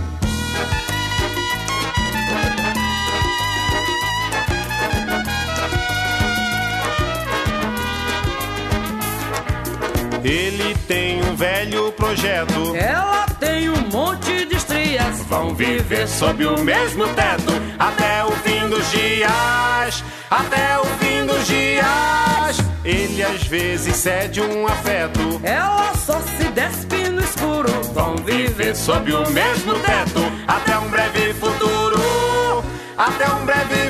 Ele 10.23 10.75
tem 10.87 11.21
um 11.23 11.35
velho 11.35 11.91
projeto. 11.93 12.75
Ela 12.75 13.25
tem 13.39 13.69
um 13.69 13.81
monte 13.91 14.45
de 14.45 14.55
estrias. 14.55 15.23
Vão 15.29 15.55
viver 15.55 16.07
sob 16.07 16.45
o 16.45 16.59
mesmo 16.59 17.07
teto 17.09 17.53
até 17.77 18.23
o 18.25 18.31
fim 18.31 18.67
dos 18.69 18.89
dias. 18.91 20.03
Até 20.29 20.79
o 20.79 20.85
fim 20.85 21.25
dos 21.25 21.47
dias. 21.47 22.57
Ele 22.83 23.23
às 23.23 23.43
vezes 23.43 23.95
cede 23.95 24.41
um 24.41 24.67
afeto. 24.67 25.39
Ela 25.43 25.93
só 25.95 26.19
se 26.21 26.45
despe 26.49 27.09
no 27.09 27.21
escuro. 27.21 27.71
Vão 27.93 28.15
viver 28.17 28.75
sob 28.75 29.13
o 29.13 29.29
mesmo 29.29 29.73
teto 29.79 30.21
até 30.47 30.77
um 30.77 30.89
breve 30.89 31.33
futuro. 31.33 31.99
Até 32.97 33.31
um 33.31 33.45
breve 33.45 33.88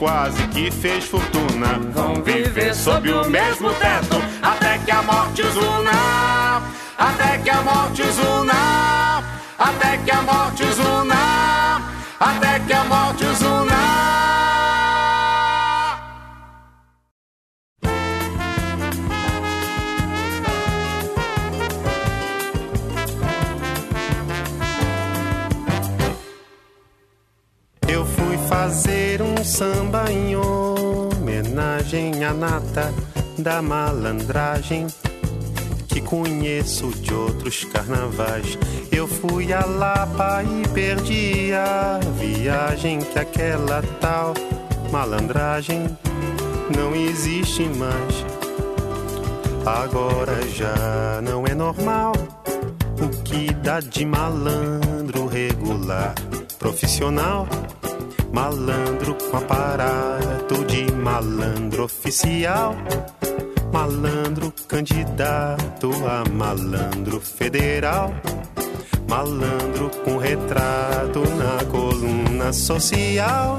quase 0.00 0.42
que 0.48 0.70
fez 0.70 1.04
fortuna. 1.04 1.78
Vão 1.92 2.14
viver 2.22 2.74
sob 2.74 3.12
o 3.12 3.28
mesmo 3.28 3.70
teto 3.74 4.16
até 4.42 4.78
que 4.78 4.90
a 4.90 5.02
morte 5.02 5.42
os 5.42 5.56
una. 5.56 6.62
Até 6.98 7.38
que 7.38 7.50
a 7.50 7.62
morte 7.62 8.02
os 8.02 8.18
una. 8.18 9.22
Até 9.58 9.98
que 9.98 10.10
a 10.10 10.22
morte 10.22 10.64
os 10.64 10.78
una. 10.78 11.82
Até 12.18 12.60
que 12.66 12.72
a 12.72 12.84
morte 12.84 13.24
os 13.26 13.40
una. 13.42 14.00
Fazer 28.48 29.22
um 29.22 29.29
samba 29.44 30.10
em 30.10 30.36
homenagem 30.36 32.24
à 32.24 32.32
nata 32.34 32.92
da 33.38 33.62
malandragem 33.62 34.86
que 35.88 36.00
conheço 36.00 36.88
de 36.90 37.14
outros 37.14 37.64
carnavais. 37.64 38.58
Eu 38.92 39.08
fui 39.08 39.52
a 39.52 39.64
Lapa 39.64 40.42
e 40.42 40.68
perdi 40.68 41.52
a 41.52 42.00
viagem 42.18 42.98
que 43.00 43.18
aquela 43.18 43.82
tal 44.00 44.34
malandragem 44.92 45.96
não 46.76 46.94
existe 46.94 47.64
mais. 47.64 48.24
Agora 49.64 50.46
já 50.48 51.20
não 51.22 51.46
é 51.46 51.54
normal 51.54 52.12
o 53.00 53.08
que 53.22 53.52
dá 53.54 53.80
de 53.80 54.04
malandro 54.04 55.26
regular, 55.26 56.14
profissional. 56.58 57.48
Malandro 58.32 59.16
com 59.16 59.36
aparato 59.36 60.64
de 60.64 60.90
malandro 60.92 61.84
oficial. 61.84 62.76
Malandro 63.72 64.52
candidato 64.68 65.90
a 66.06 66.28
malandro 66.28 67.20
federal. 67.20 68.14
Malandro 69.08 69.90
com 70.04 70.16
retrato 70.16 71.20
na 71.36 71.64
coluna 71.64 72.52
social. 72.52 73.58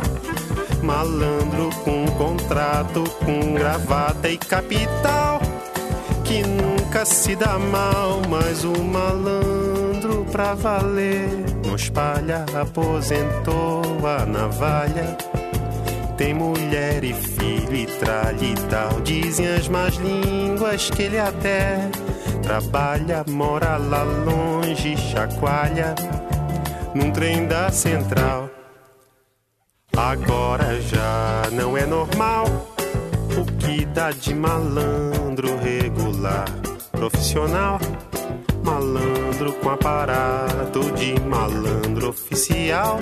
Malandro 0.82 1.70
com 1.84 2.06
contrato, 2.18 3.04
com 3.26 3.54
gravata 3.54 4.30
e 4.30 4.38
capital. 4.38 5.42
Que 6.24 6.44
nunca 6.44 7.04
se 7.04 7.36
dá 7.36 7.60
mal, 7.60 8.22
mas 8.30 8.64
o 8.64 8.82
malandro 8.82 9.71
pra 10.32 10.54
valer. 10.54 11.28
Não 11.66 11.76
espalha, 11.76 12.46
aposentou 12.60 13.82
a 14.06 14.26
navalha. 14.26 15.18
Tem 16.18 16.34
mulher 16.34 17.04
e 17.04 17.14
filho 17.14 17.76
e 17.76 17.86
tralha 17.86 18.44
e 18.44 18.54
tal. 18.70 19.02
Dizem 19.02 19.48
as 19.48 19.68
más 19.68 19.96
línguas 19.96 20.90
que 20.90 21.04
ele 21.04 21.20
até 21.20 21.90
trabalha, 22.42 23.26
mora 23.28 23.78
lá 23.78 24.04
longe, 24.04 24.98
chacoalha 24.98 25.96
num 26.94 27.12
trem 27.12 27.48
da 27.48 27.72
central. 27.72 28.50
Agora 29.96 30.80
já 30.82 31.44
não 31.52 31.78
é 31.78 31.86
normal 31.86 32.46
o 33.38 33.46
que 33.58 33.86
dá 33.86 34.12
de 34.12 34.34
malandro 34.34 35.58
regular, 35.58 36.46
profissional. 36.92 37.80
Malandro 38.64 39.54
com 39.54 39.70
aparato 39.70 40.80
de 40.92 41.20
malandro 41.22 42.10
oficial. 42.10 43.00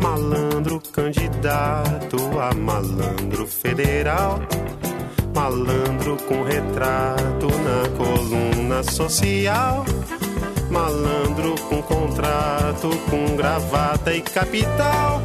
Malandro 0.00 0.80
candidato 0.92 2.16
a 2.38 2.54
malandro 2.54 3.46
federal. 3.46 4.40
Malandro 5.34 6.16
com 6.28 6.42
retrato 6.42 7.46
na 7.46 7.88
coluna 7.96 8.82
social. 8.82 9.84
Malandro 10.70 11.54
com 11.68 11.82
contrato, 11.82 12.90
com 13.08 13.36
gravata 13.36 14.12
e 14.14 14.20
capital. 14.20 15.22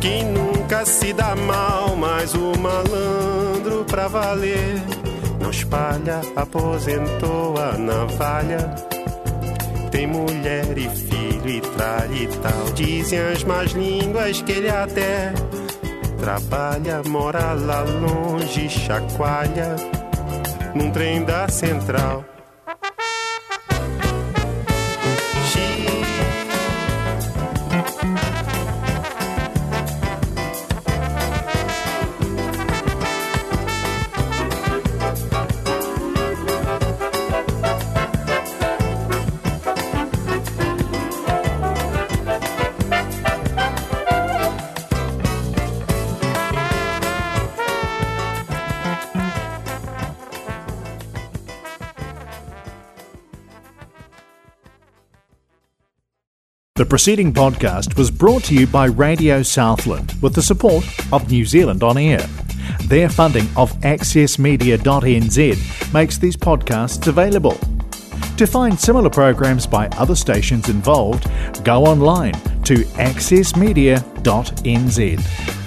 Quem 0.00 0.24
nunca 0.24 0.84
se 0.84 1.12
dá 1.12 1.34
mal, 1.34 1.96
mas 1.96 2.34
o 2.34 2.52
malandro 2.58 3.84
pra 3.84 4.08
valer. 4.08 4.82
Espalha, 5.52 6.22
aposentou 6.34 7.54
a 7.58 7.76
navalha. 7.76 8.74
Tem 9.90 10.06
mulher 10.06 10.78
e 10.78 10.88
filho 10.88 11.48
e 11.48 11.60
tralha 11.60 12.14
e 12.14 12.26
tal. 12.26 12.72
Dizem 12.74 13.18
as 13.20 13.44
más 13.44 13.72
línguas 13.72 14.40
que 14.40 14.50
ele 14.50 14.70
até 14.70 15.34
trabalha, 16.18 17.02
mora 17.06 17.52
lá 17.52 17.82
longe, 17.82 18.66
chacoalha 18.70 19.76
num 20.74 20.90
trem 20.90 21.22
da 21.22 21.46
central. 21.48 22.24
Preceding 56.92 57.32
podcast 57.32 57.96
was 57.96 58.10
brought 58.10 58.44
to 58.44 58.54
you 58.54 58.66
by 58.66 58.84
Radio 58.84 59.42
Southland 59.42 60.12
with 60.20 60.34
the 60.34 60.42
support 60.42 60.84
of 61.10 61.30
New 61.30 61.46
Zealand 61.46 61.82
On 61.82 61.96
Air. 61.96 62.20
Their 62.82 63.08
funding 63.08 63.46
of 63.56 63.72
accessmedia.nz 63.80 65.94
makes 65.94 66.18
these 66.18 66.36
podcasts 66.36 67.06
available. 67.06 67.58
To 68.36 68.46
find 68.46 68.78
similar 68.78 69.08
programs 69.08 69.66
by 69.66 69.86
other 69.96 70.14
stations 70.14 70.68
involved, 70.68 71.30
go 71.64 71.86
online 71.86 72.34
to 72.64 72.84
accessmedia.nz. 73.00 75.61